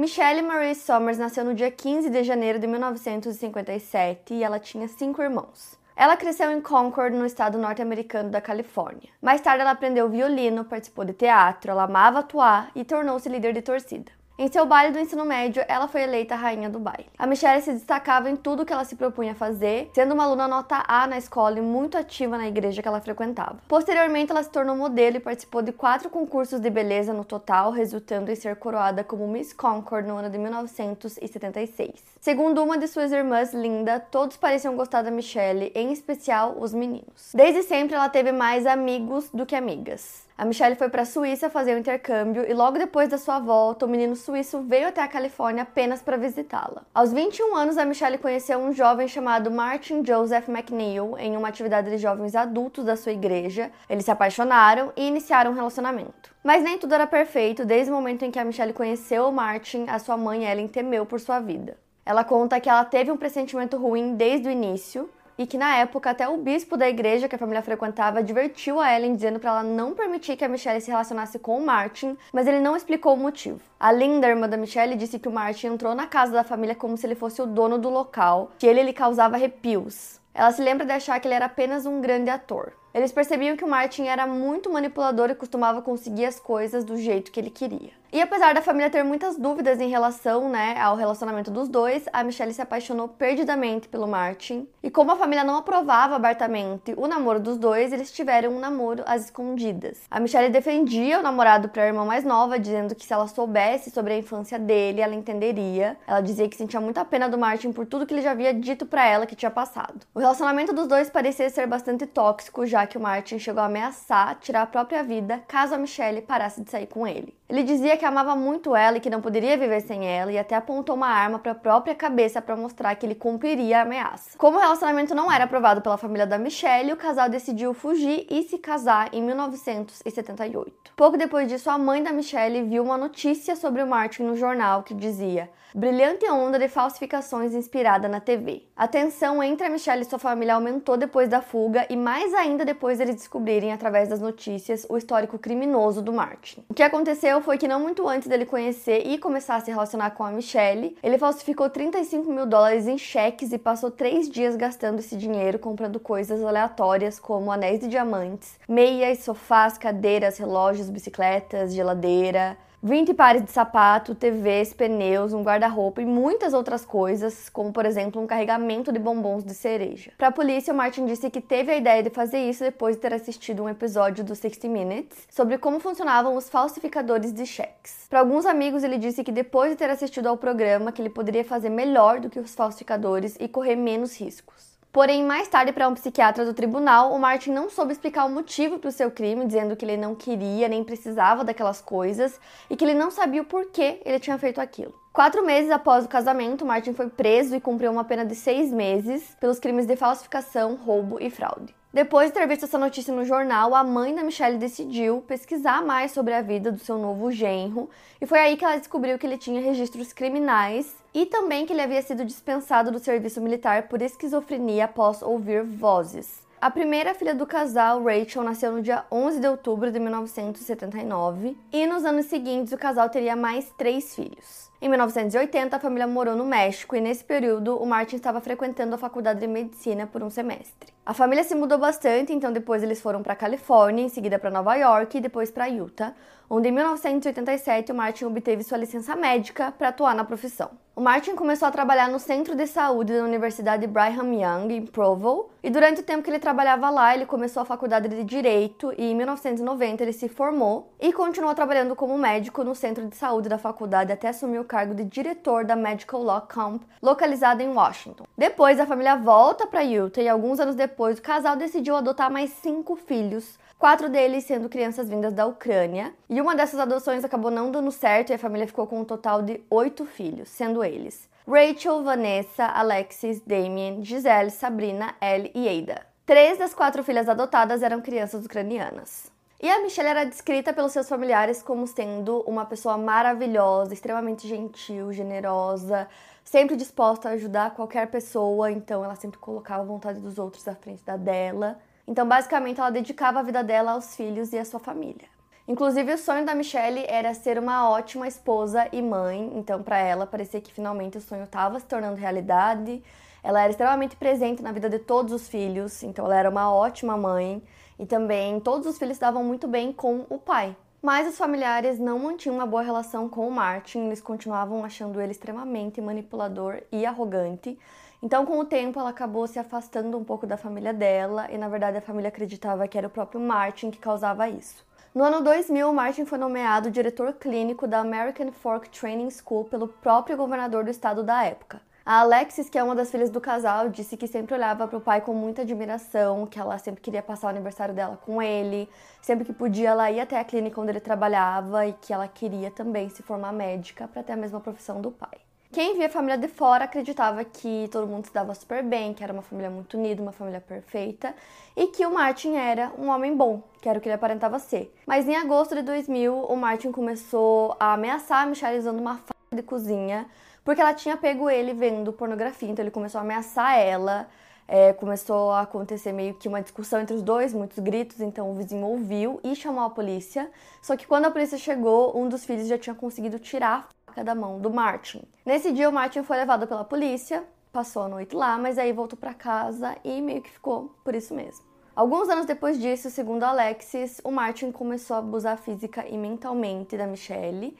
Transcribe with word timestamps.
Michelle 0.00 0.40
Marie 0.40 0.74
Somers 0.74 1.18
nasceu 1.18 1.44
no 1.44 1.52
dia 1.52 1.70
15 1.70 2.08
de 2.08 2.24
janeiro 2.24 2.58
de 2.58 2.66
1957 2.66 4.32
e 4.32 4.42
ela 4.42 4.58
tinha 4.58 4.88
cinco 4.88 5.20
irmãos. 5.20 5.78
Ela 5.94 6.16
cresceu 6.16 6.50
em 6.50 6.58
Concord, 6.58 7.14
no 7.14 7.26
estado 7.26 7.58
norte-americano 7.58 8.30
da 8.30 8.40
Califórnia. 8.40 9.10
Mais 9.20 9.42
tarde, 9.42 9.60
ela 9.60 9.72
aprendeu 9.72 10.08
violino, 10.08 10.64
participou 10.64 11.04
de 11.04 11.12
teatro, 11.12 11.70
ela 11.70 11.82
amava 11.82 12.20
atuar 12.20 12.70
e 12.74 12.82
tornou-se 12.82 13.28
líder 13.28 13.52
de 13.52 13.60
torcida. 13.60 14.10
Em 14.40 14.50
seu 14.50 14.64
baile 14.64 14.90
do 14.90 14.98
ensino 14.98 15.22
médio, 15.26 15.62
ela 15.68 15.86
foi 15.86 16.00
eleita 16.00 16.34
rainha 16.34 16.70
do 16.70 16.78
baile. 16.78 17.04
A 17.18 17.26
Michelle 17.26 17.60
se 17.60 17.74
destacava 17.74 18.30
em 18.30 18.36
tudo 18.36 18.64
que 18.64 18.72
ela 18.72 18.86
se 18.86 18.96
propunha 18.96 19.32
a 19.32 19.34
fazer, 19.34 19.90
sendo 19.94 20.14
uma 20.14 20.24
aluna 20.24 20.48
nota 20.48 20.82
A 20.88 21.06
na 21.06 21.18
escola 21.18 21.58
e 21.58 21.60
muito 21.60 21.98
ativa 21.98 22.38
na 22.38 22.48
igreja 22.48 22.80
que 22.80 22.88
ela 22.88 23.02
frequentava. 23.02 23.58
Posteriormente, 23.68 24.32
ela 24.32 24.42
se 24.42 24.48
tornou 24.48 24.74
modelo 24.74 25.18
e 25.18 25.20
participou 25.20 25.60
de 25.60 25.72
quatro 25.72 26.08
concursos 26.08 26.58
de 26.58 26.70
beleza 26.70 27.12
no 27.12 27.22
total, 27.22 27.70
resultando 27.70 28.32
em 28.32 28.34
ser 28.34 28.56
coroada 28.56 29.04
como 29.04 29.28
Miss 29.28 29.52
Concord 29.52 30.08
no 30.08 30.16
ano 30.16 30.30
de 30.30 30.38
1976. 30.38 32.02
Segundo 32.18 32.62
uma 32.62 32.78
de 32.78 32.88
suas 32.88 33.12
irmãs, 33.12 33.52
Linda, 33.52 34.00
todos 34.00 34.38
pareciam 34.38 34.74
gostar 34.74 35.02
da 35.02 35.10
Michelle, 35.10 35.70
em 35.74 35.92
especial 35.92 36.56
os 36.58 36.72
meninos. 36.72 37.32
Desde 37.34 37.62
sempre, 37.62 37.94
ela 37.94 38.08
teve 38.08 38.32
mais 38.32 38.64
amigos 38.64 39.28
do 39.34 39.44
que 39.44 39.54
amigas. 39.54 40.29
A 40.40 40.44
Michelle 40.46 40.74
foi 40.74 40.88
para 40.88 41.02
a 41.02 41.04
Suíça 41.04 41.50
fazer 41.50 41.72
o 41.72 41.76
um 41.76 41.80
intercâmbio 41.80 42.50
e 42.50 42.54
logo 42.54 42.78
depois 42.78 43.10
da 43.10 43.18
sua 43.18 43.38
volta, 43.38 43.84
o 43.84 43.88
menino 43.90 44.16
suíço 44.16 44.62
veio 44.62 44.88
até 44.88 45.02
a 45.02 45.06
Califórnia 45.06 45.64
apenas 45.64 46.00
para 46.00 46.16
visitá-la. 46.16 46.80
Aos 46.94 47.12
21 47.12 47.54
anos, 47.54 47.76
a 47.76 47.84
Michelle 47.84 48.16
conheceu 48.16 48.58
um 48.58 48.72
jovem 48.72 49.06
chamado 49.06 49.50
Martin 49.50 50.02
Joseph 50.02 50.48
McNeil 50.48 51.14
em 51.18 51.36
uma 51.36 51.48
atividade 51.48 51.90
de 51.90 51.98
jovens 51.98 52.34
adultos 52.34 52.86
da 52.86 52.96
sua 52.96 53.12
igreja. 53.12 53.70
Eles 53.86 54.06
se 54.06 54.10
apaixonaram 54.10 54.90
e 54.96 55.06
iniciaram 55.06 55.50
um 55.50 55.54
relacionamento. 55.54 56.34
Mas 56.42 56.62
nem 56.62 56.78
tudo 56.78 56.94
era 56.94 57.06
perfeito. 57.06 57.66
Desde 57.66 57.92
o 57.92 57.94
momento 57.94 58.24
em 58.24 58.30
que 58.30 58.38
a 58.38 58.44
Michelle 58.44 58.72
conheceu 58.72 59.28
o 59.28 59.32
Martin, 59.32 59.84
a 59.90 59.98
sua 59.98 60.16
mãe 60.16 60.46
Ellen 60.46 60.68
temeu 60.68 61.04
por 61.04 61.20
sua 61.20 61.38
vida. 61.38 61.76
Ela 62.02 62.24
conta 62.24 62.58
que 62.58 62.70
ela 62.70 62.86
teve 62.86 63.10
um 63.10 63.16
pressentimento 63.18 63.76
ruim 63.76 64.14
desde 64.14 64.48
o 64.48 64.50
início 64.50 65.10
e 65.38 65.46
que 65.46 65.58
na 65.58 65.76
época 65.76 66.10
até 66.10 66.28
o 66.28 66.36
bispo 66.36 66.76
da 66.76 66.88
igreja 66.88 67.28
que 67.28 67.34
a 67.34 67.38
família 67.38 67.62
frequentava 67.62 68.18
advertiu 68.18 68.80
a 68.80 68.94
Ellen 68.94 69.14
dizendo 69.14 69.38
para 69.38 69.50
ela 69.50 69.62
não 69.62 69.94
permitir 69.94 70.36
que 70.36 70.44
a 70.44 70.48
Michelle 70.48 70.80
se 70.80 70.90
relacionasse 70.90 71.38
com 71.38 71.58
o 71.58 71.64
Martin, 71.64 72.16
mas 72.32 72.46
ele 72.46 72.60
não 72.60 72.76
explicou 72.76 73.14
o 73.14 73.16
motivo. 73.16 73.60
A 73.78 73.90
Linda, 73.92 74.28
irmã 74.28 74.48
da 74.48 74.56
Michelle, 74.56 74.96
disse 74.96 75.18
que 75.18 75.28
o 75.28 75.32
Martin 75.32 75.68
entrou 75.68 75.94
na 75.94 76.06
casa 76.06 76.32
da 76.32 76.44
família 76.44 76.74
como 76.74 76.96
se 76.96 77.06
ele 77.06 77.14
fosse 77.14 77.40
o 77.40 77.46
dono 77.46 77.78
do 77.78 77.88
local, 77.88 78.52
que 78.58 78.66
ele 78.66 78.82
lhe 78.82 78.92
causava 78.92 79.36
arrepios. 79.36 80.20
Ela 80.34 80.52
se 80.52 80.62
lembra 80.62 80.86
de 80.86 80.92
achar 80.92 81.18
que 81.20 81.26
ele 81.26 81.34
era 81.34 81.46
apenas 81.46 81.86
um 81.86 82.00
grande 82.00 82.30
ator. 82.30 82.72
Eles 82.92 83.12
percebiam 83.12 83.56
que 83.56 83.64
o 83.64 83.68
Martin 83.68 84.06
era 84.06 84.26
muito 84.26 84.70
manipulador 84.70 85.30
e 85.30 85.34
costumava 85.34 85.80
conseguir 85.80 86.24
as 86.24 86.40
coisas 86.40 86.84
do 86.84 86.96
jeito 86.96 87.30
que 87.30 87.38
ele 87.38 87.50
queria. 87.50 88.00
E 88.12 88.20
apesar 88.20 88.52
da 88.52 88.60
família 88.60 88.90
ter 88.90 89.04
muitas 89.04 89.36
dúvidas 89.36 89.78
em 89.78 89.88
relação 89.88 90.48
né, 90.48 90.76
ao 90.80 90.96
relacionamento 90.96 91.48
dos 91.48 91.68
dois, 91.68 92.06
a 92.12 92.24
Michelle 92.24 92.52
se 92.52 92.60
apaixonou 92.60 93.06
perdidamente 93.06 93.86
pelo 93.86 94.08
Martin. 94.08 94.66
E 94.82 94.90
como 94.90 95.12
a 95.12 95.16
família 95.16 95.44
não 95.44 95.56
aprovava 95.56 96.16
abertamente 96.16 96.92
o 96.96 97.06
namoro 97.06 97.38
dos 97.38 97.56
dois, 97.56 97.92
eles 97.92 98.10
tiveram 98.10 98.50
um 98.50 98.58
namoro 98.58 99.04
às 99.06 99.26
escondidas. 99.26 100.00
A 100.10 100.18
Michelle 100.18 100.48
defendia 100.50 101.20
o 101.20 101.22
namorado 101.22 101.68
para 101.68 101.84
a 101.84 101.86
irmã 101.86 102.04
mais 102.04 102.24
nova, 102.24 102.58
dizendo 102.58 102.96
que 102.96 103.06
se 103.06 103.12
ela 103.12 103.28
soubesse 103.28 103.90
sobre 103.90 104.14
a 104.14 104.18
infância 104.18 104.58
dele, 104.58 105.00
ela 105.00 105.14
entenderia. 105.14 105.96
Ela 106.04 106.20
dizia 106.20 106.48
que 106.48 106.56
sentia 106.56 106.80
muita 106.80 107.04
pena 107.04 107.28
do 107.28 107.38
Martin 107.38 107.70
por 107.70 107.86
tudo 107.86 108.04
que 108.04 108.12
ele 108.12 108.22
já 108.22 108.32
havia 108.32 108.52
dito 108.52 108.86
para 108.86 109.06
ela 109.06 109.24
que 109.24 109.36
tinha 109.36 109.52
passado. 109.52 110.00
O 110.12 110.18
relacionamento 110.20 110.72
dos 110.72 110.86
dois 110.86 111.08
parecia 111.08 111.48
ser 111.50 111.66
bastante 111.66 112.06
tóxico, 112.06 112.66
já 112.66 112.86
que 112.86 112.98
o 112.98 113.00
Martin 113.00 113.38
chegou 113.38 113.62
a 113.62 113.66
ameaçar 113.66 114.38
tirar 114.40 114.62
a 114.62 114.66
própria 114.66 115.02
vida 115.02 115.42
caso 115.46 115.74
a 115.74 115.78
Michelle 115.78 116.22
parasse 116.22 116.62
de 116.62 116.70
sair 116.70 116.86
com 116.86 117.06
ele. 117.06 117.34
Ele 117.48 117.64
dizia 117.64 117.96
que 117.96 118.04
amava 118.04 118.36
muito 118.36 118.76
ela 118.76 118.98
e 118.98 119.00
que 119.00 119.10
não 119.10 119.20
poderia 119.20 119.58
viver 119.58 119.80
sem 119.80 120.06
ela, 120.06 120.30
e 120.30 120.38
até 120.38 120.54
apontou 120.54 120.94
uma 120.94 121.08
arma 121.08 121.38
para 121.38 121.50
a 121.50 121.54
própria 121.56 121.96
cabeça 121.96 122.40
para 122.40 122.54
mostrar 122.54 122.94
que 122.94 123.04
ele 123.04 123.14
cumpriria 123.16 123.80
a 123.80 123.82
ameaça. 123.82 124.38
Como 124.38 124.56
o 124.56 124.60
relacionamento 124.60 125.16
não 125.16 125.32
era 125.32 125.44
aprovado 125.44 125.80
pela 125.80 125.96
família 125.96 126.26
da 126.26 126.38
Michelle, 126.38 126.92
o 126.92 126.96
casal 126.96 127.28
decidiu 127.28 127.74
fugir 127.74 128.24
e 128.30 128.44
se 128.44 128.56
casar 128.56 129.12
em 129.12 129.20
1978. 129.20 130.92
Pouco 130.94 131.16
depois 131.16 131.48
disso, 131.48 131.68
a 131.70 131.76
mãe 131.76 132.02
da 132.02 132.12
Michelle 132.12 132.62
viu 132.62 132.84
uma 132.84 132.96
notícia 132.96 133.56
sobre 133.56 133.82
o 133.82 133.86
Martin 133.86 134.22
no 134.22 134.36
jornal 134.36 134.84
que 134.84 134.94
dizia: 134.94 135.50
Brilhante 135.72 136.28
onda 136.28 136.58
de 136.58 136.66
falsificações 136.66 137.54
inspirada 137.54 138.08
na 138.08 138.18
TV. 138.18 138.64
A 138.76 138.88
tensão 138.88 139.40
entre 139.40 139.68
a 139.68 139.70
Michelle 139.70 140.04
sua 140.10 140.18
família 140.18 140.54
aumentou 140.54 140.96
depois 140.96 141.28
da 141.28 141.40
fuga 141.40 141.86
e 141.88 141.96
mais 141.96 142.34
ainda 142.34 142.64
depois 142.64 142.98
deles 142.98 143.14
descobrirem 143.14 143.72
através 143.72 144.08
das 144.08 144.20
notícias 144.20 144.84
o 144.88 144.96
histórico 144.96 145.38
criminoso 145.38 146.02
do 146.02 146.12
Martin. 146.12 146.64
O 146.68 146.74
que 146.74 146.82
aconteceu 146.82 147.40
foi 147.40 147.56
que 147.56 147.68
não 147.68 147.80
muito 147.80 148.06
antes 148.08 148.28
dele 148.28 148.44
conhecer 148.44 149.06
e 149.06 149.18
começar 149.18 149.56
a 149.56 149.60
se 149.60 149.70
relacionar 149.70 150.10
com 150.10 150.24
a 150.24 150.32
Michelle, 150.32 150.96
ele 151.02 151.16
falsificou 151.16 151.70
35 151.70 152.30
mil 152.30 152.44
dólares 152.44 152.88
em 152.88 152.98
cheques 152.98 153.52
e 153.52 153.58
passou 153.58 153.90
três 153.90 154.28
dias 154.28 154.56
gastando 154.56 154.98
esse 154.98 155.16
dinheiro 155.16 155.58
comprando 155.58 156.00
coisas 156.00 156.42
aleatórias 156.42 157.20
como 157.20 157.52
anéis 157.52 157.78
de 157.78 157.86
diamantes, 157.86 158.58
meias, 158.68 159.20
sofás, 159.20 159.78
cadeiras, 159.78 160.38
relógios, 160.38 160.90
bicicletas, 160.90 161.72
geladeira, 161.72 162.58
20 162.82 163.12
pares 163.12 163.44
de 163.44 163.50
sapato, 163.50 164.14
TVs, 164.14 164.72
pneus, 164.72 165.34
um 165.34 165.42
guarda-roupa 165.42 166.00
e 166.00 166.06
muitas 166.06 166.54
outras 166.54 166.82
coisas, 166.82 167.50
como 167.50 167.74
por 167.74 167.84
exemplo 167.84 168.22
um 168.22 168.26
carregamento 168.26 168.90
de 168.90 168.98
bombons 168.98 169.44
de 169.44 169.52
cereja. 169.52 170.12
Para 170.16 170.28
a 170.28 170.32
polícia, 170.32 170.72
Martin 170.72 171.04
disse 171.04 171.28
que 171.28 171.42
teve 171.42 171.70
a 171.70 171.76
ideia 171.76 172.02
de 172.02 172.08
fazer 172.08 172.38
isso 172.38 172.64
depois 172.64 172.96
de 172.96 173.02
ter 173.02 173.12
assistido 173.12 173.62
um 173.62 173.68
episódio 173.68 174.24
do 174.24 174.34
60 174.34 174.66
Minutes 174.68 175.28
sobre 175.28 175.58
como 175.58 175.78
funcionavam 175.78 176.34
os 176.34 176.48
falsificadores 176.48 177.34
de 177.34 177.44
cheques. 177.44 178.06
Para 178.08 178.20
alguns 178.20 178.46
amigos, 178.46 178.82
ele 178.82 178.96
disse 178.96 179.22
que 179.22 179.30
depois 179.30 179.72
de 179.72 179.76
ter 179.76 179.90
assistido 179.90 180.28
ao 180.28 180.38
programa, 180.38 180.90
que 180.90 181.02
ele 181.02 181.10
poderia 181.10 181.44
fazer 181.44 181.68
melhor 181.68 182.18
do 182.18 182.30
que 182.30 182.40
os 182.40 182.54
falsificadores 182.54 183.36
e 183.38 183.46
correr 183.46 183.76
menos 183.76 184.18
riscos. 184.18 184.69
Porém, 184.92 185.22
mais 185.22 185.46
tarde, 185.46 185.72
para 185.72 185.88
um 185.88 185.94
psiquiatra 185.94 186.44
do 186.44 186.52
tribunal, 186.52 187.12
o 187.12 187.18
Martin 187.18 187.52
não 187.52 187.70
soube 187.70 187.92
explicar 187.92 188.24
o 188.24 188.30
motivo 188.30 188.76
para 188.76 188.88
o 188.88 188.92
seu 188.92 189.08
crime, 189.08 189.46
dizendo 189.46 189.76
que 189.76 189.84
ele 189.84 189.96
não 189.96 190.16
queria 190.16 190.68
nem 190.68 190.82
precisava 190.82 191.44
daquelas 191.44 191.80
coisas 191.80 192.40
e 192.68 192.76
que 192.76 192.84
ele 192.84 192.94
não 192.94 193.08
sabia 193.08 193.42
o 193.42 193.44
porquê 193.44 194.02
ele 194.04 194.18
tinha 194.18 194.36
feito 194.36 194.60
aquilo. 194.60 194.92
Quatro 195.12 195.46
meses 195.46 195.70
após 195.70 196.04
o 196.04 196.08
casamento, 196.08 196.66
Martin 196.66 196.92
foi 196.92 197.08
preso 197.08 197.54
e 197.54 197.60
cumpriu 197.60 197.92
uma 197.92 198.02
pena 198.02 198.24
de 198.24 198.34
seis 198.34 198.72
meses 198.72 199.36
pelos 199.38 199.60
crimes 199.60 199.86
de 199.86 199.94
falsificação, 199.94 200.74
roubo 200.74 201.18
e 201.20 201.30
fraude. 201.30 201.79
Depois 201.92 202.28
de 202.28 202.34
ter 202.34 202.46
visto 202.46 202.66
essa 202.66 202.78
notícia 202.78 203.12
no 203.12 203.24
jornal, 203.24 203.74
a 203.74 203.82
mãe 203.82 204.14
da 204.14 204.22
Michelle 204.22 204.58
decidiu 204.58 205.24
pesquisar 205.26 205.82
mais 205.82 206.12
sobre 206.12 206.32
a 206.32 206.40
vida 206.40 206.70
do 206.70 206.78
seu 206.78 206.96
novo 206.96 207.32
genro, 207.32 207.90
e 208.20 208.26
foi 208.26 208.38
aí 208.38 208.56
que 208.56 208.64
ela 208.64 208.76
descobriu 208.76 209.18
que 209.18 209.26
ele 209.26 209.36
tinha 209.36 209.60
registros 209.60 210.12
criminais 210.12 210.94
e 211.12 211.26
também 211.26 211.66
que 211.66 211.72
ele 211.72 211.82
havia 211.82 212.00
sido 212.00 212.24
dispensado 212.24 212.92
do 212.92 213.00
serviço 213.00 213.40
militar 213.40 213.88
por 213.88 214.00
esquizofrenia 214.00 214.84
após 214.84 215.20
ouvir 215.20 215.64
vozes. 215.64 216.46
A 216.60 216.70
primeira 216.70 217.12
filha 217.12 217.34
do 217.34 217.44
casal, 217.44 218.04
Rachel, 218.04 218.44
nasceu 218.44 218.70
no 218.70 218.82
dia 218.82 219.04
11 219.10 219.40
de 219.40 219.48
outubro 219.48 219.90
de 219.90 219.98
1979 219.98 221.56
e 221.72 221.86
nos 221.88 222.04
anos 222.04 222.26
seguintes 222.26 222.72
o 222.72 222.78
casal 222.78 223.08
teria 223.08 223.34
mais 223.34 223.68
três 223.76 224.14
filhos. 224.14 224.69
Em 224.82 224.88
1980, 224.88 225.76
a 225.76 225.78
família 225.78 226.06
morou 226.06 226.34
no 226.34 226.46
México 226.46 226.96
e 226.96 227.02
nesse 227.02 227.22
período 227.22 227.76
o 227.76 227.84
Martin 227.84 228.16
estava 228.16 228.40
frequentando 228.40 228.94
a 228.94 228.98
faculdade 228.98 229.38
de 229.38 229.46
medicina 229.46 230.06
por 230.06 230.22
um 230.22 230.30
semestre. 230.30 230.90
A 231.04 231.12
família 231.12 231.44
se 231.44 231.54
mudou 231.54 231.76
bastante, 231.76 232.32
então 232.32 232.50
depois 232.50 232.82
eles 232.82 232.98
foram 232.98 233.22
para 233.22 233.36
Califórnia, 233.36 234.02
em 234.02 234.08
seguida 234.08 234.38
para 234.38 234.50
Nova 234.50 234.74
York 234.76 235.18
e 235.18 235.20
depois 235.20 235.50
para 235.50 235.66
Utah, 235.66 236.14
onde 236.50 236.68
em 236.68 236.72
1987 236.72 237.92
o 237.92 237.94
Martin 237.94 238.24
obteve 238.24 238.64
sua 238.64 238.76
licença 238.76 239.14
médica 239.14 239.70
para 239.70 239.88
atuar 239.88 240.16
na 240.16 240.24
profissão. 240.24 240.72
O 240.96 241.00
Martin 241.00 241.36
começou 241.36 241.68
a 241.68 241.70
trabalhar 241.70 242.10
no 242.10 242.18
Centro 242.18 242.56
de 242.56 242.66
Saúde 242.66 243.14
da 243.14 243.22
Universidade 243.22 243.86
Brigham 243.86 244.34
Young, 244.34 244.74
em 244.74 244.84
Provo, 244.84 245.48
e 245.62 245.70
durante 245.70 246.00
o 246.00 246.04
tempo 246.04 246.22
que 246.22 246.28
ele 246.28 246.40
trabalhava 246.40 246.90
lá, 246.90 247.14
ele 247.14 247.24
começou 247.24 247.62
a 247.62 247.64
faculdade 247.64 248.08
de 248.08 248.24
Direito 248.24 248.92
e 248.98 249.10
em 249.10 249.14
1990 249.14 250.02
ele 250.02 250.12
se 250.12 250.28
formou 250.28 250.92
e 251.00 251.12
continuou 251.12 251.54
trabalhando 251.54 251.94
como 251.94 252.18
médico 252.18 252.64
no 252.64 252.74
Centro 252.74 253.06
de 253.06 253.16
Saúde 253.16 253.48
da 253.48 253.56
faculdade 253.56 254.12
até 254.12 254.28
assumir 254.28 254.58
o 254.58 254.64
cargo 254.64 254.94
de 254.94 255.04
diretor 255.04 255.64
da 255.64 255.76
Medical 255.76 256.22
Law 256.22 256.42
Camp, 256.42 256.82
localizada 257.00 257.62
em 257.62 257.68
Washington. 257.68 258.24
Depois, 258.36 258.80
a 258.80 258.86
família 258.86 259.16
volta 259.16 259.66
para 259.66 259.82
Utah 259.82 260.20
e 260.20 260.28
alguns 260.28 260.58
anos 260.58 260.74
depois 260.74 261.18
o 261.18 261.22
casal 261.22 261.56
decidiu 261.56 261.94
adotar 261.96 262.30
mais 262.30 262.50
cinco 262.50 262.96
filhos, 262.96 263.58
quatro 263.78 264.08
deles 264.10 264.44
sendo 264.44 264.68
crianças 264.68 265.08
vindas 265.08 265.32
da 265.32 265.46
Ucrânia. 265.46 266.12
E 266.28 266.39
uma 266.40 266.54
dessas 266.54 266.78
adoções 266.78 267.24
acabou 267.24 267.50
não 267.50 267.70
dando 267.70 267.90
certo 267.90 268.30
e 268.30 268.34
a 268.34 268.38
família 268.38 268.66
ficou 268.66 268.86
com 268.86 269.00
um 269.00 269.04
total 269.04 269.42
de 269.42 269.60
oito 269.70 270.04
filhos, 270.04 270.48
sendo 270.48 270.84
eles 270.84 271.28
Rachel, 271.48 272.04
Vanessa, 272.04 272.64
Alexis, 272.66 273.40
Damien, 273.40 274.04
Giselle, 274.04 274.50
Sabrina, 274.50 275.14
Ellie 275.20 275.50
e 275.54 275.68
Ada. 275.68 276.06
Três 276.24 276.58
das 276.58 276.72
quatro 276.72 277.02
filhas 277.02 277.28
adotadas 277.28 277.82
eram 277.82 278.00
crianças 278.00 278.44
ucranianas. 278.44 279.32
E 279.60 279.68
a 279.68 279.82
Michelle 279.82 280.08
era 280.08 280.24
descrita 280.24 280.72
pelos 280.72 280.92
seus 280.92 281.08
familiares 281.08 281.62
como 281.62 281.86
sendo 281.86 282.40
uma 282.42 282.64
pessoa 282.64 282.96
maravilhosa, 282.96 283.92
extremamente 283.92 284.46
gentil, 284.46 285.12
generosa, 285.12 286.08
sempre 286.44 286.76
disposta 286.76 287.28
a 287.28 287.32
ajudar 287.32 287.74
qualquer 287.74 288.06
pessoa, 288.06 288.70
então 288.70 289.04
ela 289.04 289.16
sempre 289.16 289.38
colocava 289.38 289.82
a 289.82 289.86
vontade 289.86 290.20
dos 290.20 290.38
outros 290.38 290.66
à 290.68 290.74
frente 290.74 291.04
da 291.04 291.16
dela. 291.16 291.78
Então, 292.06 292.26
basicamente, 292.26 292.80
ela 292.80 292.90
dedicava 292.90 293.40
a 293.40 293.42
vida 293.42 293.62
dela 293.62 293.92
aos 293.92 294.14
filhos 294.14 294.52
e 294.52 294.58
à 294.58 294.64
sua 294.64 294.80
família. 294.80 295.28
Inclusive, 295.70 296.14
o 296.14 296.18
sonho 296.18 296.44
da 296.44 296.52
Michelle 296.52 297.04
era 297.06 297.32
ser 297.32 297.56
uma 297.56 297.88
ótima 297.88 298.26
esposa 298.26 298.88
e 298.90 299.00
mãe, 299.00 299.52
então, 299.54 299.84
para 299.84 299.98
ela, 299.98 300.26
parecia 300.26 300.60
que 300.60 300.72
finalmente 300.72 301.16
o 301.16 301.20
sonho 301.20 301.44
estava 301.44 301.78
se 301.78 301.86
tornando 301.86 302.16
realidade. 302.16 303.00
Ela 303.40 303.60
era 303.60 303.70
extremamente 303.70 304.16
presente 304.16 304.64
na 304.64 304.72
vida 304.72 304.90
de 304.90 304.98
todos 304.98 305.32
os 305.32 305.46
filhos, 305.46 306.02
então, 306.02 306.24
ela 306.24 306.36
era 306.36 306.50
uma 306.50 306.74
ótima 306.74 307.16
mãe 307.16 307.62
e 308.00 308.04
também 308.04 308.58
todos 308.58 308.84
os 308.84 308.98
filhos 308.98 309.14
estavam 309.14 309.44
muito 309.44 309.68
bem 309.68 309.92
com 309.92 310.26
o 310.28 310.38
pai. 310.38 310.76
Mas 311.00 311.28
os 311.28 311.38
familiares 311.38 312.00
não 312.00 312.18
mantinham 312.18 312.56
uma 312.56 312.66
boa 312.66 312.82
relação 312.82 313.28
com 313.28 313.46
o 313.46 313.52
Martin, 313.52 314.06
eles 314.06 314.20
continuavam 314.20 314.84
achando 314.84 315.20
ele 315.20 315.30
extremamente 315.30 316.00
manipulador 316.00 316.82
e 316.90 317.06
arrogante. 317.06 317.78
Então, 318.20 318.44
com 318.44 318.58
o 318.58 318.64
tempo, 318.64 318.98
ela 318.98 319.10
acabou 319.10 319.46
se 319.46 319.60
afastando 319.60 320.18
um 320.18 320.24
pouco 320.24 320.48
da 320.48 320.56
família 320.56 320.92
dela 320.92 321.46
e, 321.48 321.56
na 321.56 321.68
verdade, 321.68 321.96
a 321.96 322.02
família 322.02 322.26
acreditava 322.26 322.88
que 322.88 322.98
era 322.98 323.06
o 323.06 323.10
próprio 323.10 323.40
Martin 323.40 323.92
que 323.92 323.98
causava 323.98 324.48
isso. 324.48 324.89
No 325.12 325.24
ano 325.24 325.40
2000, 325.40 325.92
Martin 325.92 326.24
foi 326.24 326.38
nomeado 326.38 326.88
diretor 326.88 327.32
clínico 327.32 327.88
da 327.88 327.98
American 327.98 328.52
Fork 328.52 328.88
Training 328.90 329.28
School 329.30 329.64
pelo 329.64 329.88
próprio 329.88 330.36
governador 330.36 330.84
do 330.84 330.90
estado 330.90 331.24
da 331.24 331.44
época. 331.44 331.80
A 332.06 332.20
Alexis, 332.20 332.70
que 332.70 332.78
é 332.78 332.82
uma 332.82 332.94
das 332.94 333.10
filhas 333.10 333.28
do 333.28 333.40
casal, 333.40 333.88
disse 333.88 334.16
que 334.16 334.28
sempre 334.28 334.54
olhava 334.54 334.86
para 334.86 334.96
o 334.96 335.00
pai 335.00 335.20
com 335.20 335.34
muita 335.34 335.62
admiração, 335.62 336.46
que 336.46 336.60
ela 336.60 336.78
sempre 336.78 337.00
queria 337.00 337.24
passar 337.24 337.48
o 337.48 337.50
aniversário 337.50 337.92
dela 337.92 338.20
com 338.24 338.40
ele, 338.40 338.88
sempre 339.20 339.44
que 339.44 339.52
podia 339.52 339.90
ela 339.90 340.08
ia 340.12 340.22
até 340.22 340.38
a 340.38 340.44
clínica 340.44 340.80
onde 340.80 340.92
ele 340.92 341.00
trabalhava 341.00 341.88
e 341.88 341.92
que 341.92 342.12
ela 342.12 342.28
queria 342.28 342.70
também 342.70 343.08
se 343.08 343.20
formar 343.20 343.52
médica 343.52 344.06
para 344.06 344.22
ter 344.22 344.34
a 344.34 344.36
mesma 344.36 344.60
profissão 344.60 345.00
do 345.00 345.10
pai. 345.10 345.49
Quem 345.72 345.96
via 345.96 346.06
a 346.06 346.10
família 346.10 346.36
de 346.36 346.48
fora 346.48 346.84
acreditava 346.84 347.44
que 347.44 347.88
todo 347.92 348.06
mundo 348.06 348.26
se 348.26 348.34
dava 348.34 348.52
super 348.54 348.82
bem, 348.82 349.14
que 349.14 349.22
era 349.22 349.32
uma 349.32 349.42
família 349.42 349.70
muito 349.70 349.96
unida, 349.96 350.20
uma 350.20 350.32
família 350.32 350.60
perfeita, 350.60 351.32
e 351.76 351.86
que 351.86 352.04
o 352.04 352.12
Martin 352.12 352.56
era 352.56 352.92
um 352.98 353.08
homem 353.08 353.36
bom, 353.36 353.62
que 353.80 353.88
era 353.88 353.96
o 353.96 354.02
que 354.02 354.08
ele 354.08 354.16
aparentava 354.16 354.58
ser. 354.58 354.92
Mas 355.06 355.28
em 355.28 355.36
agosto 355.36 355.76
de 355.76 355.82
2000, 355.82 356.34
o 356.34 356.56
Martin 356.56 356.90
começou 356.90 357.76
a 357.78 357.92
ameaçar 357.92 358.42
a 358.42 358.46
Michelle 358.46 358.80
usando 358.80 358.98
uma 358.98 359.18
faca 359.18 359.54
de 359.54 359.62
cozinha 359.62 360.26
porque 360.64 360.80
ela 360.80 360.94
tinha 360.94 361.16
pego 361.16 361.48
ele 361.48 361.72
vendo 361.72 362.12
pornografia, 362.12 362.68
então 362.68 362.82
ele 362.82 362.90
começou 362.90 363.18
a 363.18 363.22
ameaçar 363.22 363.78
ela. 363.78 364.28
É, 364.72 364.92
começou 364.92 365.50
a 365.50 365.62
acontecer 365.62 366.12
meio 366.12 366.34
que 366.34 366.46
uma 366.46 366.62
discussão 366.62 367.00
entre 367.00 367.16
os 367.16 367.22
dois, 367.22 367.52
muitos 367.52 367.76
gritos, 367.80 368.20
então 368.20 368.48
o 368.52 368.54
vizinho 368.54 368.86
ouviu 368.86 369.40
e 369.42 369.56
chamou 369.56 369.82
a 369.82 369.90
polícia. 369.90 370.48
Só 370.80 370.96
que 370.96 371.08
quando 371.08 371.24
a 371.24 371.30
polícia 371.32 371.58
chegou, 371.58 372.16
um 372.16 372.28
dos 372.28 372.44
filhos 372.44 372.68
já 372.68 372.78
tinha 372.78 372.94
conseguido 372.94 373.40
tirar 373.40 373.88
faca 374.20 374.24
da 374.24 374.34
mão 374.34 374.60
do 374.60 374.70
Martin. 374.70 375.22
Nesse 375.44 375.72
dia, 375.72 375.88
o 375.88 375.92
Martin 375.92 376.22
foi 376.22 376.36
levado 376.36 376.66
pela 376.66 376.84
polícia, 376.84 377.42
passou 377.72 378.02
a 378.02 378.08
noite 378.08 378.36
lá, 378.36 378.58
mas 378.58 378.78
aí 378.78 378.92
voltou 378.92 379.18
para 379.18 379.34
casa 379.34 379.96
e 380.04 380.20
meio 380.20 380.42
que 380.42 380.50
ficou 380.50 380.94
por 381.02 381.14
isso 381.14 381.34
mesmo. 381.34 381.64
Alguns 381.96 382.28
anos 382.28 382.46
depois 382.46 382.78
disso, 382.78 383.10
segundo 383.10 383.42
Alexis, 383.42 384.20
o 384.22 384.30
Martin 384.30 384.70
começou 384.70 385.16
a 385.16 385.18
abusar 385.18 385.58
física 385.58 386.06
e 386.06 386.16
mentalmente 386.16 386.96
da 386.96 387.06
Michelle. 387.06 387.76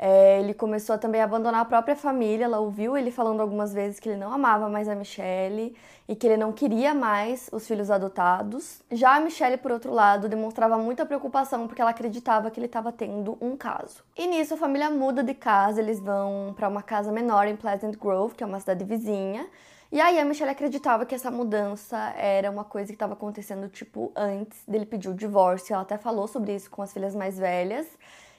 É, 0.00 0.38
ele 0.38 0.54
começou 0.54 0.94
a 0.94 0.98
também 0.98 1.20
abandonar 1.20 1.62
a 1.62 1.64
própria 1.64 1.96
família. 1.96 2.44
Ela 2.44 2.60
ouviu 2.60 2.96
ele 2.96 3.10
falando 3.10 3.40
algumas 3.40 3.74
vezes 3.74 3.98
que 3.98 4.08
ele 4.08 4.16
não 4.16 4.32
amava 4.32 4.68
mais 4.68 4.88
a 4.88 4.94
Michelle 4.94 5.74
e 6.06 6.14
que 6.14 6.24
ele 6.24 6.36
não 6.36 6.52
queria 6.52 6.94
mais 6.94 7.50
os 7.52 7.66
filhos 7.66 7.90
adotados. 7.90 8.80
Já 8.92 9.16
a 9.16 9.20
Michelle, 9.20 9.56
por 9.56 9.72
outro 9.72 9.92
lado, 9.92 10.28
demonstrava 10.28 10.78
muita 10.78 11.04
preocupação 11.04 11.66
porque 11.66 11.82
ela 11.82 11.90
acreditava 11.90 12.48
que 12.48 12.60
ele 12.60 12.66
estava 12.66 12.92
tendo 12.92 13.36
um 13.40 13.56
caso. 13.56 14.04
E 14.16 14.28
nisso 14.28 14.54
a 14.54 14.56
família 14.56 14.88
muda 14.88 15.22
de 15.24 15.34
casa, 15.34 15.80
eles 15.80 15.98
vão 15.98 16.54
para 16.56 16.68
uma 16.68 16.82
casa 16.82 17.10
menor 17.10 17.48
em 17.48 17.56
Pleasant 17.56 17.96
Grove, 17.96 18.36
que 18.36 18.44
é 18.44 18.46
uma 18.46 18.60
cidade 18.60 18.84
vizinha. 18.84 19.48
E 19.90 20.00
aí 20.00 20.20
a 20.20 20.24
Michelle 20.24 20.50
acreditava 20.52 21.04
que 21.06 21.14
essa 21.14 21.30
mudança 21.30 21.96
era 22.16 22.50
uma 22.50 22.62
coisa 22.62 22.88
que 22.88 22.94
estava 22.94 23.14
acontecendo 23.14 23.68
tipo 23.68 24.12
antes 24.14 24.62
dele 24.68 24.86
pedir 24.86 25.08
o 25.08 25.14
divórcio. 25.14 25.72
Ela 25.72 25.82
até 25.82 25.98
falou 25.98 26.28
sobre 26.28 26.54
isso 26.54 26.70
com 26.70 26.82
as 26.82 26.92
filhas 26.92 27.16
mais 27.16 27.38
velhas. 27.38 27.86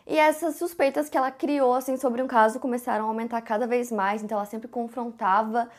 E 0.09 0.17
essas 0.17 0.55
suspeitas 0.55 1.07
que 1.07 1.15
ela 1.15 1.29
criou 1.29 1.71
assim 1.75 1.95
sobre 1.95 2.19
um 2.23 2.25
caso 2.25 2.59
começaram 2.59 3.05
a 3.05 3.07
aumentar 3.09 3.39
cada 3.41 3.67
vez 3.67 3.91
mais, 3.91 4.23
então 4.23 4.39
ela 4.39 4.45
sempre 4.47 4.67
confrontava 4.67 5.69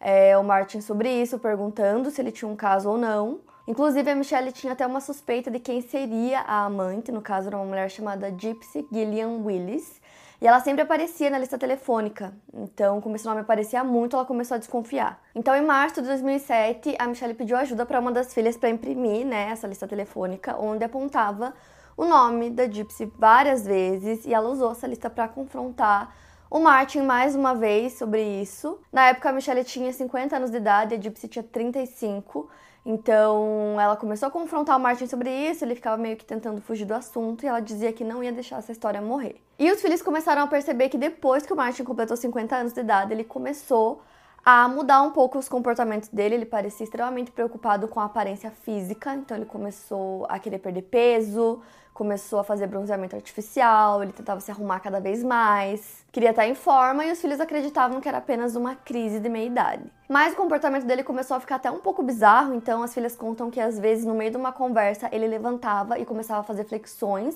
é, 0.00 0.36
o 0.36 0.42
Martin 0.42 0.80
sobre 0.80 1.08
isso, 1.08 1.38
perguntando 1.38 2.10
se 2.10 2.20
ele 2.20 2.32
tinha 2.32 2.50
um 2.50 2.56
caso 2.56 2.90
ou 2.90 2.98
não. 2.98 3.38
Inclusive, 3.64 4.10
a 4.10 4.16
Michelle 4.16 4.50
tinha 4.50 4.72
até 4.72 4.84
uma 4.84 5.00
suspeita 5.00 5.52
de 5.52 5.60
quem 5.60 5.80
seria 5.80 6.40
a 6.40 6.64
amante, 6.64 7.12
no 7.12 7.22
caso 7.22 7.46
era 7.46 7.56
uma 7.56 7.64
mulher 7.64 7.88
chamada 7.88 8.28
Gypsy 8.36 8.88
Gillian 8.90 9.40
Willis, 9.44 10.00
e 10.42 10.48
ela 10.48 10.58
sempre 10.58 10.82
aparecia 10.82 11.30
na 11.30 11.38
lista 11.38 11.56
telefônica. 11.56 12.34
Então, 12.52 13.00
como 13.00 13.14
esse 13.14 13.24
nome 13.24 13.42
aparecia 13.42 13.84
muito, 13.84 14.16
ela 14.16 14.24
começou 14.24 14.56
a 14.56 14.58
desconfiar. 14.58 15.22
Então, 15.32 15.54
em 15.54 15.64
março 15.64 16.02
de 16.02 16.08
2007, 16.08 16.96
a 16.98 17.06
Michelle 17.06 17.34
pediu 17.34 17.56
ajuda 17.56 17.86
para 17.86 18.00
uma 18.00 18.10
das 18.10 18.34
filhas 18.34 18.56
para 18.56 18.68
imprimir 18.68 19.24
né, 19.24 19.48
essa 19.52 19.68
lista 19.68 19.86
telefônica, 19.86 20.56
onde 20.58 20.82
apontava 20.84 21.54
o 21.96 22.04
nome 22.04 22.50
da 22.50 22.66
Gypsy 22.68 23.10
várias 23.18 23.64
vezes 23.64 24.24
e 24.26 24.34
ela 24.34 24.48
usou 24.48 24.72
essa 24.72 24.86
lista 24.86 25.08
para 25.08 25.26
confrontar 25.28 26.14
o 26.50 26.60
Martin 26.60 27.00
mais 27.00 27.34
uma 27.34 27.54
vez 27.54 27.94
sobre 27.94 28.22
isso. 28.22 28.78
Na 28.92 29.08
época 29.08 29.30
a 29.30 29.32
Michelle 29.32 29.64
tinha 29.64 29.92
50 29.92 30.36
anos 30.36 30.50
de 30.50 30.58
idade, 30.58 30.94
a 30.94 31.00
Gypsy 31.00 31.26
tinha 31.26 31.42
35. 31.42 32.48
Então 32.84 33.80
ela 33.80 33.96
começou 33.96 34.28
a 34.28 34.30
confrontar 34.30 34.76
o 34.76 34.80
Martin 34.80 35.06
sobre 35.06 35.28
isso, 35.28 35.64
ele 35.64 35.74
ficava 35.74 35.96
meio 35.96 36.16
que 36.16 36.24
tentando 36.24 36.60
fugir 36.60 36.84
do 36.84 36.94
assunto 36.94 37.44
e 37.44 37.48
ela 37.48 37.60
dizia 37.60 37.92
que 37.92 38.04
não 38.04 38.22
ia 38.22 38.30
deixar 38.30 38.58
essa 38.58 38.70
história 38.70 39.00
morrer. 39.00 39.40
E 39.58 39.70
os 39.72 39.80
filhos 39.80 40.02
começaram 40.02 40.42
a 40.42 40.46
perceber 40.46 40.88
que 40.88 40.98
depois 40.98 41.44
que 41.44 41.52
o 41.52 41.56
Martin 41.56 41.82
completou 41.82 42.16
50 42.16 42.54
anos 42.54 42.72
de 42.72 42.80
idade, 42.80 43.12
ele 43.12 43.24
começou 43.24 44.02
a 44.44 44.68
mudar 44.68 45.02
um 45.02 45.10
pouco 45.10 45.36
os 45.36 45.48
comportamentos 45.48 46.08
dele. 46.08 46.36
Ele 46.36 46.46
parecia 46.46 46.84
extremamente 46.84 47.32
preocupado 47.32 47.88
com 47.88 47.98
a 47.98 48.04
aparência 48.04 48.52
física, 48.52 49.12
então 49.16 49.36
ele 49.36 49.46
começou 49.46 50.24
a 50.28 50.38
querer 50.38 50.60
perder 50.60 50.82
peso, 50.82 51.60
começou 51.96 52.38
a 52.38 52.44
fazer 52.44 52.66
bronzeamento 52.66 53.16
artificial, 53.16 54.02
ele 54.02 54.12
tentava 54.12 54.38
se 54.38 54.50
arrumar 54.50 54.80
cada 54.80 55.00
vez 55.00 55.24
mais, 55.24 56.04
queria 56.12 56.28
estar 56.28 56.46
em 56.46 56.54
forma 56.54 57.06
e 57.06 57.10
os 57.10 57.18
filhos 57.18 57.40
acreditavam 57.40 58.02
que 58.02 58.08
era 58.08 58.18
apenas 58.18 58.54
uma 58.54 58.76
crise 58.76 59.18
de 59.18 59.30
meia-idade. 59.30 59.82
Mas 60.06 60.34
o 60.34 60.36
comportamento 60.36 60.84
dele 60.84 61.02
começou 61.02 61.38
a 61.38 61.40
ficar 61.40 61.54
até 61.54 61.70
um 61.70 61.78
pouco 61.78 62.02
bizarro, 62.02 62.52
então 62.52 62.82
as 62.82 62.92
filhas 62.92 63.16
contam 63.16 63.50
que 63.50 63.58
às 63.58 63.78
vezes 63.78 64.04
no 64.04 64.14
meio 64.14 64.30
de 64.30 64.36
uma 64.36 64.52
conversa 64.52 65.08
ele 65.10 65.26
levantava 65.26 65.98
e 65.98 66.04
começava 66.04 66.40
a 66.40 66.42
fazer 66.42 66.64
flexões. 66.64 67.34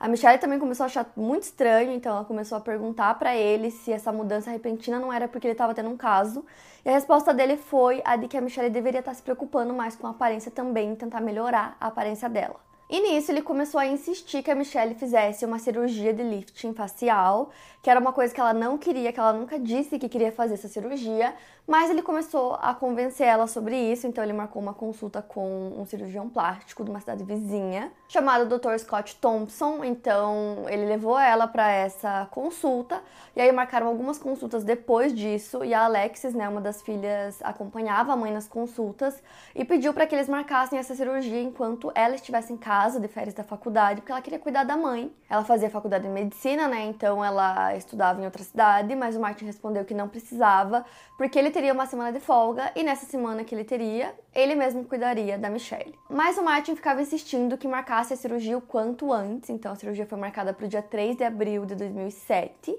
A 0.00 0.08
Michelle 0.08 0.36
também 0.40 0.58
começou 0.58 0.82
a 0.82 0.86
achar 0.88 1.06
muito 1.16 1.44
estranho, 1.44 1.92
então 1.92 2.16
ela 2.16 2.24
começou 2.24 2.58
a 2.58 2.60
perguntar 2.60 3.16
para 3.20 3.36
ele 3.36 3.70
se 3.70 3.92
essa 3.92 4.10
mudança 4.10 4.50
repentina 4.50 4.98
não 4.98 5.12
era 5.12 5.28
porque 5.28 5.46
ele 5.46 5.52
estava 5.52 5.74
tendo 5.74 5.90
um 5.90 5.96
caso. 5.96 6.44
E 6.84 6.88
a 6.88 6.92
resposta 6.92 7.32
dele 7.32 7.56
foi 7.56 8.02
a 8.04 8.16
de 8.16 8.26
que 8.26 8.36
a 8.36 8.40
Michelle 8.40 8.68
deveria 8.68 8.98
estar 8.98 9.14
se 9.14 9.22
preocupando 9.22 9.72
mais 9.72 9.94
com 9.94 10.08
a 10.08 10.10
aparência 10.10 10.50
também, 10.50 10.96
tentar 10.96 11.20
melhorar 11.20 11.76
a 11.80 11.86
aparência 11.86 12.28
dela. 12.28 12.71
E 12.88 13.00
nisso 13.00 13.32
ele 13.32 13.42
começou 13.42 13.80
a 13.80 13.86
insistir 13.86 14.42
que 14.42 14.50
a 14.50 14.54
Michelle 14.54 14.94
fizesse 14.94 15.44
uma 15.44 15.58
cirurgia 15.58 16.12
de 16.12 16.22
lifting 16.22 16.74
facial, 16.74 17.50
que 17.82 17.90
era 17.90 17.98
uma 17.98 18.12
coisa 18.12 18.32
que 18.32 18.40
ela 18.40 18.54
não 18.54 18.78
queria, 18.78 19.12
que 19.12 19.18
ela 19.18 19.32
nunca 19.32 19.58
disse 19.58 19.98
que 19.98 20.08
queria 20.08 20.30
fazer 20.30 20.54
essa 20.54 20.68
cirurgia, 20.68 21.34
mas 21.66 21.90
ele 21.90 22.02
começou 22.02 22.54
a 22.60 22.74
convencer 22.74 23.26
ela 23.26 23.46
sobre 23.46 23.76
isso, 23.76 24.06
então 24.06 24.22
ele 24.22 24.32
marcou 24.32 24.60
uma 24.60 24.74
consulta 24.74 25.22
com 25.22 25.72
um 25.76 25.84
cirurgião 25.84 26.28
plástico 26.28 26.84
de 26.84 26.90
uma 26.90 27.00
cidade 27.00 27.24
vizinha, 27.24 27.92
chamado 28.08 28.46
Dr. 28.46 28.78
Scott 28.78 29.16
Thompson. 29.16 29.84
Então 29.84 30.64
ele 30.68 30.86
levou 30.86 31.18
ela 31.18 31.46
para 31.46 31.70
essa 31.70 32.26
consulta, 32.30 33.00
e 33.34 33.40
aí 33.40 33.50
marcaram 33.50 33.86
algumas 33.88 34.18
consultas 34.18 34.64
depois 34.64 35.14
disso, 35.14 35.64
e 35.64 35.74
a 35.74 35.84
Alexis, 35.84 36.34
né, 36.34 36.48
uma 36.48 36.60
das 36.60 36.82
filhas, 36.82 37.40
acompanhava 37.42 38.12
a 38.12 38.16
mãe 38.16 38.32
nas 38.32 38.46
consultas 38.46 39.22
e 39.54 39.64
pediu 39.64 39.92
para 39.92 40.06
que 40.06 40.14
eles 40.14 40.28
marcassem 40.28 40.78
essa 40.78 40.94
cirurgia 40.94 41.40
enquanto 41.40 41.90
ela 41.94 42.14
estivesse 42.14 42.52
em 42.52 42.56
casa 42.56 43.00
de 43.00 43.08
férias 43.08 43.34
da 43.34 43.42
faculdade, 43.42 44.00
porque 44.00 44.12
ela 44.12 44.22
queria 44.22 44.38
cuidar 44.38 44.64
da 44.64 44.76
mãe. 44.76 45.12
Ela 45.28 45.44
fazia 45.44 45.70
faculdade 45.70 46.04
de 46.04 46.10
medicina, 46.10 46.68
né? 46.68 46.82
Então 46.84 47.24
ela 47.24 47.71
estudava 47.76 48.20
em 48.20 48.24
outra 48.24 48.42
cidade, 48.42 48.94
mas 48.94 49.16
o 49.16 49.20
Martin 49.20 49.44
respondeu 49.44 49.84
que 49.84 49.94
não 49.94 50.08
precisava, 50.08 50.84
porque 51.16 51.38
ele 51.38 51.50
teria 51.50 51.72
uma 51.72 51.86
semana 51.86 52.12
de 52.12 52.20
folga 52.20 52.70
e 52.74 52.82
nessa 52.82 53.06
semana 53.06 53.44
que 53.44 53.54
ele 53.54 53.64
teria, 53.64 54.14
ele 54.34 54.54
mesmo 54.54 54.84
cuidaria 54.84 55.38
da 55.38 55.50
Michelle. 55.50 55.98
Mas 56.08 56.38
o 56.38 56.42
Martin 56.42 56.74
ficava 56.76 57.02
insistindo 57.02 57.56
que 57.58 57.68
marcasse 57.68 58.12
a 58.12 58.16
cirurgia 58.16 58.56
o 58.56 58.60
quanto 58.60 59.12
antes, 59.12 59.50
então 59.50 59.72
a 59.72 59.76
cirurgia 59.76 60.06
foi 60.06 60.18
marcada 60.18 60.52
para 60.52 60.66
o 60.66 60.68
dia 60.68 60.82
3 60.82 61.16
de 61.16 61.24
abril 61.24 61.64
de 61.66 61.74
2007. 61.74 62.74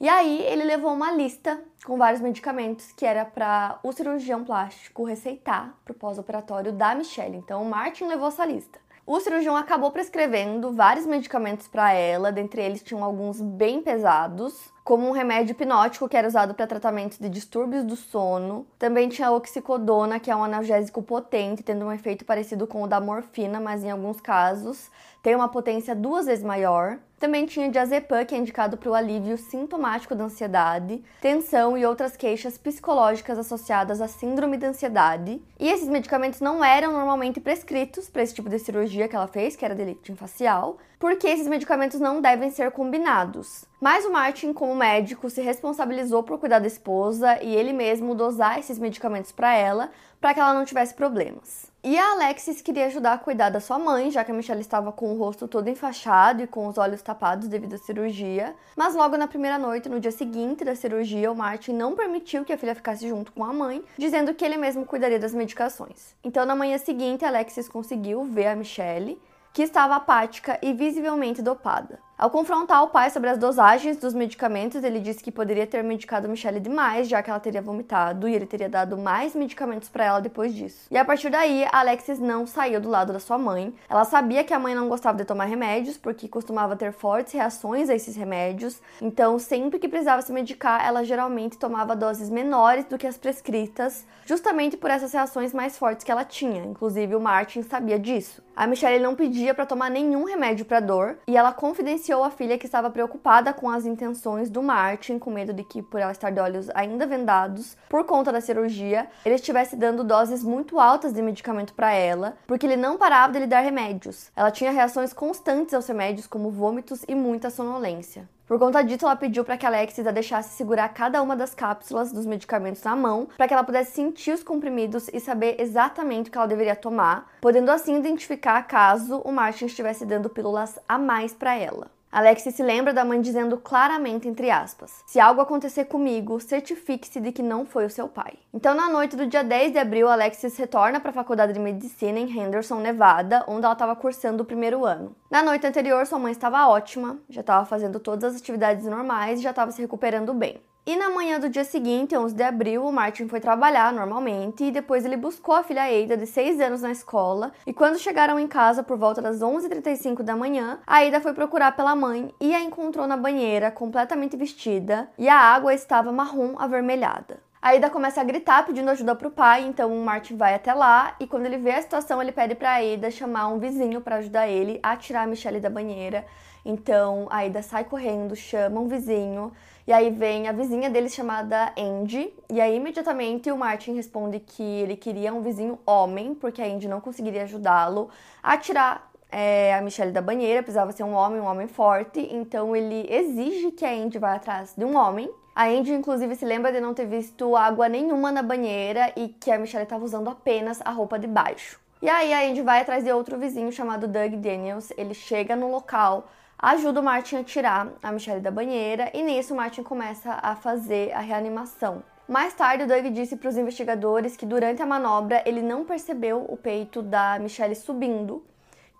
E 0.00 0.08
aí 0.08 0.40
ele 0.46 0.64
levou 0.64 0.94
uma 0.94 1.12
lista 1.12 1.62
com 1.84 1.98
vários 1.98 2.22
medicamentos 2.22 2.90
que 2.90 3.04
era 3.04 3.22
para 3.24 3.78
o 3.82 3.92
cirurgião 3.92 4.42
plástico 4.42 5.04
receitar 5.04 5.74
para 5.84 5.92
o 5.92 5.94
pós-operatório 5.94 6.72
da 6.72 6.94
Michelle. 6.94 7.36
Então 7.36 7.62
o 7.62 7.66
Martin 7.68 8.04
levou 8.04 8.28
essa 8.28 8.46
lista. 8.46 8.80
O 9.12 9.18
cirurgião 9.18 9.56
acabou 9.56 9.90
prescrevendo 9.90 10.70
vários 10.72 11.04
medicamentos 11.04 11.66
para 11.66 11.92
ela, 11.92 12.30
dentre 12.30 12.62
eles 12.62 12.80
tinham 12.80 13.02
alguns 13.02 13.40
bem 13.40 13.82
pesados, 13.82 14.72
como 14.90 15.08
um 15.08 15.12
remédio 15.12 15.52
hipnótico 15.52 16.08
que 16.08 16.16
era 16.16 16.26
usado 16.26 16.52
para 16.52 16.66
tratamento 16.66 17.16
de 17.16 17.28
distúrbios 17.28 17.84
do 17.84 17.94
sono. 17.94 18.66
Também 18.76 19.08
tinha 19.08 19.28
a 19.28 19.30
oxicodona, 19.30 20.18
que 20.18 20.32
é 20.32 20.34
um 20.34 20.42
analgésico 20.42 21.00
potente, 21.00 21.62
tendo 21.62 21.84
um 21.84 21.92
efeito 21.92 22.24
parecido 22.24 22.66
com 22.66 22.82
o 22.82 22.88
da 22.88 23.00
morfina, 23.00 23.60
mas 23.60 23.84
em 23.84 23.90
alguns 23.92 24.20
casos 24.20 24.90
tem 25.22 25.36
uma 25.36 25.46
potência 25.46 25.94
duas 25.94 26.26
vezes 26.26 26.44
maior. 26.44 26.98
Também 27.20 27.46
tinha 27.46 27.70
diazepam, 27.70 28.24
que 28.24 28.34
é 28.34 28.38
indicado 28.38 28.76
para 28.76 28.90
o 28.90 28.94
alívio 28.94 29.38
sintomático 29.38 30.12
da 30.16 30.24
ansiedade, 30.24 31.04
tensão 31.20 31.78
e 31.78 31.86
outras 31.86 32.16
queixas 32.16 32.58
psicológicas 32.58 33.38
associadas 33.38 34.00
à 34.00 34.08
síndrome 34.08 34.56
da 34.56 34.70
ansiedade. 34.70 35.40
E 35.60 35.68
esses 35.68 35.86
medicamentos 35.86 36.40
não 36.40 36.64
eram 36.64 36.90
normalmente 36.90 37.38
prescritos 37.38 38.08
para 38.08 38.24
esse 38.24 38.34
tipo 38.34 38.48
de 38.48 38.58
cirurgia 38.58 39.06
que 39.06 39.14
ela 39.14 39.28
fez, 39.28 39.54
que 39.54 39.64
era 39.64 39.74
de 39.76 39.84
lifting 39.84 40.16
facial, 40.16 40.78
porque 41.00 41.26
esses 41.26 41.48
medicamentos 41.48 41.98
não 41.98 42.20
devem 42.20 42.50
ser 42.50 42.70
combinados. 42.70 43.64
Mas 43.80 44.04
o 44.04 44.12
Martin, 44.12 44.52
como 44.52 44.76
médico, 44.76 45.30
se 45.30 45.40
responsabilizou 45.40 46.22
por 46.22 46.38
cuidar 46.38 46.58
da 46.58 46.66
esposa 46.66 47.42
e 47.42 47.56
ele 47.56 47.72
mesmo 47.72 48.14
dosar 48.14 48.58
esses 48.58 48.78
medicamentos 48.78 49.32
para 49.32 49.54
ela, 49.54 49.90
para 50.20 50.34
que 50.34 50.40
ela 50.40 50.52
não 50.52 50.66
tivesse 50.66 50.92
problemas. 50.92 51.70
E 51.82 51.98
a 51.98 52.12
Alexis 52.12 52.60
queria 52.60 52.84
ajudar 52.88 53.14
a 53.14 53.18
cuidar 53.18 53.48
da 53.48 53.58
sua 53.58 53.78
mãe, 53.78 54.10
já 54.10 54.22
que 54.22 54.30
a 54.30 54.34
Michelle 54.34 54.60
estava 54.60 54.92
com 54.92 55.14
o 55.14 55.16
rosto 55.16 55.48
todo 55.48 55.70
enfaixado 55.70 56.42
e 56.42 56.46
com 56.46 56.66
os 56.66 56.76
olhos 56.76 57.00
tapados 57.00 57.48
devido 57.48 57.72
à 57.72 57.78
cirurgia. 57.78 58.54
Mas 58.76 58.94
logo 58.94 59.16
na 59.16 59.26
primeira 59.26 59.56
noite, 59.56 59.88
no 59.88 59.98
dia 59.98 60.12
seguinte 60.12 60.62
da 60.62 60.76
cirurgia, 60.76 61.32
o 61.32 61.34
Martin 61.34 61.72
não 61.72 61.96
permitiu 61.96 62.44
que 62.44 62.52
a 62.52 62.58
filha 62.58 62.74
ficasse 62.74 63.08
junto 63.08 63.32
com 63.32 63.42
a 63.42 63.54
mãe, 63.54 63.82
dizendo 63.96 64.34
que 64.34 64.44
ele 64.44 64.58
mesmo 64.58 64.84
cuidaria 64.84 65.18
das 65.18 65.32
medicações. 65.32 66.14
Então, 66.22 66.44
na 66.44 66.54
manhã 66.54 66.76
seguinte, 66.76 67.24
Alexis 67.24 67.66
conseguiu 67.66 68.24
ver 68.24 68.48
a 68.48 68.54
Michelle 68.54 69.18
que 69.52 69.62
estava 69.62 69.96
apática 69.96 70.58
e 70.62 70.72
visivelmente 70.72 71.42
dopada. 71.42 71.98
Ao 72.20 72.28
confrontar 72.28 72.82
o 72.84 72.88
pai 72.88 73.08
sobre 73.08 73.30
as 73.30 73.38
dosagens 73.38 73.96
dos 73.96 74.12
medicamentos, 74.12 74.84
ele 74.84 75.00
disse 75.00 75.24
que 75.24 75.32
poderia 75.32 75.66
ter 75.66 75.82
medicado 75.82 76.28
Michelle 76.28 76.60
demais, 76.60 77.08
já 77.08 77.22
que 77.22 77.30
ela 77.30 77.40
teria 77.40 77.62
vomitado 77.62 78.28
e 78.28 78.34
ele 78.34 78.44
teria 78.44 78.68
dado 78.68 78.98
mais 78.98 79.34
medicamentos 79.34 79.88
para 79.88 80.04
ela 80.04 80.20
depois 80.20 80.54
disso. 80.54 80.86
E 80.90 80.98
a 80.98 81.04
partir 81.06 81.30
daí, 81.30 81.66
Alexis 81.72 82.18
não 82.18 82.46
saiu 82.46 82.78
do 82.78 82.90
lado 82.90 83.10
da 83.10 83.18
sua 83.18 83.38
mãe. 83.38 83.72
Ela 83.88 84.04
sabia 84.04 84.44
que 84.44 84.52
a 84.52 84.58
mãe 84.58 84.74
não 84.74 84.86
gostava 84.86 85.16
de 85.16 85.24
tomar 85.24 85.46
remédios, 85.46 85.96
porque 85.96 86.28
costumava 86.28 86.76
ter 86.76 86.92
fortes 86.92 87.32
reações 87.32 87.88
a 87.88 87.94
esses 87.94 88.14
remédios. 88.14 88.82
Então, 89.00 89.38
sempre 89.38 89.78
que 89.78 89.88
precisava 89.88 90.20
se 90.20 90.30
medicar, 90.30 90.86
ela 90.86 91.02
geralmente 91.02 91.56
tomava 91.56 91.96
doses 91.96 92.28
menores 92.28 92.84
do 92.84 92.98
que 92.98 93.06
as 93.06 93.16
prescritas, 93.16 94.04
justamente 94.26 94.76
por 94.76 94.90
essas 94.90 95.14
reações 95.14 95.54
mais 95.54 95.78
fortes 95.78 96.04
que 96.04 96.12
ela 96.12 96.26
tinha. 96.26 96.66
Inclusive, 96.66 97.16
o 97.16 97.20
Martin 97.20 97.62
sabia 97.62 97.98
disso. 97.98 98.42
A 98.54 98.66
Michelle 98.66 99.02
não 99.02 99.14
pedia 99.14 99.54
para 99.54 99.64
tomar 99.64 99.90
nenhum 99.90 100.24
remédio 100.24 100.66
para 100.66 100.80
dor 100.80 101.16
e 101.26 101.34
ela 101.34 101.50
confidenciou 101.50 102.09
denunciou 102.10 102.24
a 102.24 102.30
filha 102.30 102.58
que 102.58 102.66
estava 102.66 102.90
preocupada 102.90 103.52
com 103.52 103.70
as 103.70 103.86
intenções 103.86 104.50
do 104.50 104.60
Martin, 104.62 105.18
com 105.18 105.30
medo 105.30 105.52
de 105.52 105.62
que, 105.62 105.80
por 105.80 106.00
ela 106.00 106.10
estar 106.10 106.30
de 106.30 106.40
olhos 106.40 106.68
ainda 106.74 107.06
vendados 107.06 107.76
por 107.88 108.04
conta 108.04 108.32
da 108.32 108.40
cirurgia, 108.40 109.08
ele 109.24 109.36
estivesse 109.36 109.76
dando 109.76 110.02
doses 110.02 110.42
muito 110.42 110.80
altas 110.80 111.12
de 111.12 111.22
medicamento 111.22 111.72
para 111.72 111.92
ela, 111.92 112.36
porque 112.48 112.66
ele 112.66 112.76
não 112.76 112.98
parava 112.98 113.32
de 113.32 113.38
lhe 113.38 113.46
dar 113.46 113.60
remédios. 113.60 114.32
Ela 114.34 114.50
tinha 114.50 114.72
reações 114.72 115.12
constantes 115.12 115.72
aos 115.72 115.86
remédios, 115.86 116.26
como 116.26 116.50
vômitos 116.50 117.04
e 117.06 117.14
muita 117.14 117.48
sonolência. 117.48 118.28
Por 118.44 118.58
conta 118.58 118.82
disso, 118.82 119.04
ela 119.04 119.14
pediu 119.14 119.44
para 119.44 119.56
que 119.56 119.64
Alexis 119.64 120.04
a 120.04 120.10
deixasse 120.10 120.56
segurar 120.56 120.88
cada 120.88 121.22
uma 121.22 121.36
das 121.36 121.54
cápsulas 121.54 122.10
dos 122.10 122.26
medicamentos 122.26 122.82
na 122.82 122.96
mão, 122.96 123.28
para 123.36 123.46
que 123.46 123.54
ela 123.54 123.62
pudesse 123.62 123.92
sentir 123.92 124.32
os 124.32 124.42
comprimidos 124.42 125.08
e 125.12 125.20
saber 125.20 125.54
exatamente 125.60 126.28
o 126.28 126.32
que 126.32 126.38
ela 126.38 126.48
deveria 126.48 126.74
tomar, 126.74 127.30
podendo 127.40 127.70
assim 127.70 127.96
identificar 127.96 128.60
caso 128.64 129.18
o 129.18 129.30
Martin 129.30 129.66
estivesse 129.66 130.04
dando 130.04 130.28
pílulas 130.28 130.80
a 130.88 130.98
mais 130.98 131.32
para 131.32 131.54
ela. 131.54 131.99
Alexis 132.12 132.56
se 132.56 132.62
lembra 132.62 132.92
da 132.92 133.04
mãe 133.04 133.20
dizendo 133.20 133.56
claramente, 133.56 134.26
entre 134.26 134.50
aspas, 134.50 135.04
se 135.06 135.20
algo 135.20 135.40
acontecer 135.40 135.84
comigo, 135.84 136.40
certifique-se 136.40 137.20
de 137.20 137.30
que 137.30 137.40
não 137.40 137.64
foi 137.64 137.86
o 137.86 137.90
seu 137.90 138.08
pai. 138.08 138.34
Então, 138.52 138.74
na 138.74 138.88
noite 138.88 139.14
do 139.14 139.28
dia 139.28 139.44
10 139.44 139.70
de 139.70 139.78
abril, 139.78 140.08
Alexis 140.08 140.56
retorna 140.56 140.98
para 140.98 141.10
a 141.10 141.14
faculdade 141.14 141.52
de 141.52 141.60
medicina 141.60 142.18
em 142.18 142.28
Henderson, 142.28 142.80
Nevada, 142.80 143.44
onde 143.46 143.64
ela 143.64 143.74
estava 143.74 143.94
cursando 143.94 144.42
o 144.42 144.46
primeiro 144.46 144.84
ano. 144.84 145.14
Na 145.30 145.40
noite 145.40 145.68
anterior, 145.68 146.04
sua 146.04 146.18
mãe 146.18 146.32
estava 146.32 146.66
ótima, 146.66 147.16
já 147.28 147.42
estava 147.42 147.64
fazendo 147.64 148.00
todas 148.00 148.34
as 148.34 148.40
atividades 148.40 148.86
normais 148.86 149.38
e 149.38 149.42
já 149.44 149.50
estava 149.50 149.70
se 149.70 149.80
recuperando 149.80 150.34
bem. 150.34 150.60
E 150.86 150.96
na 150.96 151.10
manhã 151.10 151.38
do 151.38 151.50
dia 151.50 151.62
seguinte, 151.62 152.16
11 152.16 152.34
de 152.34 152.42
abril, 152.42 152.86
o 152.86 152.92
Martin 152.92 153.28
foi 153.28 153.38
trabalhar 153.38 153.92
normalmente 153.92 154.64
e 154.64 154.70
depois 154.70 155.04
ele 155.04 155.16
buscou 155.16 155.54
a 155.54 155.62
filha 155.62 155.82
Ada, 155.82 156.16
de 156.16 156.26
6 156.26 156.58
anos, 156.58 156.80
na 156.80 156.90
escola. 156.90 157.52
E 157.66 157.72
quando 157.72 157.98
chegaram 157.98 158.38
em 158.38 158.48
casa 158.48 158.82
por 158.82 158.96
volta 158.96 159.20
das 159.20 159.40
11h35 159.40 160.22
da 160.22 160.34
manhã, 160.34 160.80
a 160.86 161.20
foi 161.20 161.34
procurar 161.34 161.72
pela 161.72 161.94
mãe 161.94 162.34
e 162.40 162.54
a 162.54 162.60
encontrou 162.60 163.06
na 163.06 163.16
banheira, 163.16 163.70
completamente 163.70 164.38
vestida, 164.38 165.10
e 165.18 165.28
a 165.28 165.36
água 165.36 165.74
estava 165.74 166.10
marrom 166.10 166.54
avermelhada. 166.58 167.40
A 167.62 167.90
começa 167.90 168.22
a 168.22 168.24
gritar 168.24 168.64
pedindo 168.64 168.90
ajuda 168.90 169.14
pro 169.14 169.30
pai, 169.30 169.64
então 169.66 169.94
o 169.94 170.02
Martin 170.02 170.34
vai 170.34 170.54
até 170.54 170.72
lá 170.72 171.14
e 171.20 171.26
quando 171.26 171.44
ele 171.44 171.58
vê 171.58 171.72
a 171.72 171.82
situação, 171.82 172.22
ele 172.22 172.32
pede 172.32 172.54
pra 172.54 172.76
Ada 172.76 173.10
chamar 173.10 173.48
um 173.48 173.58
vizinho 173.58 174.00
para 174.00 174.16
ajudar 174.16 174.48
ele 174.48 174.80
a 174.82 174.96
tirar 174.96 175.24
a 175.24 175.26
Michelle 175.26 175.60
da 175.60 175.68
banheira. 175.68 176.24
Então 176.64 177.28
a 177.30 177.62
sai 177.62 177.84
correndo, 177.84 178.34
chama 178.34 178.80
um 178.80 178.88
vizinho 178.88 179.52
e 179.90 179.92
aí 179.92 180.08
vem 180.08 180.46
a 180.46 180.52
vizinha 180.52 180.88
dele 180.88 181.08
chamada 181.08 181.72
Andy. 181.76 182.32
E 182.48 182.60
aí 182.60 182.76
imediatamente 182.76 183.50
o 183.50 183.56
Martin 183.56 183.92
responde 183.92 184.38
que 184.38 184.62
ele 184.62 184.96
queria 184.96 185.34
um 185.34 185.42
vizinho 185.42 185.80
homem, 185.84 186.32
porque 186.32 186.62
a 186.62 186.64
Andy 186.64 186.86
não 186.86 187.00
conseguiria 187.00 187.42
ajudá-lo 187.42 188.08
a 188.40 188.56
tirar 188.56 189.10
é, 189.32 189.74
a 189.74 189.82
Michelle 189.82 190.12
da 190.12 190.22
banheira, 190.22 190.62
precisava 190.62 190.92
ser 190.92 191.02
um 191.02 191.12
homem, 191.12 191.40
um 191.40 191.44
homem 191.44 191.66
forte. 191.66 192.20
Então 192.20 192.76
ele 192.76 193.04
exige 193.12 193.72
que 193.72 193.84
a 193.84 193.90
Andy 193.90 194.16
vá 194.16 194.34
atrás 194.34 194.74
de 194.76 194.84
um 194.84 194.96
homem. 194.96 195.28
A 195.56 195.64
Andy, 195.64 195.92
inclusive, 195.92 196.36
se 196.36 196.44
lembra 196.44 196.70
de 196.70 196.80
não 196.80 196.94
ter 196.94 197.06
visto 197.06 197.56
água 197.56 197.88
nenhuma 197.88 198.30
na 198.30 198.44
banheira 198.44 199.12
e 199.16 199.26
que 199.26 199.50
a 199.50 199.58
Michelle 199.58 199.82
estava 199.82 200.04
usando 200.04 200.30
apenas 200.30 200.80
a 200.84 200.92
roupa 200.92 201.18
de 201.18 201.26
baixo. 201.26 201.80
E 202.00 202.08
aí 202.08 202.32
a 202.32 202.48
Andy 202.48 202.62
vai 202.62 202.80
atrás 202.80 203.02
de 203.02 203.10
outro 203.10 203.36
vizinho 203.36 203.72
chamado 203.72 204.06
Doug 204.06 204.34
Daniels. 204.34 204.92
Ele 204.96 205.14
chega 205.14 205.56
no 205.56 205.68
local 205.68 206.28
ajuda 206.60 207.00
o 207.00 207.02
Martin 207.02 207.36
a 207.36 207.44
tirar 207.44 207.88
a 208.02 208.12
Michelle 208.12 208.40
da 208.40 208.50
banheira 208.50 209.10
e 209.14 209.22
nisso 209.22 209.54
o 209.54 209.56
Martin 209.56 209.82
começa 209.82 210.38
a 210.42 210.54
fazer 210.54 211.12
a 211.12 211.20
reanimação. 211.20 212.02
Mais 212.28 212.54
tarde, 212.54 212.84
o 212.84 212.86
Doug 212.86 213.06
disse 213.06 213.34
para 213.36 213.48
os 213.48 213.56
investigadores 213.56 214.36
que 214.36 214.46
durante 214.46 214.80
a 214.82 214.86
manobra 214.86 215.42
ele 215.46 215.62
não 215.62 215.84
percebeu 215.84 216.44
o 216.48 216.56
peito 216.56 217.02
da 217.02 217.38
Michelle 217.40 217.74
subindo, 217.74 218.44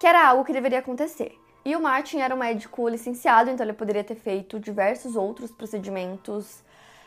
que 0.01 0.07
era 0.07 0.27
algo 0.27 0.45
que 0.45 0.53
deveria 0.53 0.79
acontecer. 0.79 1.39
E 1.65 1.77
o 1.77 1.81
Martin 1.81 2.19
era 2.19 2.35
um 2.35 2.39
médico 2.39 2.89
licenciado, 2.89 3.51
então 3.51 3.65
ele 3.65 3.75
poderia 3.75 4.03
ter 4.03 4.15
feito 4.15 4.59
diversos 4.59 5.15
outros 5.15 5.53
procedimentos 5.53 6.63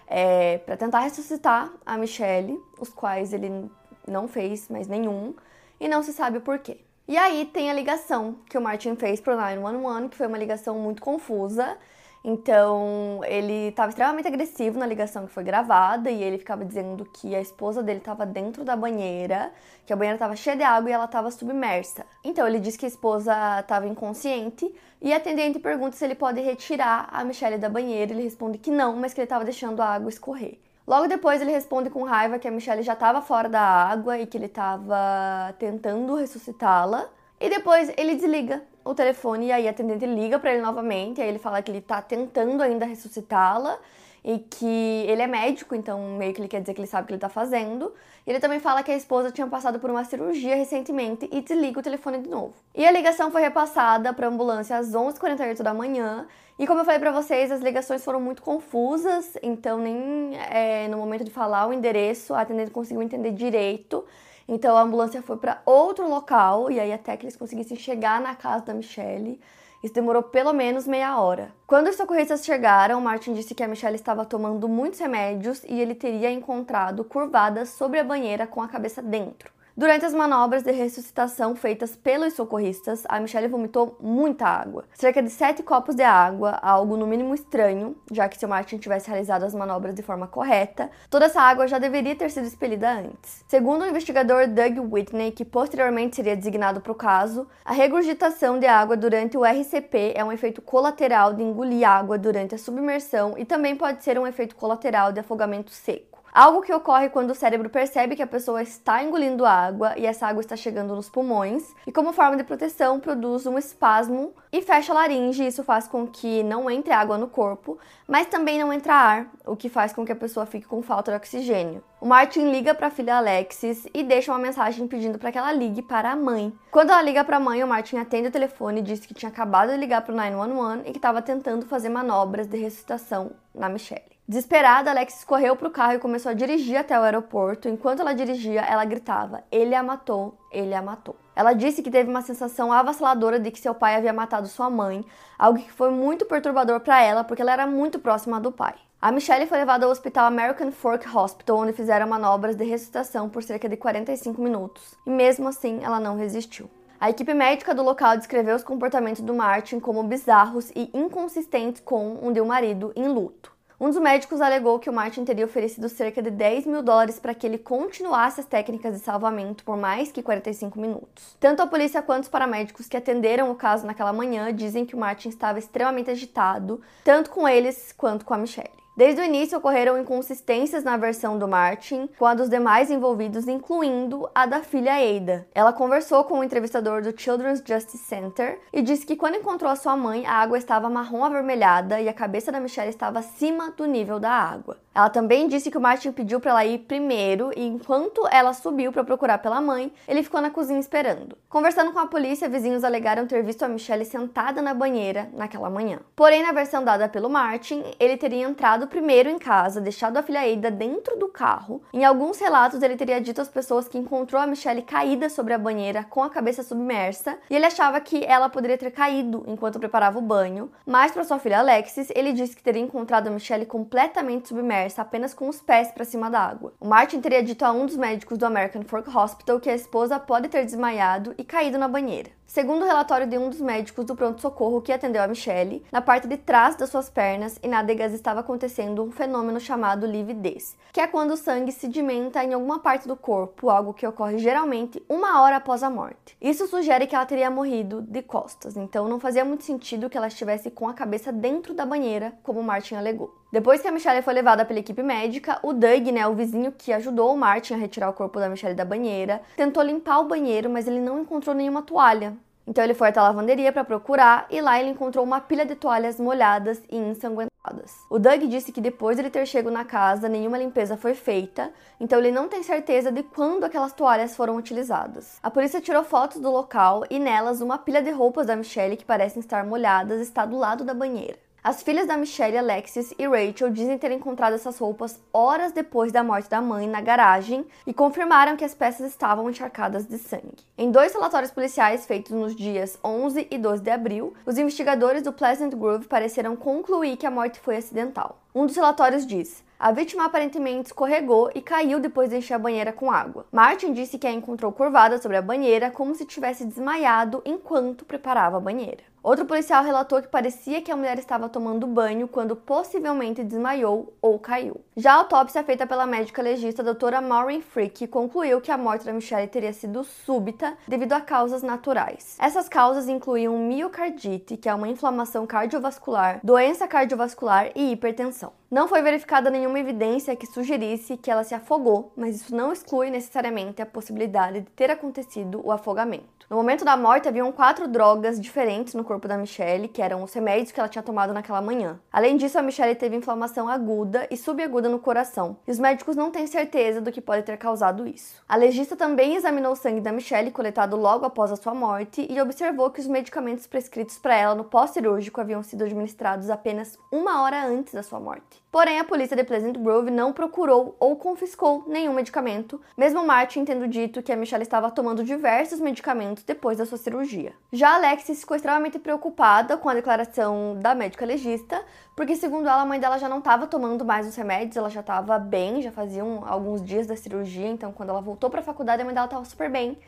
é, 0.08 0.60
para 0.60 0.78
tentar 0.78 1.00
ressuscitar 1.00 1.74
a 1.84 1.98
Michelle, 1.98 2.62
os 2.80 2.90
quais 2.90 3.34
ele 3.34 3.70
não 4.08 4.28
fez 4.28 4.70
mais 4.70 4.88
nenhum, 4.88 5.34
e 5.80 5.88
não 5.88 6.04
se 6.04 6.14
sabe 6.14 6.38
o 6.38 6.42
porquê. 6.42 6.80
E 7.06 7.18
aí 7.18 7.46
tem 7.46 7.70
a 7.70 7.74
ligação 7.74 8.38
que 8.50 8.58
o 8.58 8.62
Martin 8.62 8.96
fez 8.96 9.20
pro 9.20 9.36
911, 9.36 10.10
que 10.10 10.16
foi 10.16 10.28
uma 10.28 10.38
ligação 10.38 10.80
muito 10.80 11.02
confusa. 11.02 11.78
Então, 12.24 13.20
ele 13.26 13.68
estava 13.68 13.90
extremamente 13.90 14.30
agressivo 14.30 14.80
na 14.80 14.86
ligação 14.86 15.28
que 15.28 15.34
foi 15.34 15.44
gravada 15.44 16.10
e 16.10 16.24
ele 16.24 16.38
ficava 16.38 16.64
dizendo 16.64 17.04
que 17.04 17.36
a 17.36 17.42
esposa 17.42 17.84
dele 17.84 18.00
estava 18.00 18.26
dentro 18.26 18.64
da 18.64 18.78
banheira, 18.78 19.52
que 19.86 19.92
a 19.92 19.96
banheira 19.98 20.16
estava 20.16 20.34
cheia 20.34 20.56
de 20.56 20.64
água 20.64 20.90
e 20.90 20.94
ela 20.94 21.04
estava 21.04 21.30
submersa. 21.30 22.06
Então, 22.24 22.48
ele 22.48 22.62
disse 22.62 22.78
que 22.78 22.86
a 22.86 22.88
esposa 22.88 23.60
estava 23.60 23.86
inconsciente 23.86 24.74
e 25.02 25.12
a 25.12 25.18
atendente 25.18 25.60
pergunta 25.60 25.98
se 25.98 26.06
ele 26.06 26.16
pode 26.16 26.40
retirar 26.40 27.10
a 27.12 27.26
Michelle 27.26 27.58
da 27.58 27.68
banheira. 27.68 28.14
Ele 28.14 28.24
responde 28.24 28.58
que 28.58 28.72
não, 28.72 28.96
mas 28.96 29.14
que 29.14 29.20
ele 29.20 29.26
estava 29.26 29.44
deixando 29.44 29.82
a 29.82 29.88
água 29.88 30.08
escorrer. 30.08 30.58
Logo 30.86 31.08
depois 31.08 31.42
ele 31.42 31.52
responde 31.52 31.90
com 31.90 32.04
raiva 32.04 32.38
que 32.38 32.48
a 32.48 32.52
Michelle 32.52 32.84
já 32.84 32.94
estava 32.94 33.22
fora 33.22 33.48
da 33.48 33.62
água 33.62 34.18
e 34.20 34.26
que 34.26 34.38
ele 34.38 34.48
estava 34.48 35.54
tentando 35.58 36.16
ressuscitá-la. 36.16 37.10
E 37.40 37.50
depois 37.50 37.92
ele 37.98 38.16
desliga 38.16 38.62
o 38.84 38.94
telefone 38.94 39.48
e 39.48 39.52
aí 39.52 39.68
a 39.68 39.72
atendente 39.72 40.06
liga 40.06 40.38
para 40.38 40.54
ele 40.54 40.62
novamente, 40.62 41.22
aí 41.22 41.28
ele 41.28 41.40
fala 41.40 41.62
que 41.62 41.72
ele 41.72 41.80
está 41.80 42.02
tentando 42.02 42.62
ainda 42.62 42.86
ressuscitá-la 42.86 43.80
e 44.24 44.40
que 44.40 45.06
ele 45.08 45.22
é 45.22 45.28
médico, 45.28 45.76
então 45.76 46.00
meio 46.18 46.34
que 46.34 46.40
ele 46.40 46.48
quer 46.48 46.62
dizer 46.62 46.74
que 46.74 46.80
ele 46.80 46.88
sabe 46.88 47.04
o 47.04 47.08
que 47.08 47.14
ele 47.14 47.18
está 47.18 47.30
fazendo. 47.30 47.94
E 48.26 48.30
ele 48.30 48.40
também 48.40 48.60
fala 48.60 48.82
que 48.82 48.92
a 48.92 48.96
esposa 48.96 49.32
tinha 49.32 49.48
passado 49.48 49.80
por 49.80 49.90
uma 49.90 50.06
cirurgia 50.06 50.56
recentemente 50.56 51.28
e 51.32 51.42
desliga 51.42 51.80
o 51.80 51.84
telefone 51.84 52.20
de 52.20 52.30
novo. 52.30 52.54
E 52.74 52.86
a 52.86 52.92
ligação 52.92 53.30
foi 53.30 53.42
repassada 53.42 54.14
para 54.14 54.28
ambulância 54.28 54.78
às 54.78 54.92
11h48 54.92 55.62
da 55.62 55.74
manhã. 55.74 56.26
E 56.58 56.68
como 56.68 56.82
eu 56.82 56.86
falei 56.86 57.00
para 57.00 57.12
vocês, 57.12 57.52
as 57.52 57.62
ligações 57.62 58.04
foram 58.06 58.22
muito 58.22 58.44
confusas, 58.44 59.36
então 59.42 59.80
nem 59.80 60.38
é, 60.38 60.88
no 60.88 60.98
momento 60.98 61.24
de 61.24 61.32
falar 61.32 61.68
o 61.68 61.74
endereço 61.74 62.34
a 62.34 62.42
atendente 62.42 62.70
conseguiu 62.70 63.02
entender 63.02 63.32
direito. 63.32 64.06
Então 64.48 64.78
a 64.78 64.82
ambulância 64.82 65.22
foi 65.22 65.38
para 65.38 65.62
outro 65.66 66.08
local 66.08 66.70
e 66.70 66.80
aí 66.80 66.94
até 66.94 67.18
que 67.18 67.26
eles 67.26 67.36
conseguissem 67.36 67.76
chegar 67.76 68.22
na 68.22 68.36
casa 68.36 68.66
da 68.66 68.74
Michelle. 68.74 69.40
Isso 69.84 69.94
demorou 69.94 70.24
pelo 70.24 70.54
menos 70.54 70.88
meia 70.88 71.20
hora. 71.20 71.52
Quando 71.68 71.88
os 71.88 71.96
socorristas 71.96 72.46
chegaram, 72.46 73.02
Martin 73.02 73.34
disse 73.34 73.56
que 73.56 73.64
a 73.64 73.68
Michelle 73.68 73.96
estava 73.96 74.24
tomando 74.24 74.70
muitos 74.70 75.00
remédios 75.00 75.64
e 75.64 75.82
ele 75.82 75.96
teria 75.96 76.32
encontrado 76.32 77.04
curvada 77.04 77.66
sobre 77.66 78.00
a 78.00 78.04
banheira 78.04 78.48
com 78.48 78.62
a 78.62 78.68
cabeça 78.68 79.02
dentro. 79.02 79.53
Durante 79.76 80.06
as 80.06 80.14
manobras 80.14 80.62
de 80.62 80.72
ressuscitação 80.72 81.56
feitas 81.56 81.96
pelos 81.96 82.36
socorristas, 82.36 83.04
a 83.10 83.20
Michelle 83.20 83.48
vomitou 83.48 83.98
muita 84.00 84.46
água. 84.46 84.86
Cerca 84.94 85.20
de 85.20 85.32
sete 85.32 85.64
copos 85.64 85.96
de 85.96 86.04
água, 86.04 86.60
algo 86.62 86.96
no 86.96 87.08
mínimo 87.08 87.34
estranho, 87.34 87.96
já 88.12 88.30
que 88.30 88.38
se 88.38 88.46
o 88.46 88.50
Martin 88.50 88.78
tivesse 88.78 89.10
realizado 89.10 89.44
as 89.44 89.56
manobras 89.56 89.96
de 89.96 90.04
forma 90.04 90.28
correta, 90.28 90.92
toda 91.10 91.26
essa 91.26 91.42
água 91.42 91.68
já 91.68 91.80
deveria 91.80 92.16
ter 92.16 92.30
sido 92.30 92.46
expelida 92.46 92.88
antes. 92.88 93.44
Segundo 93.48 93.82
o 93.82 93.88
investigador 93.88 94.48
Doug 94.48 94.94
Whitney, 94.94 95.32
que 95.32 95.44
posteriormente 95.44 96.18
seria 96.18 96.36
designado 96.36 96.80
para 96.80 96.92
o 96.92 96.96
caso, 96.96 97.48
a 97.66 97.74
regurgitação 97.74 98.60
de 98.60 98.68
água 98.68 98.96
durante 98.96 99.36
o 99.36 99.44
RCP 99.44 100.14
é 100.16 100.24
um 100.24 100.32
efeito 100.32 100.62
colateral 100.62 101.34
de 101.34 101.42
engolir 101.42 101.90
água 101.90 102.16
durante 102.16 102.54
a 102.54 102.60
submersão 102.60 103.34
e 103.40 103.44
também 103.44 103.76
pode 103.76 104.04
ser 104.04 104.20
um 104.20 104.28
efeito 104.28 104.56
colateral 104.56 105.12
de 105.12 105.20
afogamento 105.20 105.72
seco. 105.72 106.13
Algo 106.34 106.64
que 106.64 106.74
ocorre 106.74 107.10
quando 107.10 107.30
o 107.30 107.36
cérebro 107.36 107.70
percebe 107.70 108.16
que 108.16 108.24
a 108.24 108.28
pessoa 108.28 108.64
está 108.64 109.04
engolindo 109.04 109.46
água 109.46 109.94
e 109.96 110.04
essa 110.04 110.26
água 110.26 110.42
está 110.42 110.56
chegando 110.56 110.96
nos 110.96 111.08
pulmões, 111.08 111.64
e 111.86 111.92
como 111.92 112.12
forma 112.12 112.36
de 112.36 112.44
proteção 112.44 113.00
produz 113.00 113.46
um 113.46 113.56
espasmo 113.56 114.34
e 114.52 114.60
fecha 114.60 114.92
a 114.92 114.96
laringe. 114.96 115.46
Isso 115.46 115.64
faz 115.64 115.88
com 115.88 116.08
que 116.08 116.42
não 116.42 116.72
entre 116.72 116.92
água 116.92 117.20
no 117.20 117.28
corpo, 117.28 117.78
mas 118.08 118.26
também 118.26 118.58
não 118.58 118.74
entra 118.74 118.96
ar, 118.96 119.28
o 119.46 119.56
que 119.56 119.70
faz 119.70 119.94
com 119.94 120.04
que 120.04 120.12
a 120.12 120.16
pessoa 120.16 120.48
fique 120.48 120.66
com 120.66 120.82
falta 120.82 121.12
de 121.12 121.18
oxigênio. 121.18 121.84
O 122.02 122.08
Martin 122.08 122.50
liga 122.50 122.74
para 122.74 122.88
a 122.88 122.92
filha 122.92 123.18
Alexis 123.18 123.86
e 123.94 124.02
deixa 124.02 124.32
uma 124.32 124.40
mensagem 124.40 124.88
pedindo 124.88 125.20
para 125.20 125.32
que 125.32 125.38
ela 125.38 125.54
ligue 125.54 125.84
para 125.84 126.10
a 126.10 126.16
mãe. 126.16 126.52
Quando 126.72 126.90
ela 126.90 127.02
liga 127.04 127.24
para 127.24 127.38
a 127.38 127.40
mãe, 127.40 127.64
o 127.64 127.68
Martin 127.68 127.98
atende 127.98 128.30
o 128.30 128.32
telefone 128.32 128.80
e 128.80 128.84
diz 128.84 129.06
que 129.06 129.14
tinha 129.14 129.30
acabado 129.30 129.70
de 129.70 129.78
ligar 129.78 130.02
para 130.02 130.12
o 130.12 130.18
911 130.18 130.82
e 130.90 130.92
que 130.92 130.98
estava 130.98 131.22
tentando 131.22 131.68
fazer 131.68 131.90
manobras 131.90 132.48
de 132.48 132.58
ressuscitação 132.58 133.34
na 133.54 133.70
Michelle. 133.70 134.13
Desesperada, 134.26 134.90
Alexis 134.90 135.26
correu 135.26 135.54
para 135.54 135.68
o 135.68 135.72
carro 135.72 135.94
e 135.94 136.00
começou 136.00 136.30
a 136.30 136.34
dirigir 136.34 136.78
até 136.78 136.98
o 136.98 137.04
aeroporto. 137.04 137.68
Enquanto 137.68 138.00
ela 138.00 138.14
dirigia, 138.14 138.62
ela 138.62 138.86
gritava: 138.86 139.44
Ele 139.52 139.76
a 139.76 139.84
matou, 139.84 140.38
ele 140.50 140.74
a 140.74 140.82
matou. 140.82 141.18
Ela 141.36 141.52
disse 141.52 141.82
que 141.82 141.92
teve 141.92 142.10
uma 142.10 142.22
sensação 142.22 142.72
avassaladora 142.72 143.38
de 143.38 143.52
que 143.52 143.60
seu 143.60 143.76
pai 143.76 143.96
havia 143.96 144.14
matado 144.14 144.48
sua 144.48 144.70
mãe, 144.70 145.04
algo 145.38 145.60
que 145.60 145.70
foi 145.70 145.92
muito 145.92 146.26
perturbador 146.26 146.80
para 146.80 147.04
ela 147.04 147.24
porque 147.26 147.42
ela 147.42 147.52
era 147.52 147.68
muito 147.68 148.00
próxima 148.00 148.40
do 148.40 148.50
pai. 148.50 148.76
A 149.02 149.12
Michelle 149.12 149.46
foi 149.46 149.58
levada 149.58 149.86
ao 149.86 149.92
hospital 149.92 150.28
American 150.28 150.72
Fork 150.72 151.06
Hospital, 151.14 151.58
onde 151.58 151.74
fizeram 151.74 152.08
manobras 152.08 152.56
de 152.56 152.64
ressuscitação 152.64 153.28
por 153.28 153.44
cerca 153.44 153.68
de 153.68 153.76
45 153.76 154.42
minutos, 154.42 154.96
e 155.06 155.10
mesmo 155.10 155.50
assim 155.50 155.84
ela 155.84 156.00
não 156.00 156.16
resistiu. 156.16 156.70
A 156.98 157.10
equipe 157.10 157.34
médica 157.34 157.76
do 157.76 157.84
local 157.84 158.16
descreveu 158.16 158.56
os 158.56 158.64
comportamentos 158.64 159.22
do 159.22 159.34
Martin 159.34 159.82
como 159.82 160.02
bizarros 160.04 160.72
e 160.74 160.90
inconsistentes 160.94 161.82
com 161.82 162.20
um 162.22 162.32
de 162.32 162.40
um 162.40 162.46
marido 162.46 162.94
em 162.96 163.10
luto. 163.10 163.53
Um 163.84 163.90
dos 163.90 164.00
médicos 164.00 164.40
alegou 164.40 164.80
que 164.80 164.90
o 164.90 164.94
Martin 164.94 165.26
teria 165.26 165.44
oferecido 165.44 165.90
cerca 165.90 166.22
de 166.22 166.32
10 166.32 166.68
mil 166.68 166.82
dólares 166.82 167.20
para 167.20 167.34
que 167.34 167.46
ele 167.46 167.58
continuasse 167.58 168.40
as 168.40 168.46
técnicas 168.46 168.94
de 168.94 169.04
salvamento 169.04 169.66
por 169.66 169.76
mais 169.76 170.10
que 170.10 170.24
45 170.24 170.80
minutos. 170.80 171.36
Tanto 171.38 171.62
a 171.62 171.68
polícia 171.68 172.02
quanto 172.02 172.24
os 172.24 172.30
paramédicos 172.30 172.88
que 172.88 172.96
atenderam 172.96 173.52
o 173.52 173.56
caso 173.56 173.86
naquela 173.86 174.14
manhã 174.14 174.56
dizem 174.56 174.86
que 174.86 174.96
o 174.96 174.98
Martin 174.98 175.28
estava 175.28 175.60
extremamente 175.60 176.10
agitado, 176.10 176.82
tanto 177.04 177.30
com 177.30 177.46
eles 177.46 177.94
quanto 177.98 178.24
com 178.24 178.34
a 178.34 178.38
Michelle. 178.38 178.83
Desde 178.96 179.22
o 179.22 179.24
início 179.24 179.58
ocorreram 179.58 179.98
inconsistências 179.98 180.84
na 180.84 180.96
versão 180.98 181.40
do 181.40 181.48
Martin 181.48 182.08
com 182.20 182.28
a 182.28 182.36
dos 182.36 182.48
demais 182.48 182.92
envolvidos, 182.92 183.48
incluindo 183.48 184.30
a 184.36 184.46
da 184.46 184.62
filha 184.62 184.94
Ada. 184.94 185.48
Ela 185.56 185.74
conversou 185.74 186.24
com 186.26 186.38
o 186.38 186.44
entrevistador 186.44 187.02
do 187.02 187.20
Children's 187.20 187.64
Justice 187.66 187.98
Center 187.98 188.60
e 188.72 188.84
disse 188.84 189.04
que 189.04 189.16
quando 189.16 189.38
encontrou 189.38 189.72
a 189.72 189.76
sua 189.76 189.98
mãe, 189.98 190.28
a 190.28 190.34
água 190.34 190.60
estava 190.60 190.92
marrom 190.92 191.24
avermelhada 191.24 192.00
e 192.00 192.08
a 192.08 192.14
cabeça 192.14 192.52
da 192.52 192.60
Michelle 192.60 192.90
estava 192.90 193.18
acima 193.18 193.72
do 193.72 193.86
nível 193.88 194.20
da 194.20 194.30
água. 194.30 194.83
Ela 194.94 195.10
também 195.10 195.48
disse 195.48 195.72
que 195.72 195.78
o 195.78 195.82
Martin 195.82 196.12
pediu 196.12 196.40
para 196.40 196.52
ela 196.52 196.66
ir 196.66 196.80
primeiro 196.80 197.52
e 197.56 197.66
enquanto 197.66 198.28
ela 198.32 198.54
subiu 198.54 198.92
para 198.92 199.04
procurar 199.04 199.40
pela 199.40 199.60
mãe, 199.60 199.92
ele 200.08 200.22
ficou 200.22 200.40
na 200.40 200.52
cozinha 200.52 200.80
esperando. 200.80 201.36
Conversando 201.50 201.92
com 201.92 202.00
a 202.00 202.06
polícia, 202.06 202.48
vizinhos 202.48 202.84
alegaram 202.84 203.26
ter 203.26 203.44
visto 203.44 203.64
a 203.64 203.68
Michelle 203.68 204.06
sentada 204.06 204.62
na 204.62 204.74
banheira 204.74 205.30
naquela 205.34 205.70
manhã. 205.70 206.00
Porém, 206.16 206.44
na 206.44 206.52
versão 206.52 206.84
dada 206.84 207.10
pelo 207.10 207.30
Martin, 207.30 207.84
ele 208.00 208.18
teria 208.18 208.48
entrado 208.48 208.88
primeiro 208.88 209.30
em 209.30 209.40
casa, 209.40 209.82
deixado 209.82 210.18
a 210.18 210.24
filha 210.24 210.42
Ada 210.42 210.70
dentro 210.70 211.18
do 211.18 211.28
carro. 211.28 211.82
Em 211.92 212.06
alguns 212.06 212.40
relatos, 212.40 212.82
ele 212.84 212.96
teria 212.96 213.20
dito 213.20 213.42
às 213.42 213.50
pessoas 213.50 213.88
que 213.88 213.98
encontrou 213.98 214.40
a 214.40 214.46
Michelle 214.46 214.82
caída 214.84 215.28
sobre 215.28 215.54
a 215.54 215.58
banheira 215.58 216.04
com 216.04 216.22
a 216.22 216.30
cabeça 216.30 216.62
submersa 216.62 217.38
e 217.50 217.56
ele 217.56 217.66
achava 217.66 218.00
que 218.00 218.24
ela 218.24 218.50
poderia 218.50 218.78
ter 218.78 218.92
caído 218.92 219.44
enquanto 219.48 219.80
preparava 219.80 220.20
o 220.20 220.22
banho. 220.22 220.72
Mas 220.86 221.12
para 221.12 221.24
sua 221.24 221.40
filha 221.40 221.60
Alexis, 221.60 222.12
ele 222.16 222.32
disse 222.32 222.56
que 222.56 222.64
teria 222.64 222.82
encontrado 222.82 223.28
a 223.28 223.32
Michelle 223.32 223.66
completamente 223.66 224.50
submersa 224.50 224.83
apenas 225.02 225.34
com 225.34 225.48
os 225.48 225.62
pés 225.62 225.92
para 225.92 226.06
cima 226.06 226.30
da 226.30 226.40
água. 226.40 226.74
O 226.80 226.88
Martin 226.88 227.22
teria 227.22 227.42
dito 227.42 227.64
a 227.64 227.72
um 227.72 227.86
dos 227.86 227.96
médicos 227.98 228.38
do 228.38 228.46
American 228.46 228.84
Fork 228.84 229.10
Hospital 229.10 229.60
que 229.60 229.70
a 229.70 229.76
esposa 229.76 230.20
pode 230.20 230.50
ter 230.50 230.66
desmaiado 230.66 231.34
e 231.38 231.44
caído 231.44 231.78
na 231.78 231.88
banheira. 231.88 232.32
Segundo 232.54 232.84
o 232.84 232.86
relatório 232.86 233.26
de 233.26 233.36
um 233.36 233.50
dos 233.50 233.60
médicos 233.60 234.06
do 234.06 234.16
pronto-socorro 234.16 234.80
que 234.80 234.92
atendeu 234.92 235.24
a 235.24 235.28
Michelle, 235.28 235.84
na 235.92 236.02
parte 236.02 236.28
de 236.28 236.38
trás 236.38 236.76
das 236.76 236.90
suas 236.90 237.10
pernas 237.10 237.58
e 237.64 237.68
nádegas 237.68 238.14
estava 238.14 238.42
acontecendo 238.42 239.04
um 239.04 239.12
fenômeno 239.12 239.60
chamado 239.60 240.06
lividez, 240.06 240.78
que 240.92 241.02
é 241.02 241.08
quando 241.08 241.32
o 241.32 241.38
sangue 241.38 241.72
sedimenta 241.72 242.44
em 242.44 242.54
alguma 242.54 242.78
parte 242.78 243.08
do 243.08 243.16
corpo, 243.16 243.72
algo 243.72 243.92
que 243.92 244.06
ocorre 244.06 244.38
geralmente 244.38 245.04
uma 245.10 245.42
hora 245.42 245.56
após 245.56 245.82
a 245.82 245.90
morte. 245.90 246.38
Isso 246.40 246.68
sugere 246.68 247.08
que 247.08 247.16
ela 247.16 247.26
teria 247.26 247.50
morrido 247.50 248.04
de 248.04 248.22
costas, 248.22 248.78
então 248.78 249.08
não 249.08 249.20
fazia 249.20 249.44
muito 249.44 249.64
sentido 249.64 250.08
que 250.08 250.16
ela 250.16 250.28
estivesse 250.28 250.70
com 250.70 250.88
a 250.88 250.94
cabeça 250.94 251.32
dentro 251.32 251.74
da 251.74 251.88
banheira, 251.88 252.34
como 252.44 252.62
Martin 252.62 252.94
alegou. 252.94 253.34
Depois 253.52 253.82
que 253.82 253.88
a 253.88 253.92
Michelle 253.92 254.24
foi 254.24 254.34
levada 254.34 254.66
pela 254.74 254.80
equipe 254.80 255.04
médica, 255.04 255.60
o 255.62 255.72
Doug, 255.72 256.08
né, 256.08 256.28
o 256.28 256.34
vizinho 256.34 256.72
que 256.72 256.92
ajudou 256.92 257.32
o 257.32 257.38
Martin 257.38 257.76
a 257.76 257.78
retirar 257.78 258.10
o 258.10 258.14
corpo 258.14 258.40
da 258.40 258.50
Michelle 258.50 258.74
da 258.74 258.84
banheira, 258.84 259.42
tentou 259.56 259.84
limpar 259.84 260.20
o 260.20 260.26
banheiro, 260.26 260.68
mas 260.70 260.88
ele 260.88 261.00
não 261.00 261.20
encontrou 261.20 261.56
nenhuma 261.56 261.84
toalha. 261.84 262.34
Então 262.66 262.84
ele 262.84 262.94
foi 262.94 263.10
até 263.10 263.20
a 263.20 263.24
lavanderia 263.24 263.72
para 263.72 263.84
procurar 263.84 264.48
e 264.50 264.62
lá 264.62 264.80
ele 264.80 264.90
encontrou 264.90 265.24
uma 265.24 265.40
pilha 265.40 265.66
de 265.66 265.76
toalhas 265.76 266.18
molhadas 266.18 266.82
e 266.90 266.96
ensanguentadas. 266.98 267.92
O 268.10 268.18
Doug 268.18 268.42
disse 268.44 268.72
que 268.72 268.82
depois 268.82 269.18
de 269.18 269.22
ele 269.22 269.30
ter 269.30 269.46
chegado 269.46 269.72
na 269.72 269.86
casa, 269.86 270.30
nenhuma 270.30 270.58
limpeza 270.58 270.98
foi 270.98 271.14
feita, 271.14 271.72
então 272.00 272.18
ele 272.20 272.32
não 272.32 272.48
tem 272.48 272.64
certeza 272.64 273.12
de 273.12 273.22
quando 273.22 273.66
aquelas 273.66 273.94
toalhas 273.94 274.36
foram 274.36 274.56
utilizadas. 274.56 275.38
A 275.44 275.52
polícia 275.52 275.82
tirou 275.82 276.04
fotos 276.04 276.40
do 276.40 276.50
local 276.50 277.04
e 277.10 277.20
nelas 277.20 277.62
uma 277.62 277.78
pilha 277.78 278.02
de 278.02 278.12
roupas 278.12 278.48
da 278.48 278.56
Michelle 278.56 278.98
que 278.98 279.06
parecem 279.06 279.42
estar 279.42 279.64
molhadas 279.66 280.22
está 280.22 280.46
do 280.46 280.58
lado 280.58 280.84
da 280.84 280.94
banheira. 280.94 281.38
As 281.64 281.82
filhas 281.82 282.06
da 282.06 282.18
Michelle, 282.18 282.58
Alexis 282.58 283.14
e 283.18 283.26
Rachel 283.26 283.70
dizem 283.70 283.98
ter 283.98 284.12
encontrado 284.12 284.52
essas 284.52 284.78
roupas 284.78 285.18
horas 285.32 285.72
depois 285.72 286.12
da 286.12 286.22
morte 286.22 286.50
da 286.50 286.62
mãe 286.62 286.90
na 286.90 287.00
garagem 287.00 287.66
e 287.88 287.94
confirmaram 287.94 288.58
que 288.58 288.66
as 288.66 288.74
peças 288.74 289.10
estavam 289.10 289.50
encharcadas 289.50 290.06
de 290.06 290.18
sangue. 290.18 290.66
Em 290.78 290.92
dois 290.92 291.14
relatórios 291.14 291.52
policiais 291.52 292.06
feitos 292.06 292.34
nos 292.34 292.54
dias 292.54 293.00
11 293.02 293.48
e 293.50 293.58
12 293.58 293.82
de 293.82 293.92
abril, 293.92 294.34
os 294.46 294.58
investigadores 294.58 295.24
do 295.24 295.32
Pleasant 295.32 295.74
Grove 295.74 296.06
pareceram 296.06 296.54
concluir 296.54 297.16
que 297.16 297.26
a 297.26 297.32
morte 297.32 297.62
foi 297.62 297.78
acidental. 297.78 298.40
Um 298.54 298.66
dos 298.66 298.76
relatórios 298.76 299.26
diz: 299.26 299.64
a 299.80 299.90
vítima 299.94 300.26
aparentemente 300.26 300.88
escorregou 300.88 301.50
e 301.56 301.62
caiu 301.62 301.98
depois 301.98 302.30
de 302.30 302.36
encher 302.36 302.56
a 302.56 302.60
banheira 302.60 302.92
com 302.92 303.10
água. 303.10 303.46
Martin 303.50 303.94
disse 303.94 304.18
que 304.18 304.28
a 304.28 304.32
encontrou 304.34 304.74
curvada 304.74 305.18
sobre 305.18 305.38
a 305.38 305.42
banheira 305.42 305.90
como 305.90 306.14
se 306.14 306.26
tivesse 306.26 306.66
desmaiado 306.66 307.42
enquanto 307.46 308.04
preparava 308.04 308.58
a 308.58 308.60
banheira. 308.60 309.13
Outro 309.24 309.46
policial 309.46 309.82
relatou 309.86 310.22
que 310.22 310.28
parecia 310.28 310.82
que 310.82 310.92
a 310.92 310.98
mulher 310.98 311.18
estava 311.18 311.48
tomando 311.48 311.88
banho 311.88 312.28
quando 312.28 312.58
possivelmente 312.58 313.42
desmaiou 313.42 314.14
ou 314.22 314.38
caiu. 314.38 314.82
Já 314.98 315.14
a 315.14 315.16
autópsia 315.20 315.64
feita 315.64 315.88
pela 315.88 316.06
médica 316.06 316.42
legista 316.42 316.84
doutora 316.84 317.22
Maureen 317.22 317.62
Frick 317.62 318.06
concluiu 318.08 318.60
que 318.60 318.70
a 318.70 318.78
morte 318.78 319.06
da 319.06 319.14
Michelle 319.14 319.48
teria 319.48 319.72
sido 319.72 320.04
súbita 320.04 320.78
devido 320.86 321.14
a 321.14 321.22
causas 321.22 321.64
naturais. 321.64 322.36
Essas 322.38 322.68
causas 322.68 323.08
incluíam 323.08 323.58
miocardite, 323.58 324.58
que 324.58 324.68
é 324.68 324.74
uma 324.74 324.90
inflamação 324.90 325.48
cardiovascular, 325.48 326.42
doença 326.44 326.86
cardiovascular 326.86 327.72
e 327.76 327.94
hipertensão. 327.94 328.52
Não 328.70 328.88
foi 328.88 329.04
verificada 329.04 329.52
nenhuma 329.52 329.80
evidência 329.80 330.36
que 330.36 330.48
sugerisse 330.48 331.16
que 331.16 331.30
ela 331.30 331.44
se 331.44 331.54
afogou, 331.54 332.12
mas 332.18 332.42
isso 332.42 332.56
não 332.56 332.74
exclui 332.74 333.12
necessariamente 333.12 333.84
a 333.84 333.86
possibilidade 333.86 334.62
de 334.62 334.70
ter 334.72 334.90
acontecido 334.90 335.62
o 335.64 335.72
afogamento. 335.72 336.33
No 336.50 336.58
momento 336.58 336.84
da 336.84 336.98
morte, 336.98 337.28
haviam 337.28 337.52
quatro 337.52 337.88
drogas 337.88 338.40
diferentes 338.40 338.94
no 338.94 339.04
corpo 339.04 339.28
da 339.28 339.38
Michelle, 339.38 339.88
que 339.88 340.02
eram 340.02 340.24
os 340.24 340.34
remédios 340.34 340.72
que 340.72 340.80
ela 340.80 340.90
tinha 340.90 341.02
tomado 341.02 341.34
naquela 341.34 341.62
manhã. 341.62 342.00
Além 342.12 342.36
disso, 342.36 342.60
a 342.60 342.62
Michelle 342.62 342.96
teve 342.96 343.16
inflamação 343.16 343.70
aguda 343.70 344.28
e 344.30 344.36
subaguda 344.36 344.90
no 344.90 345.00
coração, 345.00 345.58
e 345.68 345.72
os 345.72 345.80
médicos 345.80 346.16
não 346.16 346.32
têm 346.32 346.46
certeza 346.46 347.00
do 347.00 347.12
que 347.12 347.22
pode 347.22 347.44
ter 347.44 347.58
causado 347.58 348.08
isso. 348.08 348.42
A 348.48 348.56
legista 348.56 348.96
também 348.96 349.36
examinou 349.36 349.74
o 349.74 349.76
sangue 349.76 350.02
da 350.02 350.12
Michelle 350.12 350.52
coletado 350.52 350.96
logo 350.96 351.26
após 351.26 351.52
a 351.52 351.56
sua 351.56 351.74
morte 351.74 352.28
e 352.30 352.42
observou 352.42 352.90
que 352.92 353.00
os 353.00 353.08
medicamentos 353.08 353.66
prescritos 353.66 354.18
para 354.18 354.36
ela 354.36 354.56
no 354.56 354.64
pós-cirúrgico 354.64 355.40
haviam 355.40 355.64
sido 355.64 355.84
administrados 355.84 356.50
apenas 356.50 356.98
uma 357.12 357.42
hora 357.42 357.66
antes 357.66 357.94
da 357.94 358.04
sua 358.04 358.20
morte. 358.20 358.63
Porém, 358.74 358.98
a 358.98 359.04
polícia 359.04 359.38
de 359.38 359.44
Pleasant 359.44 359.78
Grove 359.78 360.10
não 360.10 360.34
procurou 360.34 360.96
ou 361.00 361.16
confiscou 361.16 361.84
nenhum 361.86 362.12
medicamento, 362.12 362.82
mesmo 362.98 363.24
Martin 363.24 363.64
tendo 363.64 363.88
dito 363.88 364.24
que 364.24 364.32
a 364.32 364.36
Michelle 364.36 364.64
estava 364.64 364.90
tomando 364.90 365.24
diversos 365.24 365.80
medicamentos 365.80 366.42
depois 366.42 366.80
da 366.80 366.86
sua 366.88 366.98
cirurgia. 366.98 367.54
Já 367.72 367.94
Alexis 367.94 368.40
ficou 368.40 368.56
extremamente 368.56 368.98
preocupada 368.98 369.78
com 369.78 369.90
a 369.90 369.94
declaração 369.94 370.76
da 370.80 370.96
médica 370.96 371.24
legista, 371.24 371.86
porque 372.16 372.36
segundo 372.36 372.68
ela, 372.68 372.82
a 372.82 372.86
mãe 372.86 373.00
dela 373.00 373.20
já 373.20 373.30
não 373.30 373.38
estava 373.38 373.68
tomando 373.68 374.04
mais 374.04 374.26
os 374.26 374.36
remédios, 374.36 374.76
ela 374.76 374.90
já 374.90 375.02
estava 375.02 375.38
bem, 375.38 375.80
já 375.80 375.92
faziam 375.92 376.44
alguns 376.44 376.84
dias 376.84 377.06
da 377.06 377.16
cirurgia, 377.16 377.68
então 377.68 377.92
quando 377.92 378.10
ela 378.10 378.22
voltou 378.22 378.50
para 378.50 378.62
a 378.62 378.64
faculdade, 378.64 379.04
a 379.04 379.06
mãe 379.06 379.14
dela 379.14 379.28
estava 379.28 379.46
super 379.46 379.70
bem. 379.70 380.00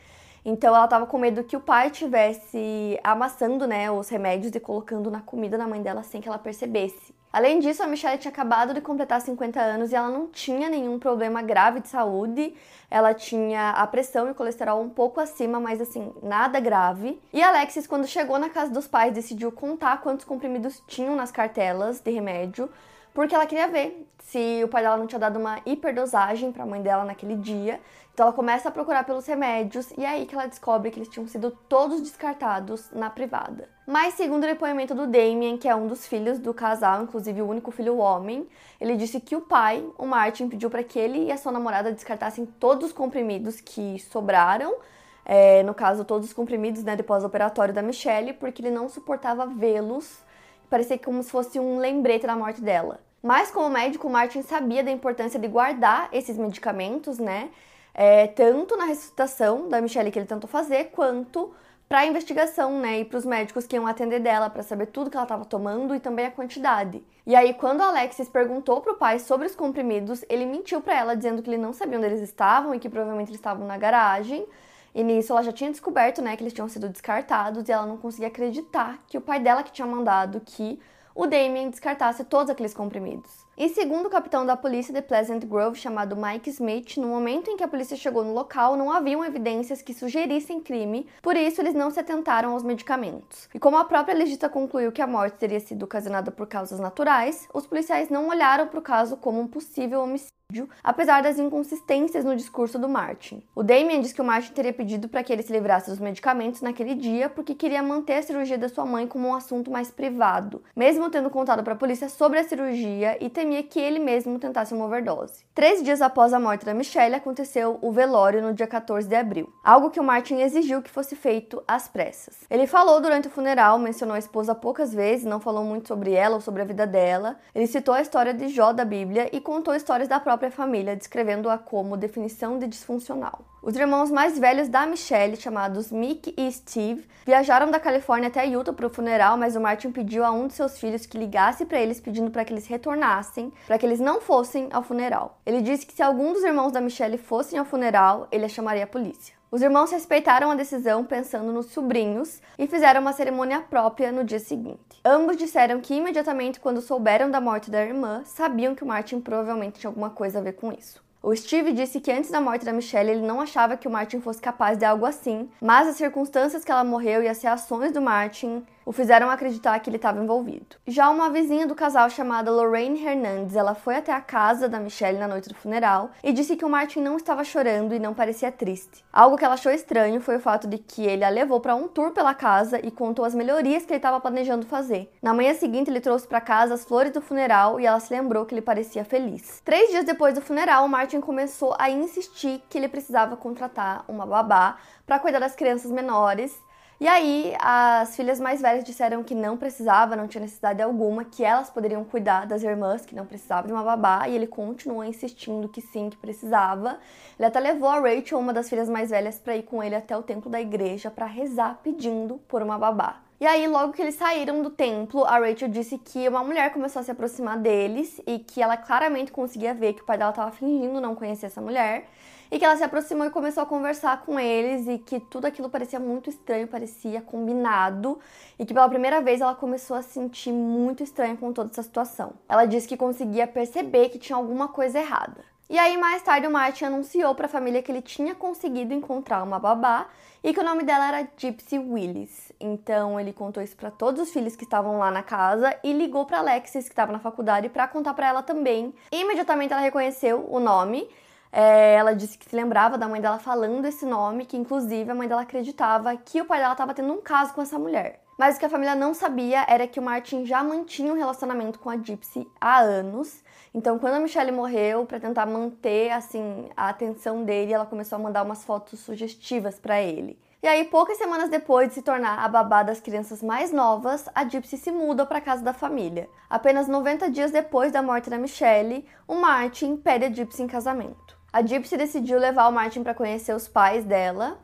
Então 0.44 0.74
ela 0.74 0.86
estava 0.86 1.06
com 1.06 1.18
medo 1.18 1.44
que 1.44 1.56
o 1.56 1.60
pai 1.60 1.88
tivesse 1.90 2.98
amassando, 3.04 3.64
né, 3.64 3.92
os 3.92 4.08
remédios 4.08 4.52
e 4.52 4.58
colocando 4.58 5.08
na 5.08 5.20
comida 5.20 5.56
da 5.56 5.68
mãe 5.68 5.80
dela 5.80 6.02
sem 6.02 6.20
que 6.20 6.28
ela 6.28 6.36
percebesse. 6.36 7.14
Além 7.36 7.58
disso, 7.58 7.82
a 7.82 7.86
Michelle 7.86 8.16
tinha 8.16 8.32
acabado 8.32 8.72
de 8.72 8.80
completar 8.80 9.20
50 9.20 9.60
anos 9.60 9.92
e 9.92 9.94
ela 9.94 10.08
não 10.08 10.26
tinha 10.26 10.70
nenhum 10.70 10.98
problema 10.98 11.42
grave 11.42 11.80
de 11.80 11.88
saúde. 11.88 12.54
Ela 12.90 13.12
tinha 13.12 13.72
a 13.72 13.86
pressão 13.86 14.26
e 14.26 14.30
o 14.30 14.34
colesterol 14.34 14.80
um 14.80 14.88
pouco 14.88 15.20
acima, 15.20 15.60
mas 15.60 15.78
assim, 15.78 16.14
nada 16.22 16.58
grave. 16.60 17.20
E 17.34 17.42
Alexis, 17.42 17.86
quando 17.86 18.06
chegou 18.06 18.38
na 18.38 18.48
casa 18.48 18.72
dos 18.72 18.86
pais, 18.86 19.12
decidiu 19.12 19.52
contar 19.52 20.00
quantos 20.00 20.24
comprimidos 20.24 20.82
tinham 20.88 21.14
nas 21.14 21.30
cartelas 21.30 22.00
de 22.00 22.10
remédio, 22.10 22.70
porque 23.12 23.34
ela 23.34 23.44
queria 23.44 23.68
ver 23.68 24.08
se 24.18 24.64
o 24.64 24.68
pai 24.68 24.82
dela 24.82 24.96
não 24.96 25.06
tinha 25.06 25.18
dado 25.18 25.38
uma 25.38 25.60
hiperdosagem 25.66 26.50
para 26.50 26.62
a 26.62 26.66
mãe 26.66 26.80
dela 26.80 27.04
naquele 27.04 27.36
dia. 27.36 27.78
Então 28.16 28.28
ela 28.28 28.34
começa 28.34 28.70
a 28.70 28.72
procurar 28.72 29.04
pelos 29.04 29.26
remédios 29.26 29.90
e 29.90 30.02
é 30.02 30.08
aí 30.08 30.24
que 30.24 30.34
ela 30.34 30.46
descobre 30.46 30.90
que 30.90 30.98
eles 30.98 31.10
tinham 31.10 31.28
sido 31.28 31.50
todos 31.50 32.00
descartados 32.00 32.90
na 32.90 33.10
privada. 33.10 33.68
Mas 33.86 34.14
segundo 34.14 34.44
o 34.44 34.46
depoimento 34.46 34.94
do 34.94 35.06
Damien, 35.06 35.58
que 35.58 35.68
é 35.68 35.76
um 35.76 35.86
dos 35.86 36.06
filhos 36.06 36.38
do 36.38 36.54
casal, 36.54 37.02
inclusive 37.02 37.42
o 37.42 37.46
único 37.46 37.70
filho 37.70 37.98
homem, 37.98 38.48
ele 38.80 38.96
disse 38.96 39.20
que 39.20 39.36
o 39.36 39.42
pai, 39.42 39.86
o 39.98 40.06
Martin, 40.06 40.48
pediu 40.48 40.70
para 40.70 40.82
que 40.82 40.98
ele 40.98 41.26
e 41.26 41.30
a 41.30 41.36
sua 41.36 41.52
namorada 41.52 41.92
descartassem 41.92 42.46
todos 42.46 42.86
os 42.86 42.92
comprimidos 42.94 43.60
que 43.60 43.98
sobraram, 43.98 44.76
é, 45.22 45.62
no 45.62 45.74
caso 45.74 46.02
todos 46.02 46.28
os 46.28 46.32
comprimidos 46.32 46.82
né, 46.82 46.96
depois 46.96 47.22
do 47.22 47.26
operatório 47.26 47.74
da 47.74 47.82
Michelle, 47.82 48.32
porque 48.32 48.62
ele 48.62 48.70
não 48.70 48.88
suportava 48.88 49.44
vê-los. 49.44 50.24
Parecia 50.70 50.98
como 50.98 51.22
se 51.22 51.30
fosse 51.30 51.60
um 51.60 51.78
lembrete 51.78 52.26
da 52.26 52.34
morte 52.34 52.62
dela. 52.62 52.98
Mas 53.22 53.50
como 53.50 53.68
médico, 53.68 54.08
o 54.08 54.10
Martin 54.10 54.40
sabia 54.40 54.82
da 54.82 54.90
importância 54.90 55.38
de 55.38 55.48
guardar 55.48 56.08
esses 56.12 56.38
medicamentos, 56.38 57.18
né? 57.18 57.50
É, 57.98 58.26
tanto 58.26 58.76
na 58.76 58.84
ressuscitação 58.84 59.70
da 59.70 59.80
Michelle 59.80 60.10
que 60.10 60.18
ele 60.18 60.26
tentou 60.26 60.48
fazer, 60.48 60.90
quanto 60.90 61.50
para 61.88 62.00
a 62.00 62.06
investigação, 62.06 62.78
né, 62.78 63.00
e 63.00 63.04
para 63.06 63.16
os 63.16 63.24
médicos 63.24 63.66
que 63.66 63.74
iam 63.74 63.86
atender 63.86 64.20
dela 64.20 64.50
para 64.50 64.62
saber 64.62 64.86
tudo 64.86 65.08
que 65.08 65.16
ela 65.16 65.24
estava 65.24 65.46
tomando 65.46 65.94
e 65.94 66.00
também 66.00 66.26
a 66.26 66.30
quantidade. 66.30 67.02
E 67.24 67.34
aí, 67.34 67.54
quando 67.54 67.80
Alexis 67.80 68.28
perguntou 68.28 68.82
para 68.82 68.92
o 68.92 68.96
pai 68.96 69.18
sobre 69.18 69.46
os 69.46 69.56
comprimidos, 69.56 70.22
ele 70.28 70.44
mentiu 70.44 70.82
para 70.82 70.98
ela 70.98 71.16
dizendo 71.16 71.40
que 71.42 71.48
ele 71.48 71.56
não 71.56 71.72
sabia 71.72 71.96
onde 71.96 72.06
eles 72.06 72.20
estavam 72.20 72.74
e 72.74 72.78
que 72.78 72.88
provavelmente 72.88 73.28
eles 73.28 73.40
estavam 73.40 73.66
na 73.66 73.78
garagem. 73.78 74.46
E 74.94 75.02
nisso 75.02 75.32
ela 75.32 75.42
já 75.42 75.52
tinha 75.52 75.70
descoberto, 75.70 76.20
né, 76.20 76.36
que 76.36 76.42
eles 76.42 76.52
tinham 76.52 76.68
sido 76.68 76.90
descartados 76.90 77.66
e 77.66 77.72
ela 77.72 77.86
não 77.86 77.96
conseguia 77.96 78.28
acreditar 78.28 78.98
que 79.06 79.16
o 79.16 79.20
pai 79.22 79.40
dela 79.40 79.62
que 79.62 79.72
tinha 79.72 79.86
mandado 79.86 80.42
que 80.44 80.78
o 81.14 81.26
Damien 81.26 81.70
descartasse 81.70 82.24
todos 82.24 82.50
aqueles 82.50 82.74
comprimidos. 82.74 83.45
E 83.58 83.70
segundo 83.70 84.04
o 84.04 84.10
capitão 84.10 84.44
da 84.44 84.54
polícia 84.54 84.92
de 84.92 85.00
Pleasant 85.00 85.42
Grove, 85.46 85.78
chamado 85.78 86.14
Mike 86.14 86.50
Smith, 86.50 86.98
no 86.98 87.08
momento 87.08 87.50
em 87.50 87.56
que 87.56 87.64
a 87.64 87.68
polícia 87.68 87.96
chegou 87.96 88.22
no 88.22 88.34
local, 88.34 88.76
não 88.76 88.92
haviam 88.92 89.24
evidências 89.24 89.80
que 89.80 89.94
sugerissem 89.94 90.60
crime, 90.60 91.06
por 91.22 91.34
isso 91.34 91.62
eles 91.62 91.72
não 91.72 91.90
se 91.90 91.98
atentaram 91.98 92.52
aos 92.52 92.62
medicamentos. 92.62 93.48
E 93.54 93.58
como 93.58 93.78
a 93.78 93.84
própria 93.86 94.14
legista 94.14 94.46
concluiu 94.46 94.92
que 94.92 95.00
a 95.00 95.06
morte 95.06 95.38
teria 95.38 95.58
sido 95.58 95.84
ocasionada 95.84 96.30
por 96.30 96.46
causas 96.46 96.78
naturais, 96.78 97.48
os 97.54 97.66
policiais 97.66 98.10
não 98.10 98.28
olharam 98.28 98.66
para 98.66 98.78
o 98.78 98.82
caso 98.82 99.16
como 99.16 99.40
um 99.40 99.48
possível 99.48 100.02
homicídio 100.02 100.36
apesar 100.82 101.22
das 101.22 101.38
inconsistências 101.38 102.24
no 102.24 102.36
discurso 102.36 102.78
do 102.78 102.88
Martin. 102.88 103.42
O 103.54 103.62
Damien 103.62 104.00
diz 104.00 104.12
que 104.12 104.20
o 104.20 104.24
Martin 104.24 104.52
teria 104.52 104.72
pedido 104.72 105.08
para 105.08 105.22
que 105.22 105.32
ele 105.32 105.42
se 105.42 105.52
livrasse 105.52 105.90
dos 105.90 105.98
medicamentos 105.98 106.62
naquele 106.62 106.94
dia 106.94 107.28
porque 107.28 107.54
queria 107.54 107.82
manter 107.82 108.14
a 108.14 108.22
cirurgia 108.22 108.56
da 108.56 108.68
sua 108.68 108.86
mãe 108.86 109.06
como 109.06 109.28
um 109.28 109.34
assunto 109.34 109.70
mais 109.70 109.90
privado, 109.90 110.62
mesmo 110.74 111.10
tendo 111.10 111.30
contado 111.30 111.64
para 111.64 111.72
a 111.72 111.76
polícia 111.76 112.08
sobre 112.08 112.38
a 112.38 112.44
cirurgia 112.44 113.18
e 113.20 113.28
temia 113.28 113.62
que 113.62 113.80
ele 113.80 113.98
mesmo 113.98 114.38
tentasse 114.38 114.72
uma 114.72 114.84
overdose. 114.84 115.44
Três 115.54 115.82
dias 115.82 116.00
após 116.00 116.32
a 116.32 116.38
morte 116.38 116.64
da 116.64 116.74
Michelle, 116.74 117.16
aconteceu 117.16 117.78
o 117.82 117.90
velório 117.90 118.40
no 118.40 118.54
dia 118.54 118.66
14 118.66 119.08
de 119.08 119.16
abril, 119.16 119.52
algo 119.64 119.90
que 119.90 119.98
o 119.98 120.04
Martin 120.04 120.36
exigiu 120.36 120.80
que 120.80 120.90
fosse 120.90 121.16
feito 121.16 121.62
às 121.66 121.88
pressas. 121.88 122.44
Ele 122.48 122.66
falou 122.66 123.00
durante 123.00 123.28
o 123.28 123.30
funeral, 123.30 123.78
mencionou 123.78 124.14
a 124.14 124.18
esposa 124.18 124.54
poucas 124.54 124.94
vezes, 124.94 125.24
não 125.24 125.40
falou 125.40 125.64
muito 125.64 125.88
sobre 125.88 126.12
ela 126.12 126.36
ou 126.36 126.40
sobre 126.40 126.62
a 126.62 126.64
vida 126.64 126.86
dela. 126.86 127.36
Ele 127.54 127.66
citou 127.66 127.94
a 127.94 128.00
história 128.00 128.32
de 128.32 128.48
Jó 128.48 128.72
da 128.72 128.84
Bíblia 128.84 129.28
e 129.32 129.40
contou 129.40 129.74
histórias 129.74 130.08
da 130.08 130.20
própria 130.20 130.35
própria 130.36 130.50
família, 130.50 130.94
descrevendo-a 130.94 131.56
como 131.56 131.96
definição 131.96 132.58
de 132.58 132.66
disfuncional. 132.66 133.42
Os 133.66 133.74
irmãos 133.74 134.12
mais 134.12 134.38
velhos 134.38 134.68
da 134.68 134.86
Michelle, 134.86 135.34
chamados 135.34 135.90
Mick 135.90 136.32
e 136.36 136.52
Steve, 136.52 137.04
viajaram 137.24 137.68
da 137.68 137.80
Califórnia 137.80 138.28
até 138.28 138.46
Utah 138.46 138.72
para 138.72 138.86
o 138.86 138.88
funeral, 138.88 139.36
mas 139.36 139.56
o 139.56 139.60
Martin 139.60 139.90
pediu 139.90 140.24
a 140.24 140.30
um 140.30 140.46
de 140.46 140.52
seus 140.52 140.78
filhos 140.78 141.04
que 141.04 141.18
ligasse 141.18 141.66
para 141.66 141.80
eles 141.80 141.98
pedindo 141.98 142.30
para 142.30 142.44
que 142.44 142.52
eles 142.52 142.68
retornassem, 142.68 143.52
para 143.66 143.76
que 143.76 143.84
eles 143.84 143.98
não 143.98 144.20
fossem 144.20 144.68
ao 144.72 144.84
funeral. 144.84 145.40
Ele 145.44 145.60
disse 145.60 145.84
que 145.84 145.92
se 145.92 146.00
algum 146.00 146.32
dos 146.32 146.44
irmãos 146.44 146.70
da 146.70 146.80
Michelle 146.80 147.18
fossem 147.18 147.58
ao 147.58 147.64
funeral, 147.64 148.28
ele 148.30 148.48
chamaria 148.48 148.84
a 148.84 148.86
polícia. 148.86 149.34
Os 149.50 149.60
irmãos 149.60 149.90
respeitaram 149.90 150.48
a 150.48 150.54
decisão 150.54 151.02
pensando 151.02 151.52
nos 151.52 151.66
sobrinhos 151.72 152.40
e 152.56 152.68
fizeram 152.68 153.00
uma 153.00 153.12
cerimônia 153.12 153.62
própria 153.62 154.12
no 154.12 154.22
dia 154.22 154.38
seguinte. 154.38 155.00
Ambos 155.04 155.36
disseram 155.36 155.80
que 155.80 155.92
imediatamente 155.92 156.60
quando 156.60 156.80
souberam 156.80 157.32
da 157.32 157.40
morte 157.40 157.68
da 157.68 157.84
irmã, 157.84 158.22
sabiam 158.26 158.76
que 158.76 158.84
o 158.84 158.86
Martin 158.86 159.18
provavelmente 159.20 159.80
tinha 159.80 159.90
alguma 159.90 160.10
coisa 160.10 160.38
a 160.38 160.42
ver 160.42 160.52
com 160.52 160.72
isso. 160.72 161.04
O 161.26 161.34
Steve 161.34 161.72
disse 161.72 161.98
que 161.98 162.12
antes 162.12 162.30
da 162.30 162.40
morte 162.40 162.64
da 162.64 162.72
Michelle 162.72 163.10
ele 163.10 163.26
não 163.26 163.40
achava 163.40 163.76
que 163.76 163.88
o 163.88 163.90
Martin 163.90 164.20
fosse 164.20 164.40
capaz 164.40 164.78
de 164.78 164.84
algo 164.84 165.04
assim, 165.04 165.50
mas 165.60 165.88
as 165.88 165.96
circunstâncias 165.96 166.64
que 166.64 166.70
ela 166.70 166.84
morreu 166.84 167.20
e 167.20 167.26
as 167.26 167.42
reações 167.42 167.90
do 167.90 168.00
Martin 168.00 168.64
o 168.86 168.92
fizeram 168.92 169.28
acreditar 169.28 169.80
que 169.80 169.90
ele 169.90 169.96
estava 169.96 170.22
envolvido. 170.22 170.76
Já 170.86 171.10
uma 171.10 171.28
vizinha 171.28 171.66
do 171.66 171.74
casal 171.74 172.08
chamada 172.08 172.52
Lorraine 172.52 173.04
Hernandez, 173.04 173.56
ela 173.56 173.74
foi 173.74 173.96
até 173.96 174.12
a 174.12 174.20
casa 174.20 174.68
da 174.68 174.78
Michelle 174.78 175.18
na 175.18 175.26
noite 175.26 175.48
do 175.48 175.56
funeral 175.56 176.10
e 176.22 176.32
disse 176.32 176.54
que 176.54 176.64
o 176.64 176.70
Martin 176.70 177.00
não 177.00 177.16
estava 177.16 177.42
chorando 177.42 177.92
e 177.92 177.98
não 177.98 178.14
parecia 178.14 178.52
triste. 178.52 179.04
Algo 179.12 179.36
que 179.36 179.44
ela 179.44 179.54
achou 179.54 179.72
estranho 179.72 180.20
foi 180.20 180.36
o 180.36 180.40
fato 180.40 180.68
de 180.68 180.78
que 180.78 181.04
ele 181.04 181.24
a 181.24 181.28
levou 181.28 181.58
para 181.58 181.74
um 181.74 181.88
tour 181.88 182.12
pela 182.12 182.32
casa 182.32 182.78
e 182.78 182.92
contou 182.92 183.24
as 183.24 183.34
melhorias 183.34 183.84
que 183.84 183.90
ele 183.90 183.98
estava 183.98 184.20
planejando 184.20 184.64
fazer. 184.64 185.12
Na 185.20 185.34
manhã 185.34 185.52
seguinte, 185.54 185.90
ele 185.90 186.00
trouxe 186.00 186.28
para 186.28 186.40
casa 186.40 186.74
as 186.74 186.84
flores 186.84 187.10
do 187.10 187.20
funeral 187.20 187.80
e 187.80 187.86
ela 187.86 187.98
se 187.98 188.14
lembrou 188.14 188.46
que 188.46 188.54
ele 188.54 188.62
parecia 188.62 189.04
feliz. 189.04 189.60
Três 189.64 189.90
dias 189.90 190.04
depois 190.04 190.32
do 190.32 190.40
funeral, 190.40 190.84
o 190.84 190.88
Martin 190.88 191.20
começou 191.20 191.74
a 191.76 191.90
insistir 191.90 192.62
que 192.70 192.78
ele 192.78 192.86
precisava 192.88 193.36
contratar 193.36 194.04
uma 194.06 194.24
babá 194.24 194.76
para 195.04 195.18
cuidar 195.18 195.40
das 195.40 195.56
crianças 195.56 195.90
menores 195.90 196.56
e 196.98 197.06
aí, 197.06 197.54
as 197.60 198.16
filhas 198.16 198.40
mais 198.40 198.62
velhas 198.62 198.82
disseram 198.82 199.22
que 199.22 199.34
não 199.34 199.56
precisava, 199.56 200.16
não 200.16 200.26
tinha 200.26 200.40
necessidade 200.40 200.80
alguma, 200.80 201.24
que 201.24 201.44
elas 201.44 201.68
poderiam 201.68 202.02
cuidar 202.04 202.46
das 202.46 202.62
irmãs, 202.62 203.04
que 203.04 203.14
não 203.14 203.26
precisavam 203.26 203.66
de 203.66 203.72
uma 203.74 203.82
babá, 203.82 204.26
e 204.26 204.34
ele 204.34 204.46
continuou 204.46 205.04
insistindo 205.04 205.68
que 205.68 205.82
sim, 205.82 206.08
que 206.08 206.16
precisava. 206.16 206.98
Ele 207.38 207.46
até 207.46 207.60
levou 207.60 207.88
a 207.90 208.00
Rachel, 208.00 208.38
uma 208.38 208.52
das 208.52 208.70
filhas 208.70 208.88
mais 208.88 209.10
velhas, 209.10 209.38
para 209.38 209.54
ir 209.56 209.64
com 209.64 209.82
ele 209.82 209.94
até 209.94 210.16
o 210.16 210.22
templo 210.22 210.50
da 210.50 210.58
igreja 210.58 211.10
para 211.10 211.26
rezar 211.26 211.78
pedindo 211.82 212.38
por 212.48 212.62
uma 212.62 212.78
babá. 212.78 213.20
E 213.38 213.46
aí, 213.46 213.66
logo 213.68 213.92
que 213.92 214.00
eles 214.00 214.14
saíram 214.14 214.62
do 214.62 214.70
templo, 214.70 215.22
a 215.24 215.38
Rachel 215.38 215.68
disse 215.68 215.98
que 215.98 216.26
uma 216.26 216.42
mulher 216.42 216.72
começou 216.72 217.00
a 217.00 217.02
se 217.02 217.10
aproximar 217.10 217.58
deles 217.58 218.18
e 218.26 218.38
que 218.38 218.62
ela 218.62 218.78
claramente 218.78 219.30
conseguia 219.30 219.74
ver 219.74 219.92
que 219.92 220.00
o 220.00 220.06
pai 220.06 220.16
dela 220.16 220.30
estava 220.30 220.50
fingindo 220.50 220.98
não 221.02 221.14
conhecer 221.14 221.44
essa 221.44 221.60
mulher 221.60 222.08
e 222.50 222.58
que 222.58 222.64
ela 222.64 222.76
se 222.76 222.84
aproximou 222.84 223.26
e 223.26 223.30
começou 223.30 223.62
a 223.62 223.66
conversar 223.66 224.22
com 224.22 224.38
eles 224.38 224.86
e 224.86 224.98
que 224.98 225.20
tudo 225.20 225.46
aquilo 225.46 225.68
parecia 225.68 225.98
muito 225.98 226.30
estranho, 226.30 226.68
parecia 226.68 227.20
combinado 227.20 228.18
e 228.58 228.64
que 228.64 228.74
pela 228.74 228.88
primeira 228.88 229.20
vez 229.20 229.40
ela 229.40 229.54
começou 229.54 229.96
a 229.96 230.02
sentir 230.02 230.52
muito 230.52 231.02
estranho 231.02 231.36
com 231.36 231.52
toda 231.52 231.70
essa 231.70 231.82
situação. 231.82 232.32
Ela 232.48 232.66
disse 232.66 232.88
que 232.88 232.96
conseguia 232.96 233.46
perceber 233.46 234.08
que 234.08 234.18
tinha 234.18 234.36
alguma 234.36 234.68
coisa 234.68 234.98
errada. 234.98 235.44
E 235.68 235.76
aí 235.78 235.96
mais 235.96 236.22
tarde 236.22 236.46
o 236.46 236.50
Martin 236.50 236.84
anunciou 236.84 237.34
para 237.34 237.46
a 237.46 237.48
família 237.48 237.82
que 237.82 237.90
ele 237.90 238.00
tinha 238.00 238.36
conseguido 238.36 238.94
encontrar 238.94 239.42
uma 239.42 239.58
babá 239.58 240.06
e 240.44 240.54
que 240.54 240.60
o 240.60 240.62
nome 240.62 240.84
dela 240.84 241.08
era 241.08 241.28
Gypsy 241.36 241.76
Willis. 241.76 242.52
Então 242.60 243.18
ele 243.18 243.32
contou 243.32 243.60
isso 243.60 243.74
para 243.74 243.90
todos 243.90 244.22
os 244.22 244.30
filhos 244.30 244.54
que 244.54 244.62
estavam 244.62 244.98
lá 244.98 245.10
na 245.10 245.24
casa 245.24 245.76
e 245.82 245.92
ligou 245.92 246.24
para 246.24 246.38
Alexis 246.38 246.84
que 246.84 246.92
estava 246.92 247.10
na 247.10 247.18
faculdade 247.18 247.68
para 247.68 247.88
contar 247.88 248.14
para 248.14 248.28
ela 248.28 248.42
também. 248.44 248.94
E 249.10 249.22
imediatamente 249.22 249.72
ela 249.72 249.82
reconheceu 249.82 250.46
o 250.48 250.60
nome 250.60 251.08
é, 251.52 251.94
ela 251.94 252.14
disse 252.14 252.36
que 252.36 252.48
se 252.48 252.54
lembrava 252.54 252.98
da 252.98 253.08
mãe 253.08 253.20
dela 253.20 253.38
falando 253.38 253.84
esse 253.86 254.04
nome, 254.04 254.44
que 254.44 254.56
inclusive 254.56 255.10
a 255.10 255.14
mãe 255.14 255.28
dela 255.28 255.42
acreditava 255.42 256.16
que 256.16 256.40
o 256.40 256.44
pai 256.44 256.58
dela 256.58 256.72
estava 256.72 256.94
tendo 256.94 257.12
um 257.12 257.20
caso 257.20 257.54
com 257.54 257.62
essa 257.62 257.78
mulher. 257.78 258.22
Mas 258.38 258.56
o 258.56 258.58
que 258.58 258.66
a 258.66 258.68
família 258.68 258.94
não 258.94 259.14
sabia 259.14 259.64
era 259.66 259.86
que 259.86 259.98
o 259.98 260.02
Martin 260.02 260.44
já 260.44 260.62
mantinha 260.62 261.12
um 261.12 261.16
relacionamento 261.16 261.78
com 261.78 261.88
a 261.88 261.96
Gypsy 261.96 262.46
há 262.60 262.80
anos. 262.80 263.42
Então, 263.72 263.98
quando 263.98 264.14
a 264.14 264.20
Michelle 264.20 264.52
morreu, 264.52 265.06
para 265.06 265.18
tentar 265.18 265.46
manter 265.46 266.10
assim 266.10 266.68
a 266.76 266.90
atenção 266.90 267.44
dele, 267.44 267.72
ela 267.72 267.86
começou 267.86 268.16
a 268.16 268.18
mandar 268.18 268.42
umas 268.42 268.62
fotos 268.62 269.00
sugestivas 269.00 269.78
para 269.78 270.02
ele. 270.02 270.38
E 270.62 270.68
aí, 270.68 270.84
poucas 270.84 271.16
semanas 271.16 271.48
depois 271.48 271.88
de 271.88 271.94
se 271.94 272.02
tornar 272.02 272.40
a 272.40 272.48
babá 272.48 272.82
das 272.82 273.00
crianças 273.00 273.42
mais 273.42 273.72
novas, 273.72 274.28
a 274.34 274.44
Gypsy 274.44 274.76
se 274.76 274.90
muda 274.90 275.24
para 275.24 275.40
casa 275.40 275.62
da 275.62 275.72
família. 275.72 276.28
Apenas 276.50 276.88
90 276.88 277.30
dias 277.30 277.50
depois 277.50 277.92
da 277.92 278.02
morte 278.02 278.28
da 278.28 278.36
Michelle, 278.36 279.06
o 279.28 279.36
Martin 279.36 279.96
pede 279.96 280.24
a 280.24 280.30
Gypsy 280.30 280.62
em 280.62 280.66
casamento. 280.66 281.35
A 281.56 281.62
Gypsy 281.62 281.96
decidiu 281.96 282.38
levar 282.38 282.68
o 282.68 282.70
Martin 282.70 283.02
para 283.02 283.14
conhecer 283.14 283.56
os 283.56 283.66
pais 283.66 284.04
dela. 284.04 284.58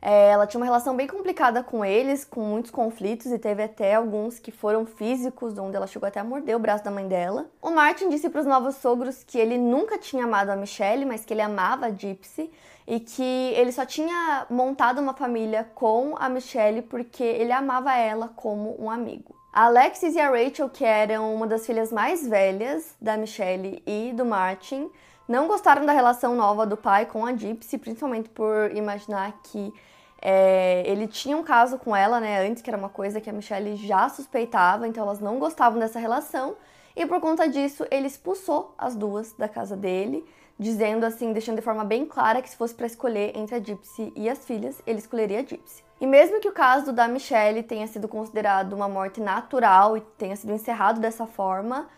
É, 0.00 0.28
ela 0.28 0.46
tinha 0.46 0.60
uma 0.60 0.64
relação 0.64 0.94
bem 0.94 1.08
complicada 1.08 1.60
com 1.60 1.84
eles, 1.84 2.24
com 2.24 2.40
muitos 2.40 2.70
conflitos 2.70 3.32
e 3.32 3.36
teve 3.36 3.64
até 3.64 3.96
alguns 3.96 4.38
que 4.38 4.52
foram 4.52 4.86
físicos, 4.86 5.58
onde 5.58 5.74
ela 5.74 5.88
chegou 5.88 6.06
até 6.06 6.20
a 6.20 6.24
morder 6.24 6.54
o 6.54 6.60
braço 6.60 6.84
da 6.84 6.90
mãe 6.92 7.08
dela. 7.08 7.46
O 7.60 7.70
Martin 7.70 8.08
disse 8.08 8.30
para 8.30 8.42
os 8.42 8.46
novos 8.46 8.76
sogros 8.76 9.24
que 9.24 9.36
ele 9.36 9.58
nunca 9.58 9.98
tinha 9.98 10.22
amado 10.22 10.50
a 10.50 10.54
Michelle, 10.54 11.04
mas 11.04 11.24
que 11.24 11.34
ele 11.34 11.42
amava 11.42 11.86
a 11.86 11.90
Gypsy 11.90 12.48
e 12.86 13.00
que 13.00 13.52
ele 13.56 13.72
só 13.72 13.84
tinha 13.84 14.46
montado 14.48 15.00
uma 15.00 15.14
família 15.14 15.68
com 15.74 16.14
a 16.16 16.28
Michelle 16.28 16.82
porque 16.82 17.24
ele 17.24 17.50
amava 17.50 17.92
ela 17.96 18.30
como 18.36 18.80
um 18.80 18.88
amigo. 18.88 19.34
A 19.52 19.64
Alexis 19.64 20.14
e 20.14 20.20
a 20.20 20.30
Rachel, 20.30 20.68
que 20.68 20.84
eram 20.84 21.34
uma 21.34 21.48
das 21.48 21.66
filhas 21.66 21.90
mais 21.90 22.24
velhas 22.24 22.94
da 23.00 23.16
Michelle 23.16 23.82
e 23.84 24.12
do 24.14 24.24
Martin, 24.24 24.88
não 25.28 25.48
gostaram 25.48 25.84
da 25.84 25.92
relação 25.92 26.34
nova 26.34 26.66
do 26.66 26.76
pai 26.76 27.06
com 27.06 27.26
a 27.26 27.32
Gypsy, 27.32 27.78
principalmente 27.78 28.28
por 28.28 28.70
imaginar 28.74 29.40
que 29.42 29.72
é, 30.20 30.82
ele 30.86 31.06
tinha 31.06 31.36
um 31.36 31.42
caso 31.42 31.78
com 31.78 31.94
ela, 31.94 32.20
né, 32.20 32.46
antes, 32.48 32.62
que 32.62 32.70
era 32.70 32.78
uma 32.78 32.88
coisa 32.88 33.20
que 33.20 33.28
a 33.28 33.32
Michelle 33.32 33.76
já 33.76 34.08
suspeitava, 34.08 34.86
então 34.86 35.04
elas 35.04 35.20
não 35.20 35.38
gostavam 35.38 35.78
dessa 35.78 35.98
relação. 35.98 36.56
E 36.94 37.04
por 37.04 37.20
conta 37.20 37.48
disso, 37.48 37.84
ele 37.90 38.06
expulsou 38.06 38.74
as 38.78 38.94
duas 38.94 39.32
da 39.32 39.48
casa 39.48 39.76
dele, 39.76 40.24
dizendo 40.58 41.04
assim, 41.04 41.32
deixando 41.32 41.56
de 41.56 41.62
forma 41.62 41.84
bem 41.84 42.06
clara 42.06 42.40
que 42.40 42.48
se 42.48 42.56
fosse 42.56 42.74
para 42.74 42.86
escolher 42.86 43.36
entre 43.36 43.56
a 43.56 43.58
Gypsy 43.58 44.12
e 44.16 44.28
as 44.28 44.44
filhas, 44.44 44.80
ele 44.86 44.98
escolheria 44.98 45.40
a 45.40 45.42
Gypsy. 45.42 45.84
E 46.00 46.06
mesmo 46.06 46.40
que 46.40 46.48
o 46.48 46.52
caso 46.52 46.92
da 46.92 47.06
Michelle 47.08 47.62
tenha 47.62 47.86
sido 47.86 48.08
considerado 48.08 48.72
uma 48.72 48.88
morte 48.88 49.20
natural 49.20 49.96
e 49.96 50.00
tenha 50.16 50.36
sido 50.36 50.52
encerrado 50.52 51.00
dessa 51.00 51.26
forma, 51.26 51.88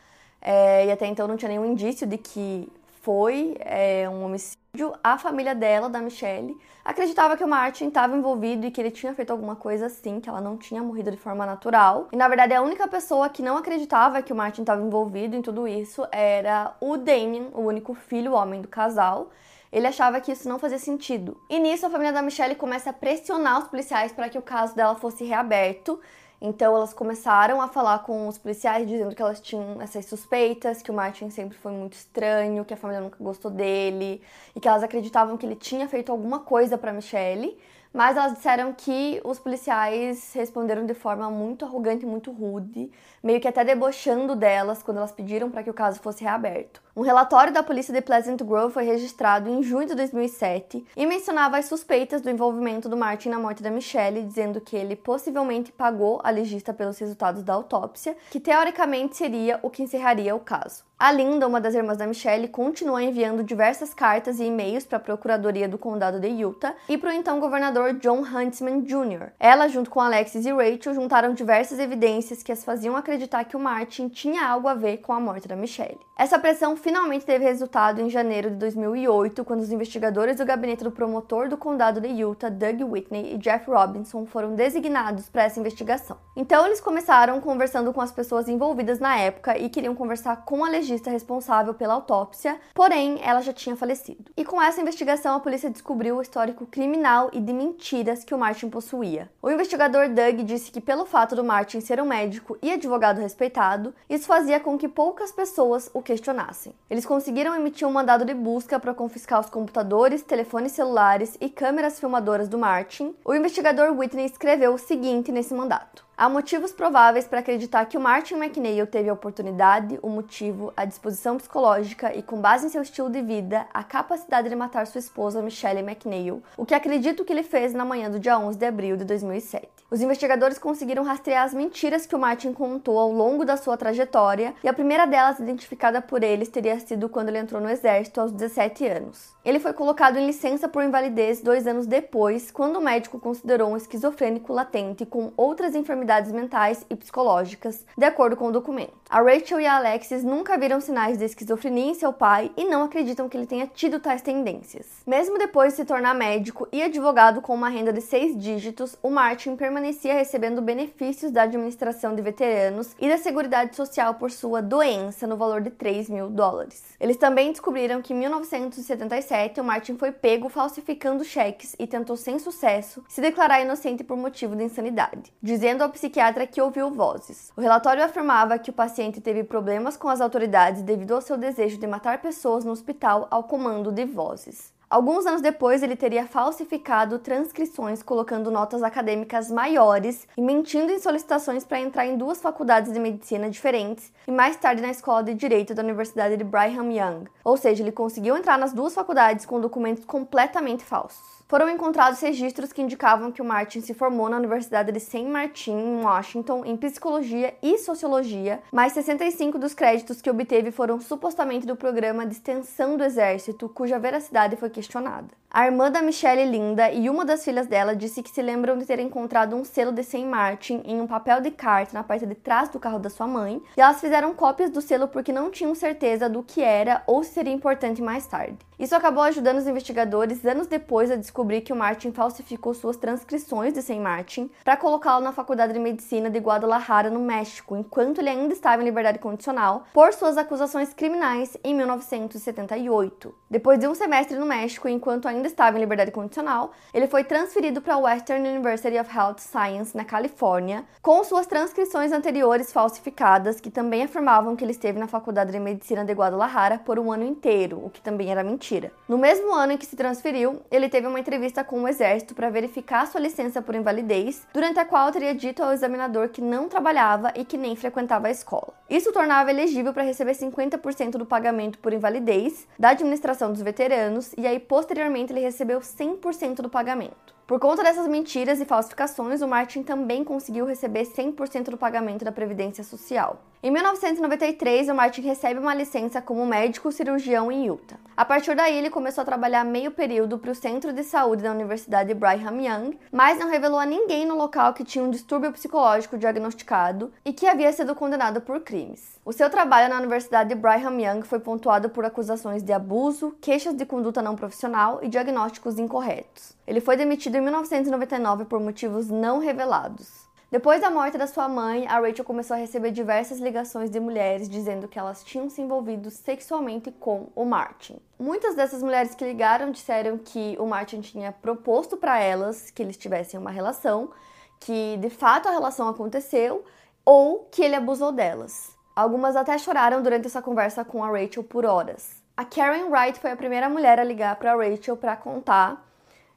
é, 0.40 0.86
e 0.86 0.90
até 0.90 1.06
então 1.06 1.28
não 1.28 1.36
tinha 1.36 1.48
nenhum 1.48 1.64
indício 1.64 2.06
de 2.06 2.16
que 2.16 2.70
foi 3.08 3.56
é, 3.60 4.06
um 4.06 4.22
homicídio, 4.26 4.92
a 5.02 5.16
família 5.16 5.54
dela, 5.54 5.88
da 5.88 5.98
Michelle, 5.98 6.54
acreditava 6.84 7.38
que 7.38 7.42
o 7.42 7.48
Martin 7.48 7.88
estava 7.88 8.14
envolvido 8.14 8.66
e 8.66 8.70
que 8.70 8.78
ele 8.78 8.90
tinha 8.90 9.14
feito 9.14 9.30
alguma 9.30 9.56
coisa 9.56 9.86
assim, 9.86 10.20
que 10.20 10.28
ela 10.28 10.42
não 10.42 10.58
tinha 10.58 10.82
morrido 10.82 11.10
de 11.10 11.16
forma 11.16 11.46
natural. 11.46 12.08
E 12.12 12.16
na 12.18 12.28
verdade 12.28 12.52
a 12.52 12.60
única 12.60 12.86
pessoa 12.86 13.30
que 13.30 13.40
não 13.40 13.56
acreditava 13.56 14.20
que 14.20 14.30
o 14.30 14.36
Martin 14.36 14.60
estava 14.60 14.82
envolvido 14.82 15.34
em 15.34 15.40
tudo 15.40 15.66
isso 15.66 16.06
era 16.12 16.76
o 16.82 16.98
Damien, 16.98 17.48
o 17.54 17.62
único 17.62 17.94
filho 17.94 18.34
homem 18.34 18.60
do 18.60 18.68
casal. 18.68 19.30
Ele 19.72 19.86
achava 19.86 20.20
que 20.20 20.30
isso 20.30 20.46
não 20.46 20.58
fazia 20.58 20.78
sentido. 20.78 21.40
E 21.48 21.58
nisso 21.58 21.86
a 21.86 21.90
família 21.90 22.12
da 22.12 22.20
Michelle 22.20 22.56
começa 22.56 22.90
a 22.90 22.92
pressionar 22.92 23.60
os 23.60 23.68
policiais 23.68 24.12
para 24.12 24.28
que 24.28 24.36
o 24.36 24.42
caso 24.42 24.76
dela 24.76 24.94
fosse 24.94 25.24
reaberto. 25.24 25.98
Então 26.40 26.76
elas 26.76 26.94
começaram 26.94 27.60
a 27.60 27.66
falar 27.66 28.00
com 28.00 28.28
os 28.28 28.38
policiais 28.38 28.86
dizendo 28.86 29.14
que 29.14 29.20
elas 29.20 29.40
tinham 29.40 29.82
essas 29.82 30.06
suspeitas, 30.06 30.80
que 30.80 30.90
o 30.90 30.94
Martin 30.94 31.30
sempre 31.30 31.58
foi 31.58 31.72
muito 31.72 31.94
estranho, 31.94 32.64
que 32.64 32.72
a 32.72 32.76
família 32.76 33.00
nunca 33.00 33.16
gostou 33.20 33.50
dele 33.50 34.22
e 34.54 34.60
que 34.60 34.68
elas 34.68 34.82
acreditavam 34.84 35.36
que 35.36 35.44
ele 35.44 35.56
tinha 35.56 35.88
feito 35.88 36.12
alguma 36.12 36.40
coisa 36.40 36.78
para 36.78 36.92
Michelle. 36.92 37.58
Mas 37.92 38.16
elas 38.16 38.34
disseram 38.34 38.72
que 38.72 39.20
os 39.24 39.38
policiais 39.38 40.32
responderam 40.34 40.84
de 40.84 40.94
forma 40.94 41.30
muito 41.30 41.64
arrogante 41.64 42.04
e 42.04 42.08
muito 42.08 42.30
rude, 42.30 42.90
meio 43.22 43.40
que 43.40 43.48
até 43.48 43.64
debochando 43.64 44.34
delas 44.34 44.82
quando 44.82 44.98
elas 44.98 45.12
pediram 45.12 45.50
para 45.50 45.62
que 45.62 45.70
o 45.70 45.74
caso 45.74 46.00
fosse 46.00 46.24
reaberto. 46.24 46.80
Um 46.96 47.02
relatório 47.02 47.52
da 47.52 47.62
polícia 47.62 47.94
de 47.94 48.00
Pleasant 48.00 48.42
Grove 48.42 48.74
foi 48.74 48.84
registrado 48.84 49.48
em 49.48 49.62
junho 49.62 49.86
de 49.86 49.94
2007 49.94 50.84
e 50.96 51.06
mencionava 51.06 51.56
as 51.56 51.66
suspeitas 51.66 52.20
do 52.20 52.28
envolvimento 52.28 52.88
do 52.88 52.96
Martin 52.96 53.28
na 53.28 53.38
morte 53.38 53.62
da 53.62 53.70
Michelle, 53.70 54.24
dizendo 54.24 54.60
que 54.60 54.76
ele 54.76 54.96
possivelmente 54.96 55.70
pagou 55.70 56.20
a 56.24 56.30
legista 56.30 56.74
pelos 56.74 56.98
resultados 56.98 57.44
da 57.44 57.54
autópsia, 57.54 58.16
que 58.30 58.40
teoricamente 58.40 59.16
seria 59.16 59.60
o 59.62 59.70
que 59.70 59.84
encerraria 59.84 60.34
o 60.34 60.40
caso. 60.40 60.88
A 60.98 61.12
Linda, 61.12 61.46
uma 61.46 61.60
das 61.60 61.76
irmãs 61.76 61.96
da 61.96 62.08
Michelle, 62.08 62.48
continua 62.48 63.00
enviando 63.00 63.44
diversas 63.44 63.94
cartas 63.94 64.40
e 64.40 64.44
e-mails 64.46 64.84
para 64.84 64.96
a 64.96 65.00
Procuradoria 65.00 65.68
do 65.68 65.78
Condado 65.78 66.18
de 66.18 66.26
Utah 66.26 66.74
e 66.88 66.98
para 66.98 67.10
o 67.10 67.12
então 67.12 67.38
governador 67.38 67.94
John 68.00 68.22
Huntsman 68.22 68.80
Jr. 68.80 69.28
Ela, 69.38 69.68
junto 69.68 69.90
com 69.90 70.00
Alexis 70.00 70.44
e 70.44 70.50
Rachel, 70.50 70.94
juntaram 70.94 71.34
diversas 71.34 71.78
evidências 71.78 72.42
que 72.42 72.50
as 72.50 72.64
faziam 72.64 72.96
acreditar 72.96 73.07
que 73.48 73.56
o 73.56 73.60
Martin 73.60 74.08
tinha 74.08 74.46
algo 74.46 74.68
a 74.68 74.74
ver 74.74 74.98
com 74.98 75.12
a 75.12 75.20
morte 75.20 75.48
da 75.48 75.56
Michelle. 75.56 75.98
Essa 76.16 76.38
pressão 76.38 76.76
finalmente 76.76 77.24
teve 77.24 77.44
resultado 77.44 78.00
em 78.00 78.10
janeiro 78.10 78.50
de 78.50 78.56
2008, 78.56 79.44
quando 79.44 79.60
os 79.60 79.70
investigadores 79.70 80.36
do 80.36 80.44
gabinete 80.44 80.84
do 80.84 80.90
promotor 80.90 81.48
do 81.48 81.56
condado 81.56 82.00
de 82.00 82.08
Utah, 82.08 82.48
Doug 82.48 82.82
Whitney 82.82 83.34
e 83.34 83.38
Jeff 83.38 83.70
Robinson, 83.70 84.26
foram 84.26 84.54
designados 84.54 85.28
para 85.28 85.44
essa 85.44 85.60
investigação. 85.60 86.18
Então 86.36 86.66
eles 86.66 86.80
começaram 86.80 87.40
conversando 87.40 87.92
com 87.92 88.00
as 88.00 88.10
pessoas 88.10 88.48
envolvidas 88.48 88.98
na 88.98 89.16
época 89.16 89.56
e 89.56 89.68
queriam 89.68 89.94
conversar 89.94 90.44
com 90.44 90.64
a 90.64 90.68
legista 90.68 91.08
responsável 91.08 91.72
pela 91.72 91.94
autópsia, 91.94 92.58
porém 92.74 93.20
ela 93.22 93.40
já 93.40 93.52
tinha 93.52 93.76
falecido. 93.76 94.30
E 94.36 94.44
com 94.44 94.60
essa 94.60 94.80
investigação 94.80 95.36
a 95.36 95.40
polícia 95.40 95.70
descobriu 95.70 96.16
o 96.16 96.22
histórico 96.22 96.66
criminal 96.66 97.30
e 97.32 97.40
de 97.40 97.52
mentiras 97.52 98.24
que 98.24 98.34
o 98.34 98.38
Martin 98.38 98.68
possuía. 98.68 99.30
O 99.40 99.50
investigador 99.50 100.08
Doug 100.08 100.40
disse 100.44 100.72
que 100.72 100.80
pelo 100.80 101.06
fato 101.06 101.36
do 101.36 101.44
Martin 101.44 101.80
ser 101.80 102.02
um 102.02 102.06
médico 102.06 102.58
e 102.60 102.72
advogado 102.72 102.97
respeitado, 102.98 103.94
isso 104.08 104.26
fazia 104.26 104.58
com 104.58 104.76
que 104.76 104.88
poucas 104.88 105.30
pessoas 105.30 105.90
o 105.94 106.02
questionassem. 106.02 106.74
Eles 106.90 107.06
conseguiram 107.06 107.54
emitir 107.54 107.86
um 107.86 107.92
mandado 107.92 108.24
de 108.24 108.34
busca 108.34 108.80
para 108.80 108.94
confiscar 108.94 109.40
os 109.40 109.50
computadores, 109.50 110.22
telefones 110.22 110.72
celulares 110.72 111.36
e 111.40 111.48
câmeras 111.48 112.00
filmadoras 112.00 112.48
do 112.48 112.58
Martin. 112.58 113.14
O 113.24 113.34
investigador 113.34 113.96
Whitney 113.96 114.26
escreveu 114.26 114.74
o 114.74 114.78
seguinte 114.78 115.30
nesse 115.30 115.54
mandato: 115.54 116.07
Há 116.20 116.28
motivos 116.28 116.72
prováveis 116.72 117.28
para 117.28 117.38
acreditar 117.38 117.84
que 117.86 117.96
o 117.96 118.00
Martin 118.00 118.34
McNeil 118.34 118.88
teve 118.88 119.08
a 119.08 119.12
oportunidade, 119.12 120.00
o 120.02 120.08
motivo, 120.08 120.72
a 120.76 120.84
disposição 120.84 121.36
psicológica 121.36 122.12
e, 122.12 122.24
com 122.24 122.40
base 122.40 122.66
em 122.66 122.68
seu 122.68 122.82
estilo 122.82 123.08
de 123.08 123.22
vida, 123.22 123.68
a 123.72 123.84
capacidade 123.84 124.48
de 124.48 124.56
matar 124.56 124.84
sua 124.88 124.98
esposa 124.98 125.40
Michelle 125.40 125.78
McNeil, 125.78 126.42
o 126.56 126.66
que 126.66 126.74
acredito 126.74 127.24
que 127.24 127.32
ele 127.32 127.44
fez 127.44 127.72
na 127.72 127.84
manhã 127.84 128.10
do 128.10 128.18
dia 128.18 128.36
11 128.36 128.58
de 128.58 128.66
abril 128.66 128.96
de 128.96 129.04
2007. 129.04 129.68
Os 129.88 130.00
investigadores 130.00 130.58
conseguiram 130.58 131.04
rastrear 131.04 131.44
as 131.44 131.54
mentiras 131.54 132.04
que 132.04 132.16
o 132.16 132.18
Martin 132.18 132.52
contou 132.52 132.98
ao 132.98 133.12
longo 133.12 133.44
da 133.44 133.56
sua 133.56 133.76
trajetória, 133.76 134.56
e 134.64 134.68
a 134.68 134.72
primeira 134.72 135.06
delas, 135.06 135.38
identificada 135.38 136.02
por 136.02 136.24
eles, 136.24 136.48
teria 136.48 136.80
sido 136.80 137.08
quando 137.08 137.28
ele 137.28 137.38
entrou 137.38 137.60
no 137.60 137.70
exército 137.70 138.20
aos 138.20 138.32
17 138.32 138.84
anos. 138.88 139.32
Ele 139.44 139.60
foi 139.60 139.72
colocado 139.72 140.18
em 140.18 140.26
licença 140.26 140.68
por 140.68 140.82
invalidez 140.82 141.40
dois 141.40 141.64
anos 141.64 141.86
depois, 141.86 142.50
quando 142.50 142.76
o 142.76 142.82
médico 142.82 143.20
considerou 143.20 143.70
um 143.70 143.76
esquizofrênico 143.76 144.52
latente 144.52 145.06
com 145.06 145.32
outras 145.36 145.76
enfermidades 145.76 146.07
enfermidades 146.08 146.32
mentais 146.32 146.86
e 146.88 146.96
psicológicas, 146.96 147.84
de 147.96 148.04
acordo 148.04 148.36
com 148.36 148.46
o 148.46 148.52
documento. 148.52 148.98
A 149.10 149.22
Rachel 149.22 149.60
e 149.60 149.66
a 149.66 149.76
Alexis 149.76 150.22
nunca 150.22 150.58
viram 150.58 150.80
sinais 150.80 151.16
de 151.16 151.24
esquizofrenia 151.24 151.90
em 151.90 151.94
seu 151.94 152.12
pai 152.12 152.50
e 152.56 152.64
não 152.66 152.82
acreditam 152.82 153.28
que 153.28 153.36
ele 153.36 153.46
tenha 153.46 153.66
tido 153.66 154.00
tais 154.00 154.20
tendências. 154.20 154.86
Mesmo 155.06 155.38
depois 155.38 155.72
de 155.72 155.76
se 155.76 155.84
tornar 155.84 156.14
médico 156.14 156.68
e 156.70 156.82
advogado 156.82 157.40
com 157.40 157.54
uma 157.54 157.70
renda 157.70 157.90
de 157.90 158.02
seis 158.02 158.36
dígitos, 158.36 158.96
o 159.02 159.08
Martin 159.08 159.56
permanecia 159.56 160.12
recebendo 160.12 160.60
benefícios 160.60 161.32
da 161.32 161.42
administração 161.42 162.14
de 162.14 162.20
veteranos 162.20 162.94
e 162.98 163.08
da 163.08 163.16
Seguridade 163.16 163.76
Social 163.76 164.14
por 164.14 164.30
sua 164.30 164.60
doença 164.60 165.26
no 165.26 165.36
valor 165.36 165.62
de 165.62 165.70
3 165.70 166.10
mil 166.10 166.28
dólares. 166.28 166.82
Eles 167.00 167.16
também 167.16 167.50
descobriram 167.50 168.02
que 168.02 168.12
em 168.12 168.16
1977 168.16 169.60
o 169.60 169.64
Martin 169.64 169.96
foi 169.96 170.12
pego 170.12 170.48
falsificando 170.48 171.24
cheques 171.24 171.74
e 171.78 171.86
tentou 171.86 172.16
sem 172.16 172.38
sucesso 172.38 173.02
se 173.08 173.22
declarar 173.22 173.62
inocente 173.62 174.04
por 174.04 174.18
motivo 174.18 174.54
de 174.54 174.64
insanidade, 174.64 175.32
dizendo 175.42 175.82
ao 175.82 175.88
psiquiatra 175.98 176.46
que 176.46 176.62
ouviu 176.62 176.90
vozes. 176.92 177.52
O 177.56 177.60
relatório 177.60 178.04
afirmava 178.04 178.56
que 178.56 178.70
o 178.70 178.72
paciente 178.72 179.20
teve 179.20 179.42
problemas 179.42 179.96
com 179.96 180.08
as 180.08 180.20
autoridades 180.20 180.82
devido 180.82 181.12
ao 181.12 181.20
seu 181.20 181.36
desejo 181.36 181.76
de 181.76 181.86
matar 181.88 182.22
pessoas 182.22 182.64
no 182.64 182.70
hospital 182.70 183.26
ao 183.32 183.42
comando 183.42 183.90
de 183.90 184.04
vozes. 184.04 184.72
Alguns 184.88 185.26
anos 185.26 185.42
depois, 185.42 185.82
ele 185.82 185.96
teria 185.96 186.26
falsificado 186.26 187.18
transcrições, 187.18 188.02
colocando 188.02 188.50
notas 188.50 188.82
acadêmicas 188.82 189.50
maiores 189.50 190.26
e 190.34 190.40
mentindo 190.40 190.90
em 190.92 190.98
solicitações 190.98 191.62
para 191.62 191.80
entrar 191.80 192.06
em 192.06 192.16
duas 192.16 192.40
faculdades 192.40 192.92
de 192.92 193.00
medicina 193.00 193.50
diferentes 193.50 194.10
e 194.26 194.30
mais 194.30 194.56
tarde 194.56 194.80
na 194.80 194.90
escola 194.90 195.22
de 195.22 195.34
direito 195.34 195.74
da 195.74 195.82
Universidade 195.82 196.38
de 196.38 196.44
Brigham 196.44 196.90
Young. 196.90 197.24
Ou 197.44 197.56
seja, 197.56 197.82
ele 197.82 197.92
conseguiu 197.92 198.36
entrar 198.36 198.56
nas 198.56 198.72
duas 198.72 198.94
faculdades 198.94 199.44
com 199.44 199.60
documentos 199.60 200.04
completamente 200.06 200.84
falsos 200.84 201.37
foram 201.48 201.70
encontrados 201.70 202.20
registros 202.20 202.72
que 202.74 202.82
indicavam 202.82 203.32
que 203.32 203.40
o 203.40 203.44
Martin 203.44 203.80
se 203.80 203.94
formou 203.94 204.28
na 204.28 204.36
Universidade 204.36 204.92
de 204.92 205.00
St. 205.00 205.24
Martin, 205.24 205.72
em 205.72 206.04
Washington, 206.04 206.62
em 206.64 206.76
psicologia 206.76 207.54
e 207.62 207.78
sociologia, 207.78 208.60
mas 208.70 208.92
65 208.92 209.58
dos 209.58 209.72
créditos 209.72 210.20
que 210.20 210.28
obteve 210.28 210.70
foram 210.70 211.00
supostamente 211.00 211.66
do 211.66 211.74
programa 211.74 212.26
de 212.26 212.34
extensão 212.34 212.98
do 212.98 213.02
Exército, 213.02 213.68
cuja 213.70 213.98
veracidade 213.98 214.56
foi 214.56 214.68
questionada. 214.68 215.28
A 215.50 215.64
irmã 215.64 215.90
da 215.90 216.02
Michelle 216.02 216.44
Linda 216.44 216.92
e 216.92 217.08
uma 217.08 217.24
das 217.24 217.42
filhas 217.42 217.66
dela 217.66 217.96
disse 217.96 218.22
que 218.22 218.28
se 218.28 218.42
lembram 218.42 218.76
de 218.76 218.84
ter 218.84 218.98
encontrado 219.00 219.56
um 219.56 219.64
selo 219.64 219.90
de 219.92 220.04
St. 220.04 220.22
Martin 220.26 220.82
em 220.84 221.00
um 221.00 221.06
papel 221.06 221.40
de 221.40 221.50
carta 221.50 221.94
na 221.94 222.04
parte 222.04 222.26
de 222.26 222.34
trás 222.34 222.68
do 222.68 222.78
carro 222.78 222.98
da 222.98 223.08
sua 223.08 223.26
mãe, 223.26 223.62
e 223.74 223.80
elas 223.80 223.98
fizeram 223.98 224.34
cópias 224.34 224.68
do 224.68 224.82
selo 224.82 225.08
porque 225.08 225.32
não 225.32 225.50
tinham 225.50 225.74
certeza 225.74 226.28
do 226.28 226.42
que 226.42 226.60
era 226.60 227.02
ou 227.06 227.24
se 227.24 227.30
seria 227.30 227.52
importante 227.52 228.02
mais 228.02 228.26
tarde. 228.26 228.58
Isso 228.78 228.94
acabou 228.94 229.24
ajudando 229.24 229.56
os 229.56 229.66
investigadores 229.66 230.44
anos 230.44 230.68
depois 230.68 231.10
a 231.10 231.16
descobrir 231.16 231.62
que 231.62 231.72
o 231.72 231.76
Martin 231.76 232.12
falsificou 232.12 232.72
suas 232.74 232.96
transcrições 232.96 233.72
de 233.72 233.82
St. 233.82 233.98
Martin 233.98 234.48
para 234.62 234.76
colocá-lo 234.76 235.24
na 235.24 235.32
Faculdade 235.32 235.72
de 235.72 235.80
Medicina 235.80 236.30
de 236.30 236.38
Guadalajara, 236.38 237.10
no 237.10 237.18
México, 237.18 237.74
enquanto 237.74 238.18
ele 238.18 238.28
ainda 238.28 238.52
estava 238.52 238.82
em 238.82 238.84
liberdade 238.84 239.18
condicional 239.18 239.84
por 239.92 240.12
suas 240.12 240.36
acusações 240.36 240.94
criminais 240.94 241.56
em 241.64 241.74
1978. 241.74 243.34
Depois 243.50 243.80
de 243.80 243.88
um 243.88 243.94
semestre 243.96 244.38
no 244.38 244.46
México, 244.46 244.88
enquanto 244.88 245.26
ainda 245.26 245.37
estava 245.46 245.76
em 245.76 245.80
liberdade 245.80 246.10
condicional, 246.10 246.72
ele 246.92 247.06
foi 247.06 247.22
transferido 247.22 247.80
para 247.80 247.94
a 247.94 247.98
Western 247.98 248.48
University 248.48 248.98
of 248.98 249.16
Health 249.16 249.38
Science, 249.38 249.96
na 249.96 250.04
Califórnia, 250.04 250.84
com 251.00 251.22
suas 251.22 251.46
transcrições 251.46 252.10
anteriores 252.10 252.72
falsificadas, 252.72 253.60
que 253.60 253.70
também 253.70 254.02
afirmavam 254.02 254.56
que 254.56 254.64
ele 254.64 254.72
esteve 254.72 254.98
na 254.98 255.06
Faculdade 255.06 255.52
de 255.52 255.60
Medicina 255.60 256.04
de 256.04 256.12
Guadalajara 256.12 256.78
por 256.78 256.98
um 256.98 257.12
ano 257.12 257.24
inteiro, 257.24 257.80
o 257.84 257.90
que 257.90 258.00
também 258.00 258.30
era 258.30 258.42
mentira. 258.42 258.90
No 259.08 259.16
mesmo 259.16 259.52
ano 259.52 259.72
em 259.72 259.76
que 259.76 259.86
se 259.86 259.96
transferiu, 259.96 260.60
ele 260.70 260.88
teve 260.88 261.06
uma 261.06 261.20
entrevista 261.20 261.62
com 261.62 261.82
o 261.82 261.88
exército 261.88 262.34
para 262.34 262.50
verificar 262.50 263.06
sua 263.06 263.20
licença 263.20 263.62
por 263.62 263.74
invalidez, 263.74 264.46
durante 264.52 264.80
a 264.80 264.84
qual 264.84 265.12
teria 265.12 265.34
dito 265.34 265.62
ao 265.62 265.72
examinador 265.72 266.28
que 266.28 266.40
não 266.40 266.68
trabalhava 266.68 267.32
e 267.34 267.44
que 267.44 267.56
nem 267.56 267.76
frequentava 267.76 268.28
a 268.28 268.30
escola. 268.30 268.72
Isso 268.88 269.12
tornava 269.12 269.50
elegível 269.50 269.92
para 269.92 270.02
receber 270.02 270.32
50% 270.32 271.12
do 271.12 271.26
pagamento 271.26 271.78
por 271.78 271.92
invalidez 271.92 272.66
da 272.78 272.90
administração 272.90 273.52
dos 273.52 273.60
veteranos 273.60 274.32
e 274.36 274.46
aí 274.46 274.58
posteriormente 274.58 275.27
ele 275.30 275.40
recebeu 275.40 275.80
100% 275.80 276.56
do 276.56 276.68
pagamento. 276.68 277.34
Por 277.46 277.58
conta 277.58 277.82
dessas 277.82 278.06
mentiras 278.06 278.60
e 278.60 278.66
falsificações, 278.66 279.40
o 279.40 279.48
Martin 279.48 279.82
também 279.82 280.22
conseguiu 280.22 280.66
receber 280.66 281.04
100% 281.04 281.70
do 281.70 281.78
pagamento 281.78 282.24
da 282.24 282.30
Previdência 282.30 282.84
Social. 282.84 283.40
Em 283.60 283.72
1993, 283.72 284.88
o 284.88 284.94
Martin 284.94 285.20
recebe 285.22 285.58
uma 285.58 285.74
licença 285.74 286.22
como 286.22 286.46
médico 286.46 286.92
cirurgião 286.92 287.50
em 287.50 287.66
Utah. 287.66 287.98
A 288.16 288.24
partir 288.24 288.54
daí, 288.54 288.78
ele 288.78 288.88
começou 288.88 289.22
a 289.22 289.24
trabalhar 289.24 289.64
meio 289.64 289.90
período 289.90 290.38
para 290.38 290.52
o 290.52 290.54
Centro 290.54 290.92
de 290.92 291.02
Saúde 291.02 291.42
da 291.42 291.50
Universidade 291.50 292.14
Brigham 292.14 292.60
Young, 292.60 292.96
mas 293.10 293.36
não 293.36 293.50
revelou 293.50 293.80
a 293.80 293.84
ninguém 293.84 294.24
no 294.24 294.36
local 294.36 294.72
que 294.72 294.84
tinha 294.84 295.04
um 295.04 295.10
distúrbio 295.10 295.50
psicológico 295.50 296.16
diagnosticado 296.16 297.12
e 297.24 297.32
que 297.32 297.48
havia 297.48 297.72
sido 297.72 297.96
condenado 297.96 298.40
por 298.40 298.60
crimes. 298.60 299.18
O 299.24 299.32
seu 299.32 299.50
trabalho 299.50 299.88
na 299.88 299.98
Universidade 299.98 300.54
Brigham 300.54 301.00
Young 301.00 301.22
foi 301.22 301.40
pontuado 301.40 301.90
por 301.90 302.04
acusações 302.04 302.62
de 302.62 302.72
abuso, 302.72 303.36
queixas 303.40 303.74
de 303.74 303.84
conduta 303.84 304.22
não 304.22 304.36
profissional 304.36 305.00
e 305.02 305.08
diagnósticos 305.08 305.80
incorretos. 305.80 306.56
Ele 306.64 306.80
foi 306.80 306.96
demitido 306.96 307.34
em 307.34 307.40
1999 307.40 308.44
por 308.44 308.60
motivos 308.60 309.10
não 309.10 309.40
revelados. 309.40 310.27
Depois 310.50 310.80
da 310.80 310.88
morte 310.88 311.18
da 311.18 311.26
sua 311.26 311.46
mãe, 311.46 311.86
a 311.86 312.00
Rachel 312.00 312.24
começou 312.24 312.54
a 312.54 312.58
receber 312.58 312.90
diversas 312.90 313.38
ligações 313.38 313.90
de 313.90 314.00
mulheres 314.00 314.48
dizendo 314.48 314.88
que 314.88 314.98
elas 314.98 315.22
tinham 315.22 315.50
se 315.50 315.60
envolvido 315.60 316.10
sexualmente 316.10 316.90
com 316.90 317.28
o 317.36 317.44
Martin. 317.44 318.00
Muitas 318.18 318.54
dessas 318.54 318.82
mulheres 318.82 319.14
que 319.14 319.26
ligaram 319.26 319.70
disseram 319.70 320.16
que 320.16 320.56
o 320.58 320.64
Martin 320.64 321.02
tinha 321.02 321.32
proposto 321.32 321.98
para 321.98 322.18
elas 322.18 322.70
que 322.70 322.82
eles 322.82 322.96
tivessem 322.96 323.38
uma 323.38 323.50
relação, 323.50 324.10
que 324.58 324.96
de 324.96 325.10
fato 325.10 325.48
a 325.48 325.52
relação 325.52 325.86
aconteceu 325.86 326.64
ou 327.04 327.46
que 327.50 327.62
ele 327.62 327.76
abusou 327.76 328.10
delas. 328.10 328.70
Algumas 328.96 329.36
até 329.36 329.58
choraram 329.58 330.02
durante 330.02 330.28
essa 330.28 330.40
conversa 330.40 330.82
com 330.82 331.04
a 331.04 331.10
Rachel 331.10 331.44
por 331.44 331.66
horas. 331.66 332.22
A 332.34 332.46
Karen 332.46 332.86
Wright 332.86 333.20
foi 333.20 333.32
a 333.32 333.36
primeira 333.36 333.68
mulher 333.68 334.00
a 334.00 334.04
ligar 334.04 334.34
para 334.36 334.56
Rachel 334.56 334.96
para 334.96 335.14
contar 335.14 335.87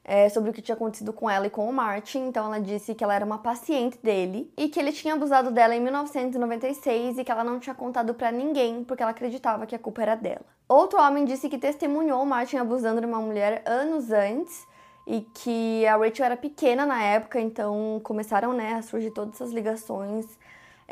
é, 0.04 0.30
sobre 0.30 0.50
o 0.50 0.54
que 0.54 0.62
tinha 0.62 0.76
acontecido 0.76 1.14
com 1.14 1.30
ela 1.30 1.48
e 1.48 1.50
com 1.50 1.70
o 1.70 1.74
Martin. 1.74 2.28
Então 2.28 2.46
ela 2.46 2.60
disse 2.60 2.94
que 2.96 3.04
ela 3.04 3.14
era 3.14 3.26
uma 3.26 3.38
paciente 3.38 3.98
dele 4.02 4.52
e 4.58 4.68
que 4.68 4.80
ele 4.80 4.92
tinha 4.92 5.14
abusado 5.14 5.52
dela 5.52 5.76
em 5.76 5.82
1996 5.82 7.18
e 7.18 7.24
que 7.24 7.32
ela 7.32 7.44
não 7.44 7.60
tinha 7.60 7.76
contado 7.76 8.14
para 8.14 8.32
ninguém 8.32 8.84
porque 8.84 9.04
ela 9.04 9.12
acreditava 9.12 9.66
que 9.66 9.76
a 9.76 9.80
culpa 9.80 10.02
era 10.02 10.16
dela. 10.16 10.46
Outro 10.68 11.00
homem 11.00 11.26
disse 11.26 11.50
que 11.50 11.58
testemunhou 11.58 12.26
Martin 12.26 12.58
abusando 12.58 13.02
de 13.02 13.08
uma 13.08 13.20
mulher 13.20 13.62
anos 13.66 14.12
antes 14.12 14.66
e 15.06 15.22
que 15.22 15.86
a 15.86 15.98
Rachel 15.98 16.26
era 16.26 16.38
pequena 16.38 16.86
na 16.86 17.04
época, 17.04 17.40
então 17.40 18.00
começaram 18.04 18.54
né, 18.54 18.76
a 18.76 18.82
surgir 18.82 19.12
todas 19.12 19.36
essas 19.36 19.52
ligações 19.52 20.26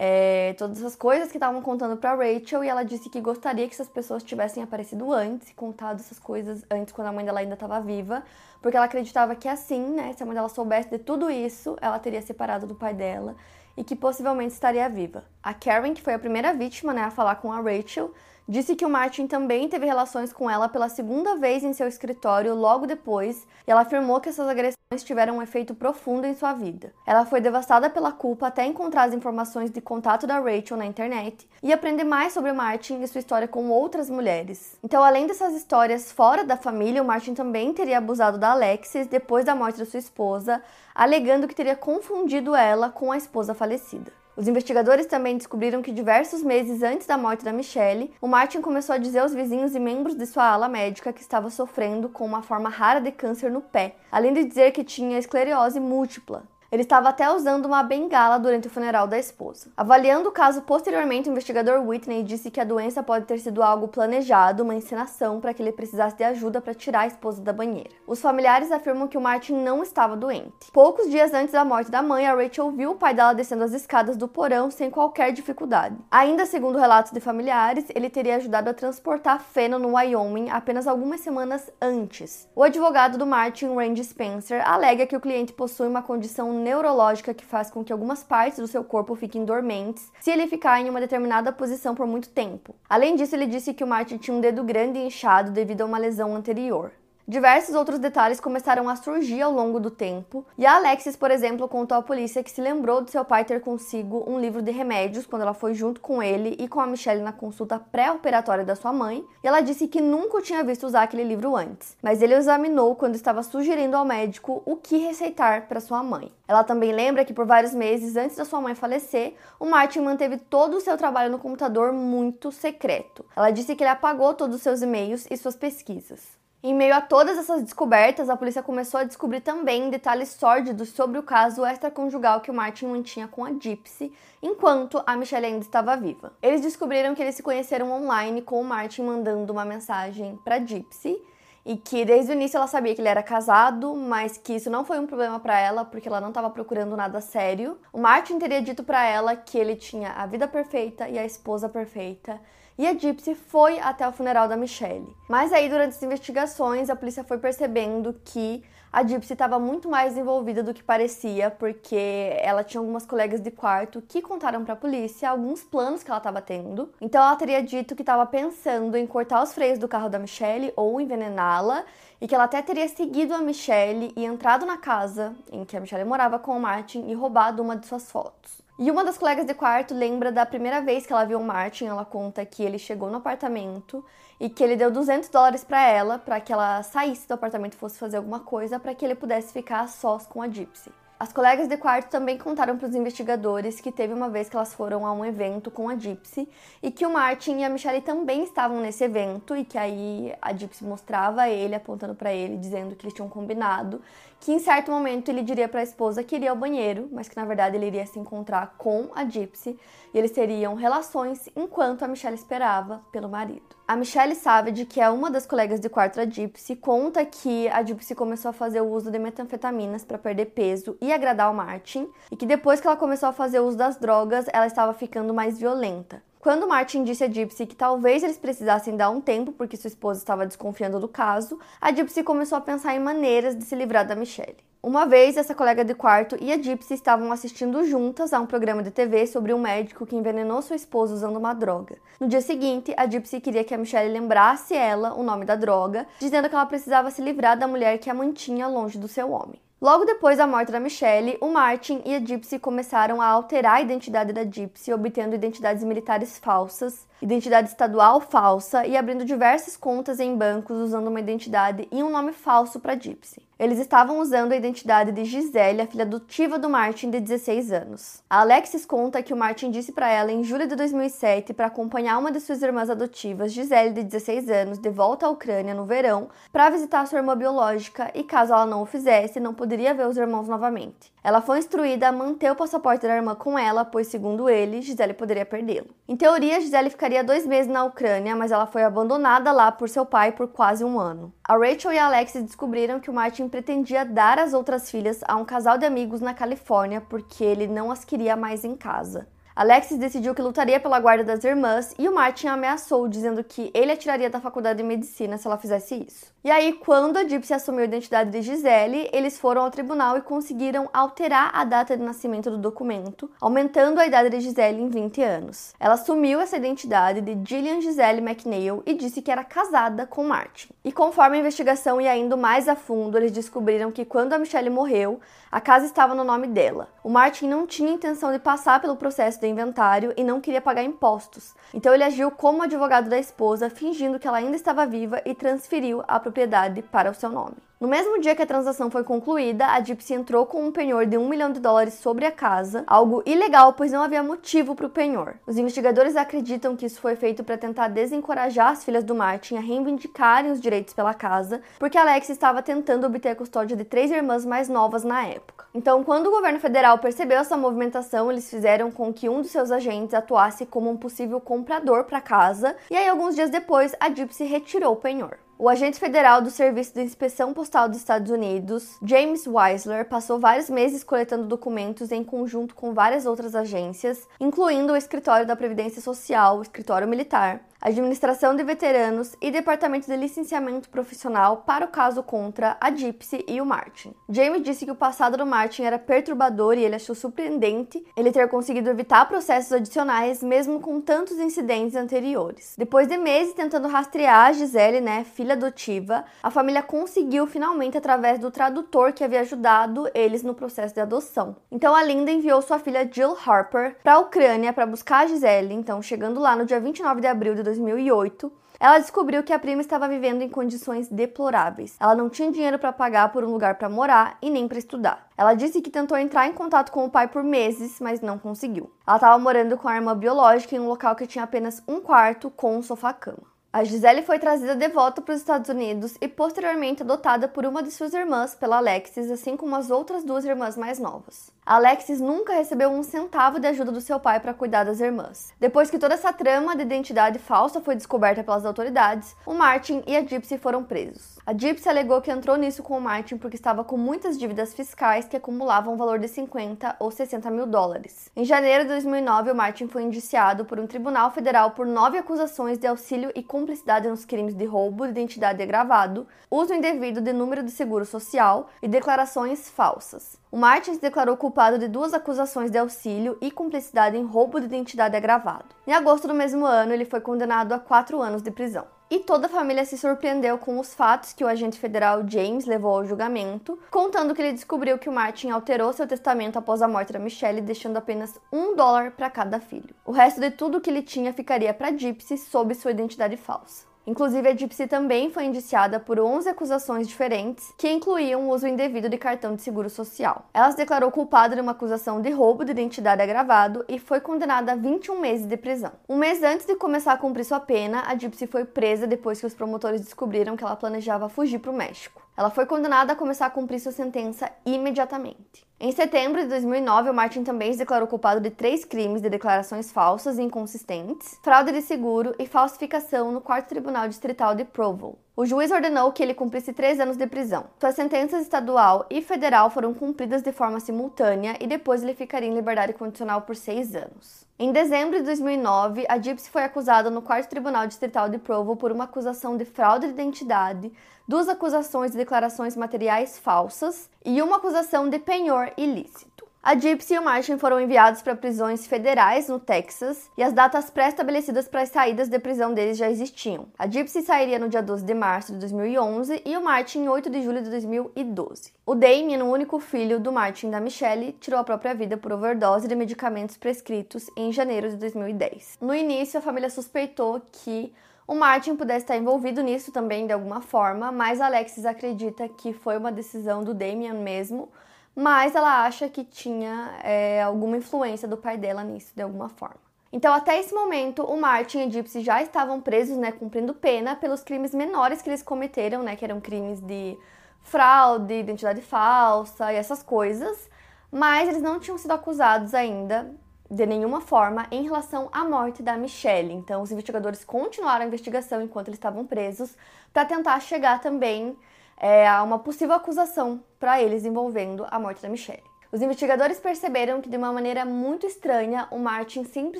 é, 0.02 0.56
todas 0.58 0.82
as 0.82 0.96
coisas 0.96 1.30
que 1.30 1.36
estavam 1.36 1.62
contando 1.62 1.98
para 1.98 2.16
Rachel 2.16 2.64
e 2.64 2.70
ela 2.70 2.84
disse 2.84 3.10
que 3.10 3.20
gostaria 3.20 3.68
que 3.68 3.74
essas 3.74 3.90
pessoas 3.90 4.24
tivessem 4.24 4.64
aparecido 4.64 5.12
antes 5.12 5.52
contado 5.52 6.00
essas 6.00 6.18
coisas 6.18 6.64
antes 6.72 6.94
quando 6.94 7.10
a 7.10 7.12
mãe 7.12 7.26
dela 7.26 7.42
ainda 7.42 7.56
estava 7.56 7.82
viva, 7.82 8.24
porque 8.62 8.78
ela 8.78 8.86
acreditava 8.86 9.36
que 9.36 9.46
assim, 9.46 9.82
né, 9.90 10.14
se 10.16 10.24
a 10.24 10.26
mãe 10.26 10.34
dela 10.34 10.48
soubesse 10.48 10.90
de 10.90 11.00
tudo 11.00 11.30
isso, 11.30 11.76
ela 11.82 12.00
teria 12.00 12.22
separado 12.22 12.66
do 12.66 12.76
pai 12.76 12.94
dela 12.94 13.36
e 13.76 13.84
que 13.84 13.94
possivelmente 13.94 14.54
estaria 14.54 14.88
viva. 14.88 15.26
A 15.44 15.54
Karen, 15.54 15.94
que 15.94 16.02
foi 16.02 16.14
a 16.14 16.20
primeira 16.20 16.54
vítima, 16.54 16.94
né, 16.94 17.02
a 17.02 17.12
falar 17.12 17.36
com 17.36 17.52
a 17.52 17.60
Rachel, 17.60 18.14
Disse 18.50 18.76
que 18.76 18.84
o 18.84 18.90
Martin 18.90 19.28
também 19.28 19.70
teve 19.70 19.86
relações 19.86 20.34
com 20.34 20.50
ela 20.50 20.68
pela 20.68 20.90
segunda 20.90 21.36
vez 21.36 21.64
em 21.64 21.72
seu 21.72 21.88
escritório 21.88 22.56
logo 22.56 22.88
depois, 22.88 23.46
e 23.68 23.70
ela 23.70 23.82
afirmou 23.82 24.20
que 24.20 24.28
essas 24.28 24.48
agressões 24.48 25.04
tiveram 25.04 25.38
um 25.38 25.42
efeito 25.44 25.76
profundo 25.76 26.26
em 26.26 26.34
sua 26.34 26.54
vida. 26.54 26.92
Ela 27.06 27.28
foi 27.28 27.42
devastada 27.42 27.92
pela 27.92 28.12
culpa 28.12 28.48
até 28.48 28.66
encontrar 28.66 29.04
as 29.04 29.14
informações 29.14 29.70
de 29.70 29.80
contato 29.80 30.26
da 30.26 30.40
Rachel 30.40 30.78
na 30.78 30.88
internet 30.88 31.48
e 31.62 31.72
aprender 31.72 32.04
mais 32.04 32.34
sobre 32.34 32.52
Martin 32.52 33.04
e 33.04 33.08
sua 33.08 33.20
história 33.20 33.48
com 33.48 33.70
outras 33.70 34.10
mulheres. 34.10 34.80
Então, 34.84 35.04
além 35.04 35.28
dessas 35.28 35.54
histórias 35.54 36.12
fora 36.12 36.44
da 36.44 36.58
família, 36.58 37.04
o 37.04 37.06
Martin 37.06 37.36
também 37.36 37.72
teria 37.72 38.00
abusado 38.00 38.40
da 38.40 38.54
Alexis 38.54 39.06
depois 39.06 39.46
da 39.46 39.54
morte 39.54 39.78
da 39.78 39.86
sua 39.86 40.00
esposa, 40.00 40.60
alegando 40.96 41.48
que 41.48 41.54
teria 41.54 41.76
confundido 41.76 42.56
ela 42.56 42.90
com 42.90 43.12
a 43.12 43.18
esposa 43.18 43.54
falecida. 43.54 44.19
Os 44.36 44.48
investigadores 44.48 45.06
também 45.06 45.38
descobriram 45.38 45.82
que 45.82 45.92
diversos 45.92 46.42
meses 46.42 46.82
antes 46.82 47.06
da 47.06 47.18
morte 47.18 47.44
da 47.44 47.52
Michelle, 47.52 48.14
o 48.22 48.28
Martin 48.28 48.62
começou 48.62 48.96
a 48.96 48.98
dizer 48.98 49.20
aos 49.20 49.34
vizinhos 49.34 49.76
e 49.76 49.80
membros 49.80 50.16
de 50.16 50.26
sua 50.26 50.46
ala 50.46 50.70
médica 50.70 51.12
que 51.12 51.22
estava 51.22 51.50
sofrendo 51.50 52.08
com 52.08 52.26
uma 52.26 52.42
forma 52.42 52.70
rara 52.70 53.02
de 53.02 53.12
câncer 53.12 53.52
no 53.52 53.62
pé, 53.62 53.96
além 54.12 54.34
de 54.34 54.46
dizer 54.46 54.72
que 54.72 54.84
tinha 54.84 55.20
esclerose 55.20 55.80
múltipla. 55.80 56.44
Ele 56.72 56.84
estava 56.84 57.10
até 57.10 57.28
usando 57.32 57.66
uma 57.66 57.82
bengala 57.82 58.38
durante 58.38 58.68
o 58.68 58.70
funeral 58.70 59.08
da 59.08 59.18
esposa. 59.18 59.72
Avaliando 59.76 60.30
o 60.30 60.32
caso 60.32 60.62
posteriormente, 60.62 61.28
o 61.28 61.32
investigador 61.32 61.80
Whitney 61.82 62.22
disse 62.22 62.52
que 62.52 62.60
a 62.60 62.64
doença 62.64 63.02
pode 63.02 63.26
ter 63.26 63.40
sido 63.40 63.64
algo 63.64 63.88
planejado, 63.88 64.62
uma 64.62 64.76
encenação 64.76 65.40
para 65.40 65.52
que 65.52 65.64
ele 65.64 65.72
precisasse 65.72 66.16
de 66.16 66.24
ajuda 66.24 66.62
para 66.62 66.76
tirar 66.76 67.02
a 67.02 67.08
esposa 67.08 67.42
da 67.42 67.52
banheira. 67.52 67.90
Os 68.06 68.22
familiares 68.22 68.72
afirmam 68.72 69.08
que 69.08 69.18
o 69.18 69.22
Martin 69.22 69.54
não 69.54 69.82
estava 69.82 70.16
doente. 70.16 70.72
Poucos 70.72 71.10
dias 71.10 71.34
antes 71.34 71.54
da 71.54 71.66
morte 71.66 71.90
da 71.90 72.04
mãe, 72.04 72.28
a 72.28 72.36
Rachel 72.36 72.70
viu 72.70 72.92
o 72.92 72.96
pai 72.96 73.16
dela 73.16 73.34
descendo 73.34 73.64
as 73.64 73.74
escadas 73.74 74.16
do 74.16 74.28
porão 74.28 74.70
sem 74.70 74.92
qualquer 74.92 75.32
dificuldade. 75.32 75.96
Ainda 76.12 76.46
segundo 76.46 76.78
relatos 76.78 77.12
de 77.12 77.20
familiares, 77.20 77.86
ele 77.96 78.12
teria 78.12 78.36
ajudado 78.36 78.70
a 78.70 78.76
transportar 78.76 79.42
feno 79.42 79.80
no 79.80 79.96
Wyoming 79.96 80.52
apenas 80.52 80.86
algumas 80.86 81.22
semanas 81.22 81.72
antes. 81.82 82.48
O 82.56 82.62
advogado 82.62 83.18
do 83.18 83.26
Martin, 83.26 83.74
Randy 83.74 84.04
Spencer, 84.04 84.62
alega 84.70 85.08
que 85.08 85.16
o 85.16 85.20
cliente 85.20 85.52
possui 85.52 85.88
uma 85.88 86.04
condição 86.04 86.59
neurológica 86.60 87.34
que 87.34 87.46
faz 87.46 87.72
com 87.72 87.84
que 87.84 87.92
algumas 87.92 88.24
partes 88.24 88.60
do 88.60 88.68
seu 88.68 88.84
corpo 88.84 89.16
fiquem 89.16 89.46
dormentes 89.46 90.12
se 90.20 90.30
ele 90.30 90.48
ficar 90.48 90.80
em 90.80 90.90
uma 90.90 91.00
determinada 91.00 91.52
posição 91.52 91.96
por 91.96 92.06
muito 92.06 92.30
tempo. 92.30 92.76
Além 92.90 93.16
disso, 93.16 93.36
ele 93.36 93.46
disse 93.46 93.74
que 93.74 93.84
o 93.84 93.88
Martin 93.88 94.18
tinha 94.18 94.36
um 94.36 94.42
dedo 94.42 94.64
grande 94.64 95.00
e 95.00 95.06
inchado 95.06 95.52
devido 95.52 95.82
a 95.82 95.86
uma 95.86 95.98
lesão 95.98 96.36
anterior. 96.36 96.92
Diversos 97.30 97.76
outros 97.76 98.00
detalhes 98.00 98.40
começaram 98.40 98.90
a 98.90 98.96
surgir 98.96 99.40
ao 99.40 99.54
longo 99.54 99.80
do 99.80 99.92
tempo, 99.92 100.44
e 100.58 100.66
a 100.66 100.78
Alexis, 100.78 101.16
por 101.16 101.30
exemplo, 101.30 101.68
contou 101.68 101.96
à 101.96 102.02
polícia 102.02 102.42
que 102.42 102.50
se 102.50 102.60
lembrou 102.60 103.04
de 103.04 103.12
seu 103.12 103.24
pai 103.24 103.46
ter 103.46 103.62
consigo 103.62 104.24
um 104.26 104.40
livro 104.40 104.64
de 104.64 104.72
remédios 104.72 105.28
quando 105.28 105.44
ela 105.44 105.54
foi 105.54 105.76
junto 105.76 106.02
com 106.02 106.24
ele 106.24 106.56
e 106.58 106.68
com 106.68 106.82
a 106.82 106.88
Michelle 106.88 107.22
na 107.22 107.32
consulta 107.32 107.78
pré-operatória 107.78 108.66
da 108.66 108.76
sua 108.76 108.92
mãe, 108.92 109.24
e 109.44 109.48
ela 109.48 109.62
disse 109.62 109.88
que 109.88 110.02
nunca 110.02 110.42
tinha 110.42 110.64
visto 110.64 110.88
usar 110.88 111.04
aquele 111.04 111.24
livro 111.24 111.56
antes, 111.56 111.96
mas 112.02 112.20
ele 112.24 112.34
o 112.34 112.40
examinou 112.40 112.96
quando 112.96 113.14
estava 113.14 113.44
sugerindo 113.44 113.96
ao 113.96 114.04
médico 114.04 114.64
o 114.66 114.76
que 114.76 114.98
receitar 114.98 115.68
para 115.68 115.80
sua 115.80 116.02
mãe. 116.02 116.32
Ela 116.48 116.64
também 116.64 116.92
lembra 116.92 117.24
que 117.24 117.32
por 117.32 117.46
vários 117.46 117.76
meses 117.76 118.18
antes 118.18 118.38
da 118.38 118.44
sua 118.44 118.60
mãe 118.60 118.74
falecer, 118.74 119.36
o 119.60 119.66
Martin 119.66 120.00
manteve 120.00 120.38
todo 120.38 120.78
o 120.78 120.82
seu 120.82 120.98
trabalho 120.98 121.30
no 121.30 121.38
computador 121.38 121.94
muito 121.94 122.52
secreto. 122.52 123.24
Ela 123.36 123.52
disse 123.52 123.76
que 123.76 123.84
ele 123.84 123.92
apagou 123.92 124.34
todos 124.34 124.56
os 124.56 124.64
seus 124.64 124.82
e-mails 124.82 125.28
e 125.30 125.38
suas 125.38 125.56
pesquisas. 125.56 126.40
Em 126.62 126.74
meio 126.74 126.94
a 126.94 127.00
todas 127.00 127.38
essas 127.38 127.64
descobertas, 127.64 128.30
a 128.30 128.36
polícia 128.36 128.62
começou 128.62 129.00
a 129.00 129.06
descobrir 129.06 129.40
também 129.40 129.90
detalhes 129.90 130.28
sórdidos 130.28 130.90
sobre 130.90 131.18
o 131.18 131.24
caso 131.24 131.66
extraconjugal 131.66 132.42
que 132.42 132.52
o 132.52 132.54
Martin 132.54 132.88
mantinha 132.88 133.30
com 133.30 133.46
a 133.46 133.52
Gypsy, 133.54 134.12
enquanto 134.44 135.02
a 135.08 135.16
Michelle 135.16 135.46
ainda 135.46 135.64
estava 135.64 135.96
viva. 135.96 136.34
Eles 136.42 136.60
descobriram 136.60 137.16
que 137.16 137.22
eles 137.22 137.36
se 137.36 137.44
conheceram 137.44 137.90
online 137.90 138.42
com 138.42 138.60
o 138.60 138.66
Martin 138.66 139.04
mandando 139.04 139.54
uma 139.54 139.64
mensagem 139.64 140.38
para 140.44 140.60
Gypsy 140.60 141.18
e 141.66 141.78
que 141.78 142.04
desde 142.04 142.34
o 142.34 142.36
início 142.36 142.58
ela 142.58 142.68
sabia 142.68 142.94
que 142.94 143.00
ele 143.00 143.08
era 143.08 143.24
casado, 143.24 143.96
mas 143.96 144.38
que 144.38 144.56
isso 144.56 144.70
não 144.70 144.84
foi 144.84 145.00
um 145.00 145.08
problema 145.08 145.40
para 145.40 145.58
ela 145.58 145.86
porque 145.86 146.10
ela 146.10 146.20
não 146.20 146.28
estava 146.28 146.50
procurando 146.50 146.94
nada 146.98 147.22
sério. 147.22 147.78
O 147.94 147.98
Martin 147.98 148.38
teria 148.38 148.62
dito 148.62 148.84
para 148.84 149.02
ela 149.06 149.34
que 149.34 149.58
ele 149.58 149.78
tinha 149.78 150.12
a 150.12 150.26
vida 150.26 150.46
perfeita 150.46 151.08
e 151.08 151.18
a 151.18 151.26
esposa 151.26 151.70
perfeita 151.70 152.38
e 152.80 152.88
a 152.88 152.94
Gypsy 152.94 153.36
foi 153.36 153.78
até 153.82 154.08
o 154.08 154.12
funeral 154.14 154.48
da 154.48 154.56
Michelle. 154.56 155.14
Mas 155.28 155.52
aí, 155.52 155.68
durante 155.68 155.90
as 155.98 156.02
investigações, 156.02 156.90
a 156.90 156.96
polícia 156.96 157.26
foi 157.26 157.38
percebendo 157.38 158.16
que 158.24 158.64
a 158.90 159.04
Gypsy 159.04 159.34
estava 159.34 159.60
muito 159.60 159.90
mais 159.90 160.16
envolvida 160.18 160.64
do 160.64 160.74
que 160.74 160.82
parecia, 160.82 161.52
porque 161.52 162.34
ela 162.40 162.64
tinha 162.64 162.80
algumas 162.80 163.06
colegas 163.06 163.42
de 163.42 163.52
quarto 163.52 164.02
que 164.02 164.22
contaram 164.22 164.64
para 164.64 164.76
a 164.76 164.78
polícia 164.78 165.30
alguns 165.30 165.62
planos 165.62 166.04
que 166.04 166.10
ela 166.10 166.20
estava 166.20 166.42
tendo. 166.42 166.90
Então 167.02 167.22
ela 167.22 167.36
teria 167.36 167.62
dito 167.62 167.98
que 167.98 168.02
estava 168.02 168.26
pensando 168.26 168.96
em 168.96 169.06
cortar 169.06 169.44
os 169.44 169.54
freios 169.54 169.78
do 169.78 169.86
carro 169.86 170.08
da 170.08 170.18
Michelle 170.18 170.72
ou 170.78 171.02
envenená-la, 171.02 171.84
e 172.22 172.30
que 172.30 172.34
ela 172.34 172.46
até 172.46 172.62
teria 172.62 172.88
seguido 172.88 173.34
a 173.34 173.40
Michelle 173.40 174.14
e 174.16 174.24
entrado 174.24 174.66
na 174.66 174.78
casa 174.78 175.36
em 175.52 175.66
que 175.66 175.76
a 175.76 175.82
Michelle 175.82 176.06
morava 176.06 176.40
com 176.40 176.56
o 176.56 176.62
Martin 176.62 177.10
e 177.10 177.14
roubado 177.14 177.62
uma 177.62 177.76
de 177.76 177.86
suas 177.86 178.10
fotos. 178.10 178.59
E 178.82 178.90
uma 178.90 179.04
das 179.04 179.18
colegas 179.18 179.46
de 179.46 179.54
quarto 179.54 179.94
lembra 179.94 180.32
da 180.32 180.46
primeira 180.46 180.80
vez 180.80 181.06
que 181.06 181.12
ela 181.12 181.26
viu 181.26 181.38
o 181.38 181.44
Martin. 181.44 181.88
Ela 181.88 182.06
conta 182.06 182.46
que 182.46 182.64
ele 182.64 182.80
chegou 182.80 183.10
no 183.10 183.18
apartamento 183.18 184.06
e 184.40 184.50
que 184.50 184.64
ele 184.64 184.78
deu 184.78 184.90
200 184.90 185.28
dólares 185.28 185.66
para 185.66 185.86
ela 185.86 186.18
para 186.18 186.40
que 186.40 186.54
ela 186.54 186.82
saísse 186.82 187.28
do 187.28 187.34
apartamento 187.34 187.74
e 187.74 187.78
fosse 187.78 188.00
fazer 188.00 188.16
alguma 188.16 188.40
coisa 188.40 188.80
para 188.80 188.96
que 188.96 189.04
ele 189.04 189.16
pudesse 189.16 189.52
ficar 189.52 189.86
sós 189.90 190.26
com 190.26 190.42
a 190.42 190.48
Gypsy. 190.48 190.94
As 191.20 191.34
colegas 191.34 191.68
de 191.68 191.76
quarto 191.76 192.10
também 192.10 192.38
contaram 192.38 192.78
para 192.78 192.88
os 192.88 192.96
investigadores 192.96 193.82
que 193.82 193.92
teve 193.92 194.14
uma 194.14 194.30
vez 194.30 194.48
que 194.48 194.56
elas 194.56 194.74
foram 194.74 195.06
a 195.06 195.12
um 195.12 195.26
evento 195.26 195.70
com 195.70 195.90
a 195.90 195.98
Gypsy 195.98 196.48
e 196.82 196.90
que 196.90 197.06
o 197.06 197.12
Martin 197.12 197.58
e 197.58 197.66
a 197.66 197.70
Michelle 197.70 198.00
também 198.00 198.46
estavam 198.46 198.80
nesse 198.80 199.04
evento 199.04 199.54
e 199.58 199.66
que 199.66 199.78
aí 199.78 200.34
a 200.42 200.54
Gypsy 200.54 200.86
mostrava 200.86 201.50
ele 201.50 201.76
apontando 201.76 202.16
para 202.16 202.34
ele 202.34 202.56
dizendo 202.56 202.96
que 202.96 203.06
eles 203.06 203.14
tinham 203.14 203.28
combinado 203.28 204.02
que 204.40 204.52
em 204.52 204.60
certo 204.60 204.90
momento 204.90 205.30
ele 205.30 205.44
diria 205.44 205.68
para 205.68 205.82
a 205.82 205.84
esposa 205.84 206.24
que 206.24 206.36
iria 206.36 206.52
ao 206.52 206.56
banheiro, 206.56 207.10
mas 207.12 207.28
que 207.28 207.36
na 207.36 207.46
verdade 207.46 207.76
ele 207.76 207.88
iria 207.88 208.06
se 208.06 208.18
encontrar 208.18 208.76
com 208.78 209.10
a 209.14 209.26
Gypsy 209.26 209.78
e 210.14 210.18
eles 210.18 210.32
teriam 210.32 210.76
relações 210.76 211.50
enquanto 211.56 212.04
a 212.04 212.08
Michelle 212.08 212.36
esperava 212.36 213.02
pelo 213.12 213.28
marido. 213.28 213.76
A 213.88 213.96
Michelle 213.96 214.36
Savage, 214.36 214.86
que 214.86 215.02
é 215.02 215.10
uma 215.10 215.30
das 215.30 215.46
colegas 215.46 215.80
de 215.80 215.90
quarto 215.90 216.16
da 216.16 216.26
Gypsy, 216.26 216.76
conta 216.76 217.26
que 217.26 217.68
a 217.70 217.84
Gypsy 217.84 218.16
começou 218.16 218.50
a 218.50 218.54
fazer 218.54 218.82
o 218.82 218.90
uso 218.90 219.12
de 219.12 219.20
metanfetaminas 219.20 220.06
para 220.06 220.18
perder 220.18 220.46
peso 220.48 220.98
e 221.02 221.12
agradar 221.12 221.52
o 221.52 221.56
Martin, 221.56 222.08
e 222.32 222.36
que 222.38 222.46
depois 222.46 222.80
que 222.80 222.88
ela 222.88 222.96
começou 222.96 223.28
a 223.30 223.34
fazer 223.34 223.60
uso 223.60 223.78
das 223.78 223.98
drogas, 223.98 224.46
ela 224.54 224.68
estava 224.68 224.94
ficando 224.94 225.34
mais 225.34 225.60
violenta. 225.60 226.22
Quando 226.40 226.70
Martin 226.70 227.04
disse 227.04 227.22
a 227.22 227.28
Gypsy 227.28 227.66
que 227.66 227.76
talvez 227.76 228.24
eles 228.24 228.38
precisassem 228.38 228.96
dar 228.96 229.10
um 229.10 229.20
tempo 229.20 229.52
porque 229.52 229.76
sua 229.76 229.90
esposa 229.90 230.20
estava 230.20 230.46
desconfiando 230.46 230.98
do 230.98 231.08
caso, 231.10 231.60
a 231.82 231.92
Gypsy 231.92 232.24
começou 232.24 232.58
a 232.58 232.62
pensar 232.62 232.96
em 232.96 233.00
maneiras 233.00 233.58
de 233.58 233.66
se 233.66 233.76
livrar 233.76 234.08
da 234.08 234.16
Michelle. 234.16 234.56
Uma 234.82 235.06
vez, 235.06 235.36
essa 235.36 235.54
colega 235.54 235.84
de 235.84 235.94
quarto 235.94 236.38
e 236.40 236.54
a 236.54 236.58
Gypsy 236.58 236.94
estavam 236.94 237.30
assistindo 237.34 237.84
juntas 237.84 238.32
a 238.32 238.40
um 238.40 238.46
programa 238.46 238.82
de 238.82 238.90
TV 238.90 239.28
sobre 239.28 239.54
um 239.54 239.60
médico 239.60 240.06
que 240.06 240.16
envenenou 240.16 240.62
sua 240.62 240.78
esposa 240.78 241.14
usando 241.14 241.36
uma 241.36 241.54
droga. 241.54 241.98
No 242.22 242.30
dia 242.30 242.40
seguinte, 242.40 242.94
a 242.96 243.06
Gypsy 243.06 243.42
queria 243.42 243.66
que 243.66 243.74
a 243.74 243.78
Michelle 243.78 244.10
lembrasse 244.10 244.74
ela 244.74 245.16
o 245.16 245.24
nome 245.24 245.44
da 245.44 245.58
droga, 245.58 246.08
dizendo 246.22 246.48
que 246.48 246.56
ela 246.56 246.66
precisava 246.66 247.12
se 247.12 247.22
livrar 247.22 247.60
da 247.60 247.68
mulher 247.68 247.98
que 247.98 248.10
a 248.10 248.14
mantinha 248.14 248.66
longe 248.66 248.98
do 248.98 249.10
seu 249.10 249.30
homem. 249.32 249.60
Logo 249.82 250.04
depois 250.04 250.38
da 250.38 250.46
morte 250.46 250.74
da 250.74 250.80
Michelle, 250.80 251.38
o 251.40 251.48
Martin 251.48 252.02
e 252.06 252.14
a 252.14 252.20
Gypsy 252.20 252.60
começaram 252.60 253.22
a 253.22 253.26
alterar 253.26 253.76
a 253.76 253.82
identidade 253.82 254.34
da 254.34 254.44
Gypsy, 254.44 254.92
obtendo 254.92 255.36
identidades 255.36 255.86
militares 255.86 256.38
falsas, 256.38 257.08
identidade 257.22 257.70
estadual 257.70 258.22
falsa 258.22 258.86
e 258.86 258.96
abrindo 258.96 259.26
diversas 259.26 259.76
contas 259.76 260.20
em 260.20 260.36
bancos 260.36 260.78
usando 260.78 261.08
uma 261.08 261.20
identidade 261.20 261.88
e 261.92 262.02
um 262.04 262.10
nome 262.10 262.32
falso 262.32 262.80
para 262.80 262.96
Gypsy. 262.96 263.50
Eles 263.60 263.78
estavam 263.78 264.20
usando 264.20 264.54
a 264.54 264.56
identidade 264.56 265.12
de 265.12 265.26
Gisele, 265.26 265.82
a 265.82 265.86
filha 265.86 266.06
adotiva 266.06 266.58
do 266.58 266.70
Martin, 266.70 267.10
de 267.10 267.20
16 267.20 267.74
anos. 267.74 268.24
A 268.30 268.40
Alexis 268.40 268.86
conta 268.86 269.22
que 269.22 269.34
o 269.34 269.38
Martin 269.38 269.70
disse 269.70 269.92
para 269.92 270.10
ela 270.10 270.32
em 270.32 270.46
julho 270.46 270.66
de 270.66 270.78
2007 270.78 271.54
para 271.54 271.66
acompanhar 271.66 272.18
uma 272.20 272.32
de 272.32 272.40
suas 272.40 272.62
irmãs 272.62 272.90
adotivas, 272.90 273.52
Gisele, 273.52 273.90
de 273.90 274.04
16 274.04 274.50
anos, 274.50 274.78
de 274.78 274.90
volta 274.90 275.26
à 275.26 275.30
Ucrânia 275.30 275.74
no 275.74 275.84
verão 275.84 276.30
para 276.54 276.70
visitar 276.70 277.06
sua 277.06 277.20
irmã 277.20 277.36
biológica 277.36 278.10
e, 278.16 278.24
caso 278.24 278.54
ela 278.54 278.66
não 278.66 278.82
o 278.82 278.86
fizesse, 278.86 279.42
não 279.42 279.54
poderia 279.54 279.94
ver 279.94 280.08
os 280.08 280.16
irmãos 280.16 280.48
novamente. 280.48 281.12
Ela 281.22 281.42
foi 281.42 281.60
instruída 281.60 282.08
a 282.08 282.12
manter 282.14 282.50
o 282.50 282.56
passaporte 282.56 283.06
da 283.06 283.14
irmã 283.14 283.36
com 283.36 283.60
ela, 283.60 283.84
pois, 283.84 284.08
segundo 284.08 284.50
ele, 284.50 284.82
Gisele 284.82 285.14
poderia 285.14 285.46
perdê-lo. 285.46 285.88
Em 286.08 286.16
teoria, 286.16 286.62
Gisele 286.62 286.90
ficaria 286.90 287.09
dois 287.24 287.48
meses 287.48 287.72
na 287.72 287.84
Ucrânia, 287.84 288.36
mas 288.36 288.52
ela 288.52 288.68
foi 288.68 288.84
abandonada 288.84 289.52
lá 289.52 289.72
por 289.72 289.90
seu 289.90 290.06
pai 290.06 290.32
por 290.32 290.48
quase 290.48 290.84
um 290.84 291.00
ano. 291.00 291.34
A 291.44 291.58
Rachel 291.58 291.94
e 291.94 291.98
a 291.98 292.06
Alexis 292.06 292.44
descobriram 292.44 293.00
que 293.00 293.10
o 293.10 293.14
Martin 293.14 293.50
pretendia 293.50 294.06
dar 294.06 294.38
as 294.38 294.54
outras 294.54 294.92
filhas 294.92 295.22
a 295.28 295.36
um 295.36 295.44
casal 295.44 295.78
de 295.78 295.86
amigos 295.86 296.22
na 296.22 296.34
Califórnia 296.34 297.02
porque 297.02 297.44
ele 297.44 297.66
não 297.66 297.90
as 297.92 298.06
queria 298.06 298.36
mais 298.36 298.64
em 298.64 298.76
casa. 298.76 299.28
Alexis 299.56 299.98
decidiu 299.98 300.34
que 300.34 300.42
lutaria 300.42 300.80
pela 300.80 301.00
guarda 301.00 301.24
das 301.24 301.44
irmãs 301.44 301.94
e 302.00 302.08
o 302.08 302.16
Martin 302.16 302.48
ameaçou, 302.48 303.08
dizendo 303.08 303.44
que 303.44 303.72
ele 303.74 303.92
atiraria 303.92 304.30
da 304.30 304.40
faculdade 304.40 304.78
de 304.78 304.84
medicina 304.84 305.38
se 305.38 305.48
ela 305.48 305.58
fizesse 305.58 306.06
isso. 306.08 306.34
E 306.42 306.50
aí, 306.50 306.72
quando 306.72 307.18
a 307.18 307.28
Gypsy 307.28 307.54
assumiu 307.54 307.82
a 307.82 307.86
identidade 307.86 308.32
de 308.32 308.42
Gisele, 308.42 309.10
eles 309.12 309.38
foram 309.38 309.64
ao 309.64 309.70
tribunal 309.70 310.18
e 310.18 310.22
conseguiram 310.22 310.90
alterar 310.94 311.52
a 311.54 311.66
data 311.66 311.98
de 311.98 312.04
nascimento 312.04 312.50
do 312.50 312.58
documento, 312.58 313.30
aumentando 313.42 314.00
a 314.00 314.08
idade 314.08 314.30
de 314.30 314.40
Gisele 314.40 314.82
em 314.82 314.88
20 314.88 315.22
anos. 315.22 315.74
Ela 315.78 315.96
assumiu 315.96 316.40
essa 316.40 316.56
identidade 316.56 317.20
de 317.20 317.38
Gillian 317.44 317.82
Gisele 317.82 318.22
McNeil 318.22 318.82
e 318.86 318.94
disse 318.94 319.22
que 319.22 319.30
era 319.30 319.44
casada 319.44 320.08
com 320.08 320.24
Martin. 320.24 320.70
E 320.90 320.92
conforme 320.92 321.38
a 321.38 321.40
investigação 321.40 322.02
ia 322.02 322.18
indo 322.18 322.36
mais 322.36 322.68
a 322.68 322.76
fundo, 322.76 323.16
eles 323.16 323.32
descobriram 323.32 323.92
que 323.92 324.04
quando 324.04 324.34
a 324.34 324.40
Michelle 324.40 324.72
morreu, 324.72 325.20
a 325.52 325.62
casa 325.62 325.86
estava 325.86 326.16
no 326.16 326.24
nome 326.24 326.48
dela. 326.48 326.90
O 327.04 327.10
Martin 327.12 327.48
não 327.48 327.68
tinha 327.68 327.94
intenção 327.94 328.32
de 328.32 328.40
passar 328.40 328.82
pelo 328.82 328.96
processo 328.96 329.40
de 329.40 329.46
inventário 329.46 330.12
e 330.18 330.24
não 330.24 330.42
queria 330.42 330.60
pagar 330.60 330.82
impostos. 330.82 331.54
Então 331.76 331.94
ele 331.94 332.04
agiu 332.04 332.32
como 332.32 332.64
advogado 332.64 333.08
da 333.08 333.20
esposa, 333.20 333.70
fingindo 333.70 334.18
que 334.18 334.28
ela 334.28 334.40
ainda 334.40 334.56
estava 334.56 334.84
viva 334.88 335.22
e 335.26 335.36
transferiu 335.36 336.04
a 336.08 336.20
propriedade 336.20 336.82
para 336.82 337.12
o 337.12 337.14
seu 337.14 337.30
nome. 337.30 337.69
No 337.80 337.88
mesmo 337.88 338.20
dia 338.20 338.36
que 338.36 338.42
a 338.42 338.46
transação 338.46 338.92
foi 338.92 339.06
concluída, 339.06 339.68
a 339.68 339.80
Gypsy 339.80 340.14
entrou 340.14 340.46
com 340.46 340.66
um 340.66 340.70
penhor 340.70 341.06
de 341.06 341.18
um 341.18 341.30
milhão 341.30 341.50
de 341.50 341.62
dólares 341.62 341.94
sobre 341.94 342.26
a 342.26 342.32
casa, 342.32 342.84
algo 342.86 343.24
ilegal, 343.26 343.72
pois 343.72 343.90
não 343.90 344.02
havia 344.02 344.22
motivo 344.22 344.76
para 344.76 344.86
o 344.86 344.90
penhor. 344.90 345.36
Os 345.48 345.58
investigadores 345.58 346.18
acreditam 346.18 346.76
que 346.76 346.86
isso 346.86 347.00
foi 347.00 347.16
feito 347.16 347.42
para 347.42 347.58
tentar 347.58 347.88
desencorajar 347.88 348.72
as 348.72 348.84
filhas 348.84 349.06
do 349.06 349.16
Martin 349.16 349.56
a 349.56 349.62
reivindicarem 349.62 350.52
os 350.52 350.60
direitos 350.60 350.94
pela 350.94 351.14
casa, 351.14 351.62
porque 351.80 351.98
Alex 351.98 352.28
estava 352.28 352.62
tentando 352.62 353.08
obter 353.08 353.30
a 353.30 353.36
custódia 353.36 353.78
de 353.78 353.86
três 353.86 354.12
irmãs 354.12 354.44
mais 354.44 354.68
novas 354.68 355.06
na 355.06 355.26
época. 355.26 355.66
Então, 355.74 356.04
quando 356.04 356.28
o 356.28 356.32
governo 356.32 356.60
federal 356.60 356.98
percebeu 356.98 357.38
essa 357.38 357.56
movimentação, 357.56 358.30
eles 358.30 358.50
fizeram 358.50 358.92
com 358.92 359.14
que 359.14 359.30
um 359.30 359.40
dos 359.40 359.52
seus 359.52 359.72
agentes 359.72 360.14
atuasse 360.14 360.66
como 360.66 360.90
um 360.90 360.98
possível 360.98 361.40
comprador 361.40 362.04
para 362.04 362.18
a 362.18 362.22
casa, 362.22 362.76
e 362.92 362.98
aí 362.98 363.08
alguns 363.08 363.36
dias 363.36 363.50
depois 363.50 363.96
a 364.02 364.10
Gypsy 364.10 364.44
retirou 364.44 364.92
o 364.92 364.98
penhor. 364.98 365.38
O 365.62 365.68
agente 365.68 366.00
federal 366.00 366.42
do 366.42 366.50
Serviço 366.50 366.94
de 366.94 367.02
Inspeção 367.02 367.54
Postal 367.54 367.90
dos 367.90 367.98
Estados 367.98 368.32
Unidos, 368.32 368.98
James 369.04 369.46
Weisler, 369.46 370.06
passou 370.06 370.40
vários 370.40 370.70
meses 370.70 371.04
coletando 371.04 371.46
documentos 371.46 372.14
em 372.14 372.24
conjunto 372.24 372.74
com 372.74 372.94
várias 372.94 373.26
outras 373.26 373.54
agências, 373.54 374.26
incluindo 374.40 374.94
o 374.94 374.96
Escritório 374.96 375.46
da 375.46 375.58
Previdência 375.58 376.02
Social, 376.02 376.60
o 376.60 376.62
Escritório 376.62 377.10
Militar, 377.10 377.60
Administração 377.82 378.56
de 378.56 378.64
Veteranos 378.64 379.36
e 379.42 379.50
Departamento 379.50 380.06
de 380.06 380.18
Licenciamento 380.18 380.90
Profissional 380.90 381.64
para 381.66 381.86
o 381.86 381.90
caso 381.90 382.22
contra 382.22 382.76
a 382.82 382.92
Gypsy 382.92 383.46
e 383.48 383.62
o 383.62 383.66
Martin. 383.66 384.14
James 384.28 384.62
disse 384.64 384.84
que 384.84 384.92
o 384.92 384.96
passado 384.96 385.38
do 385.38 385.46
Martin 385.46 385.84
era 385.84 385.98
perturbador 385.98 386.78
e 386.78 386.84
ele 386.84 386.96
achou 386.96 387.16
surpreendente 387.16 388.06
ele 388.18 388.34
ter 388.34 388.50
conseguido 388.50 388.90
evitar 388.90 389.30
processos 389.30 389.72
adicionais 389.72 390.44
mesmo 390.44 390.82
com 390.82 391.00
tantos 391.00 391.40
incidentes 391.40 391.96
anteriores. 391.96 392.76
Depois 392.78 393.08
de 393.08 393.18
meses 393.18 393.54
tentando 393.54 393.88
rastrear 393.88 394.48
a 394.48 394.52
Gisele, 394.52 395.00
né, 395.00 395.24
filha 395.24 395.54
adotiva, 395.54 396.26
a 396.44 396.52
família 396.52 396.84
conseguiu 396.84 397.48
finalmente 397.48 397.98
através 397.98 398.40
do 398.40 398.52
tradutor 398.52 399.14
que 399.14 399.24
havia 399.24 399.40
ajudado 399.40 400.10
eles 400.14 400.44
no 400.44 400.54
processo 400.54 400.94
de 400.94 401.00
adoção. 401.00 401.56
Então 401.72 401.96
a 401.96 402.04
Linda 402.04 402.30
enviou 402.30 402.62
sua 402.62 402.78
filha 402.78 403.10
Jill 403.10 403.38
Harper 403.46 403.96
para 404.04 404.16
a 404.16 404.20
Ucrânia 404.20 404.74
para 404.74 404.86
buscar 404.86 405.24
a 405.24 405.28
Gisele, 405.28 405.74
então 405.74 406.02
chegando 406.02 406.42
lá 406.42 406.58
no 406.58 406.66
dia 406.66 406.80
29 406.80 407.22
de 407.22 407.28
abril 407.28 407.56
de 407.56 407.69
2008, 407.70 408.52
ela 408.80 408.98
descobriu 408.98 409.44
que 409.44 409.52
a 409.52 409.60
prima 409.60 409.82
estava 409.82 410.08
vivendo 410.08 410.42
em 410.42 410.48
condições 410.48 411.10
deploráveis. 411.10 411.98
Ela 412.00 412.16
não 412.16 412.30
tinha 412.30 412.50
dinheiro 412.50 412.80
para 412.80 412.94
pagar 412.94 413.30
por 413.30 413.44
um 413.44 413.52
lugar 413.52 413.76
para 413.76 413.90
morar 413.90 414.38
e 414.42 414.50
nem 414.50 414.70
para 414.70 414.78
estudar. 414.78 415.28
Ela 415.38 415.54
disse 415.54 415.82
que 415.82 415.90
tentou 415.90 416.18
entrar 416.18 416.48
em 416.48 416.54
contato 416.54 416.90
com 416.90 417.04
o 417.06 417.10
pai 417.10 417.28
por 417.28 417.44
meses, 417.44 418.00
mas 418.00 418.22
não 418.22 418.40
conseguiu. 418.40 418.90
Ela 419.06 419.18
estava 419.18 419.38
morando 419.38 419.78
com 419.78 419.90
a 419.90 419.96
irmã 419.96 420.18
biológica 420.18 420.76
em 420.76 420.80
um 420.80 420.88
local 420.88 421.14
que 421.16 421.28
tinha 421.28 421.44
apenas 421.44 421.84
um 421.88 422.00
quarto 422.00 422.50
com 422.50 422.78
um 422.78 422.82
sofá-cama. 422.82 423.50
A 423.72 423.84
Gisele 423.84 424.24
foi 424.24 424.40
trazida 424.40 424.76
de 424.76 424.88
volta 424.88 425.22
para 425.22 425.36
os 425.36 425.42
Estados 425.42 425.70
Unidos 425.70 426.16
e 426.20 426.28
posteriormente 426.28 427.04
adotada 427.04 427.48
por 427.48 427.68
uma 427.68 427.84
de 427.84 427.92
suas 427.92 428.14
irmãs, 428.16 428.56
pela 428.56 428.78
Alexis, 428.78 429.30
assim 429.30 429.56
como 429.56 429.76
as 429.76 429.92
outras 429.92 430.24
duas 430.24 430.44
irmãs 430.44 430.76
mais 430.76 430.98
novas. 430.98 431.52
Alexis 431.70 432.20
nunca 432.20 432.54
recebeu 432.54 432.90
um 432.90 433.04
centavo 433.04 433.60
de 433.60 433.68
ajuda 433.68 433.92
do 433.92 434.02
seu 434.02 434.20
pai 434.20 434.40
para 434.40 434.56
cuidar 434.56 434.86
das 434.86 435.00
irmãs. 435.00 435.54
Depois 435.60 435.92
que 435.92 436.00
toda 436.00 436.16
essa 436.16 436.34
trama 436.34 436.76
de 436.76 436.82
identidade 436.82 437.38
falsa 437.38 437.80
foi 437.80 437.94
descoberta 437.94 438.44
pelas 438.44 438.66
autoridades, 438.66 439.36
o 439.46 439.54
Martin 439.54 440.02
e 440.08 440.18
a 440.18 440.26
Gypsy 440.26 440.58
foram 440.58 440.84
presos. 440.84 441.38
A 441.46 441.54
Gypsy 441.54 441.88
alegou 441.88 442.24
que 442.24 442.32
entrou 442.32 442.58
nisso 442.58 442.82
com 442.82 442.98
o 442.98 443.00
Martin 443.00 443.38
porque 443.38 443.56
estava 443.56 443.84
com 443.84 443.98
muitas 443.98 444.36
dívidas 444.40 444.74
fiscais 444.74 445.28
que 445.28 445.38
acumulavam 445.38 445.94
um 445.94 445.96
valor 445.96 446.18
de 446.18 446.28
50 446.28 446.96
ou 447.00 447.12
60 447.12 447.52
mil 447.52 447.68
dólares. 447.68 448.32
Em 448.36 448.44
janeiro 448.44 448.86
de 448.86 448.90
2009, 448.90 449.52
o 449.52 449.56
Martin 449.56 449.88
foi 449.88 450.02
indiciado 450.02 450.66
por 450.66 450.80
um 450.80 450.88
tribunal 450.88 451.30
federal 451.30 451.70
por 451.70 451.86
nove 451.86 452.18
acusações 452.18 452.80
de 452.80 452.88
auxílio 452.88 453.32
e 453.36 453.44
cumplicidade 453.44 454.08
nos 454.08 454.26
crimes 454.26 454.56
de 454.56 454.66
roubo 454.66 455.06
de 455.06 455.12
identidade 455.12 455.62
agravado, 455.62 456.26
uso 456.50 456.74
indevido 456.74 457.22
de 457.22 457.32
número 457.32 457.62
de 457.62 457.70
seguro 457.70 458.06
social 458.06 458.70
e 458.82 458.88
declarações 458.88 459.70
falsas. 459.70 460.39
O 460.52 460.58
Martin 460.58 460.96
se 460.96 461.00
declarou 461.00 461.38
culpado 461.38 461.78
de 461.78 461.88
duas 461.88 462.12
acusações 462.12 462.72
de 462.72 462.78
auxílio 462.80 463.38
e 463.40 463.52
cumplicidade 463.52 464.18
em 464.18 464.26
roubo 464.26 464.60
de 464.60 464.66
identidade 464.66 465.16
agravado. 465.16 465.76
Em 465.86 465.94
agosto 465.94 466.28
do 466.28 466.34
mesmo 466.34 466.66
ano, 466.66 466.92
ele 466.92 467.06
foi 467.06 467.22
condenado 467.22 467.72
a 467.72 467.78
quatro 467.78 468.20
anos 468.20 468.42
de 468.42 468.50
prisão. 468.50 468.88
E 469.12 469.20
toda 469.20 469.46
a 469.46 469.50
família 469.50 469.86
se 469.86 469.96
surpreendeu 469.96 470.58
com 470.58 470.80
os 470.80 470.96
fatos 470.96 471.34
que 471.34 471.44
o 471.44 471.48
agente 471.48 471.78
federal 471.78 472.28
James 472.28 472.66
levou 472.66 472.96
ao 472.96 473.06
julgamento, 473.06 473.78
contando 473.92 474.34
que 474.34 474.42
ele 474.42 474.54
descobriu 474.54 474.98
que 474.98 475.10
o 475.10 475.14
Martin 475.14 475.52
alterou 475.52 475.94
seu 475.94 476.08
testamento 476.08 476.58
após 476.58 476.82
a 476.82 476.88
morte 476.88 477.14
da 477.14 477.20
Michelle, 477.20 477.62
deixando 477.62 477.98
apenas 477.98 478.40
um 478.52 478.76
dólar 478.76 479.12
para 479.12 479.30
cada 479.30 479.60
filho. 479.60 479.96
O 480.04 480.12
resto 480.12 480.42
de 480.42 480.50
tudo 480.50 480.82
que 480.82 480.90
ele 480.90 481.04
tinha 481.04 481.32
ficaria 481.32 481.74
para 481.76 481.96
Gypsy 481.96 482.40
sob 482.40 482.74
sua 482.74 482.90
identidade 482.90 483.38
falsa. 483.38 483.89
Inclusive, 484.10 484.50
a 484.50 484.56
Gypsy 484.56 484.88
também 484.88 485.30
foi 485.30 485.46
indiciada 485.46 486.00
por 486.00 486.20
11 486.20 486.50
acusações 486.50 487.08
diferentes, 487.08 487.72
que 487.78 487.88
incluíam 487.88 488.42
o 488.42 488.50
uso 488.52 488.68
indevido 488.68 489.08
de 489.08 489.20
cartão 489.20 489.56
de 489.56 489.62
seguro 489.62 489.88
social. 489.88 490.46
Ela 490.52 490.72
se 490.72 490.78
declarou 490.78 491.12
culpada 491.12 491.54
de 491.54 491.62
uma 491.62 491.74
acusação 491.74 492.20
de 492.20 492.32
roubo 492.32 492.66
de 492.66 492.72
identidade 492.72 493.22
agravado 493.22 493.86
e 493.88 494.00
foi 494.00 494.20
condenada 494.20 494.72
a 494.72 494.76
21 494.76 495.20
meses 495.22 495.46
de 495.46 495.56
prisão. 495.56 495.92
Um 496.10 496.18
mês 496.18 496.42
antes 496.42 496.66
de 496.66 496.76
começar 496.76 497.14
a 497.14 497.18
cumprir 497.18 497.44
sua 497.44 497.60
pena, 497.60 498.02
a 498.08 498.18
Gypsy 498.18 498.48
foi 498.48 498.66
presa 498.66 499.06
depois 499.06 499.40
que 499.40 499.46
os 499.46 499.54
promotores 499.54 500.02
descobriram 500.02 500.58
que 500.58 500.64
ela 500.64 500.76
planejava 500.76 501.30
fugir 501.30 501.60
para 501.60 501.70
o 501.70 501.76
México. 501.76 502.20
Ela 502.36 502.50
foi 502.50 502.66
condenada 502.66 503.14
a 503.14 503.16
começar 503.16 503.46
a 503.46 503.52
cumprir 503.52 503.80
sua 503.80 503.92
sentença 503.92 504.52
imediatamente. 504.66 505.69
Em 505.82 505.94
setembro 505.94 506.42
de 506.42 506.50
2009, 506.50 507.10
o 507.10 507.14
Martin 507.14 507.42
também 507.42 507.72
se 507.72 507.80
declarou 507.80 508.06
culpado 508.06 508.42
de 508.42 508.50
três 508.50 508.84
crimes 508.84 509.22
de 509.22 509.30
declarações 509.30 509.90
falsas 509.94 510.38
e 510.38 510.42
inconsistentes, 510.42 511.40
fraude 511.42 511.72
de 511.72 511.82
seguro 511.82 512.36
e 512.38 512.46
falsificação 512.46 513.32
no 513.32 513.40
quarto 513.40 513.70
tribunal 513.70 514.06
distrital 514.06 514.54
de 514.54 514.66
Provo. 514.66 515.18
O 515.40 515.46
juiz 515.46 515.72
ordenou 515.72 516.12
que 516.12 516.22
ele 516.22 516.34
cumprisse 516.34 516.74
três 516.74 517.00
anos 517.00 517.16
de 517.16 517.26
prisão. 517.26 517.68
Suas 517.80 517.96
sentenças 517.96 518.42
estadual 518.42 519.06
e 519.10 519.22
federal 519.22 519.70
foram 519.70 519.94
cumpridas 519.94 520.42
de 520.42 520.52
forma 520.52 520.82
simultânea 520.82 521.56
e 521.62 521.66
depois 521.66 522.04
ele 522.04 522.14
ficaria 522.14 522.50
em 522.50 522.54
liberdade 522.54 522.92
condicional 522.92 523.44
por 523.44 523.56
seis 523.56 523.96
anos. 523.96 524.46
Em 524.60 524.74
dezembro 524.74 525.18
de 525.18 525.24
2009, 525.24 526.06
a 526.10 526.18
Gypsy 526.18 526.50
foi 526.50 526.66
acusada 526.66 527.10
no 527.10 527.22
quarto 527.22 527.48
tribunal 527.48 527.88
distrital 527.88 528.28
de 528.28 528.38
Provo 528.38 528.76
por 528.76 528.92
uma 528.92 529.06
acusação 529.06 529.56
de 529.56 529.64
fraude 529.64 530.08
de 530.08 530.12
identidade, 530.12 530.92
duas 531.26 531.48
acusações 531.48 532.12
de 532.12 532.18
declarações 532.18 532.76
materiais 532.76 533.40
falsas 533.40 534.10
e 534.26 534.42
uma 534.42 534.58
acusação 534.58 535.08
de 535.10 535.20
penhor 535.20 535.72
ilícito. 535.78 536.49
A 536.62 536.76
Gypsy 536.76 537.14
e 537.14 537.20
o 537.20 537.24
Martin 537.24 537.58
foram 537.58 537.80
enviados 537.80 538.22
para 538.22 538.36
prisões 538.36 538.86
federais 538.86 539.48
no 539.48 539.62
Texas 539.62 540.30
e 540.38 540.44
as 540.44 540.52
datas 540.52 540.90
pré-estabelecidas 540.90 541.70
para 541.70 541.84
as 541.84 541.90
saídas 541.90 542.28
de 542.28 542.38
prisão 542.38 542.74
deles 542.74 542.98
já 542.98 543.10
existiam. 543.10 543.68
A 543.80 543.88
Gypsy 543.88 544.22
sairia 544.24 544.60
no 544.60 544.68
dia 544.68 544.84
12 544.84 545.06
de 545.06 545.14
março 545.14 545.54
de 545.54 545.60
2011 545.60 546.42
e 546.46 546.58
o 546.58 546.64
Martin 546.64 547.04
em 547.04 547.08
8 547.08 547.30
de 547.30 547.42
julho 547.44 547.64
de 547.64 547.70
2012. 547.70 548.74
O 548.86 548.94
Damien, 548.94 549.42
o 549.42 549.50
único 549.50 549.80
filho 549.80 550.20
do 550.20 550.34
Martin 550.34 550.68
e 550.68 550.72
da 550.72 550.82
Michelle, 550.82 551.32
tirou 551.40 551.62
a 551.62 551.64
própria 551.64 551.96
vida 551.96 552.18
por 552.18 552.34
overdose 552.34 552.90
de 552.90 552.96
medicamentos 552.96 553.56
prescritos 553.56 554.30
em 554.36 554.52
janeiro 554.52 554.90
de 554.90 554.98
2010. 554.98 555.78
No 555.80 555.96
início, 555.96 556.40
a 556.40 556.42
família 556.42 556.70
suspeitou 556.70 557.42
que 557.54 557.94
o 558.28 558.36
Martin 558.36 558.76
pudesse 558.76 559.06
estar 559.06 559.16
envolvido 559.16 559.64
nisso 559.64 559.94
também 559.94 560.28
de 560.28 560.34
alguma 560.34 560.60
forma, 560.60 561.10
mas 561.10 561.40
Alexis 561.40 561.86
acredita 561.86 562.50
que 562.50 562.74
foi 562.74 562.98
uma 562.98 563.14
decisão 563.14 563.64
do 563.64 563.74
Damian 563.74 564.16
mesmo, 564.16 564.70
mas 565.16 565.56
ela 565.56 565.84
acha 565.84 566.08
que 566.08 566.24
tinha 566.24 567.00
é, 567.04 567.42
alguma 567.42 567.78
influência 567.78 568.28
do 568.28 568.38
pai 568.38 568.58
dela 568.58 568.84
nisso 568.84 569.12
de 569.16 569.22
alguma 569.22 569.50
forma. 569.50 569.90
Então, 570.12 570.34
até 570.34 570.60
esse 570.60 570.74
momento, 570.74 571.24
o 571.24 571.40
Martin 571.40 571.80
e 571.80 571.84
a 571.84 571.90
Gypsy 571.90 572.22
já 572.22 572.42
estavam 572.42 572.82
presos, 572.82 573.16
né, 573.18 573.32
cumprindo 573.32 573.74
pena 573.76 574.16
pelos 574.16 574.42
crimes 574.42 574.74
menores 574.74 575.22
que 575.22 575.30
eles 575.30 575.44
cometeram, 575.44 576.02
né, 576.02 576.16
que 576.16 576.26
eram 576.26 576.42
crimes 576.42 576.80
de 576.80 577.18
fraude, 577.62 578.34
identidade 578.34 578.82
falsa 578.82 579.72
e 579.72 579.76
essas 579.76 580.02
coisas, 580.02 580.70
mas 581.12 581.48
eles 581.48 581.62
não 581.62 581.80
tinham 581.80 581.98
sido 581.98 582.12
acusados 582.12 582.74
ainda 582.74 583.32
de 583.70 583.86
nenhuma 583.86 584.20
forma 584.20 584.66
em 584.72 584.82
relação 584.82 585.30
à 585.32 585.44
morte 585.44 585.84
da 585.84 585.96
Michelle. 585.96 586.54
Então, 586.54 586.82
os 586.82 586.92
investigadores 586.92 587.44
continuaram 587.44 588.04
a 588.04 588.08
investigação 588.08 588.62
enquanto 588.64 588.88
eles 588.88 588.98
estavam 588.98 589.24
presos 589.26 589.78
para 590.12 590.26
tentar 590.26 590.60
chegar 590.60 591.00
também 591.02 591.56
é, 592.00 592.32
uma 592.42 592.60
possível 592.60 592.96
acusação 592.96 593.62
para 593.80 594.02
eles 594.02 594.26
envolvendo 594.26 594.86
a 594.90 595.00
morte 595.00 595.22
da 595.22 595.30
Michelle. 595.30 595.64
Os 595.92 596.02
investigadores 596.02 596.60
perceberam 596.60 597.20
que, 597.20 597.30
de 597.30 597.38
uma 597.38 597.52
maneira 597.52 597.84
muito 597.84 598.26
estranha, 598.26 598.88
o 598.92 599.00
Martin 599.00 599.44
sempre 599.44 599.80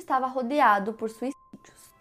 estava 0.00 0.26
rodeado 0.26 0.92
por 0.92 1.08
suicídios. 1.08 1.40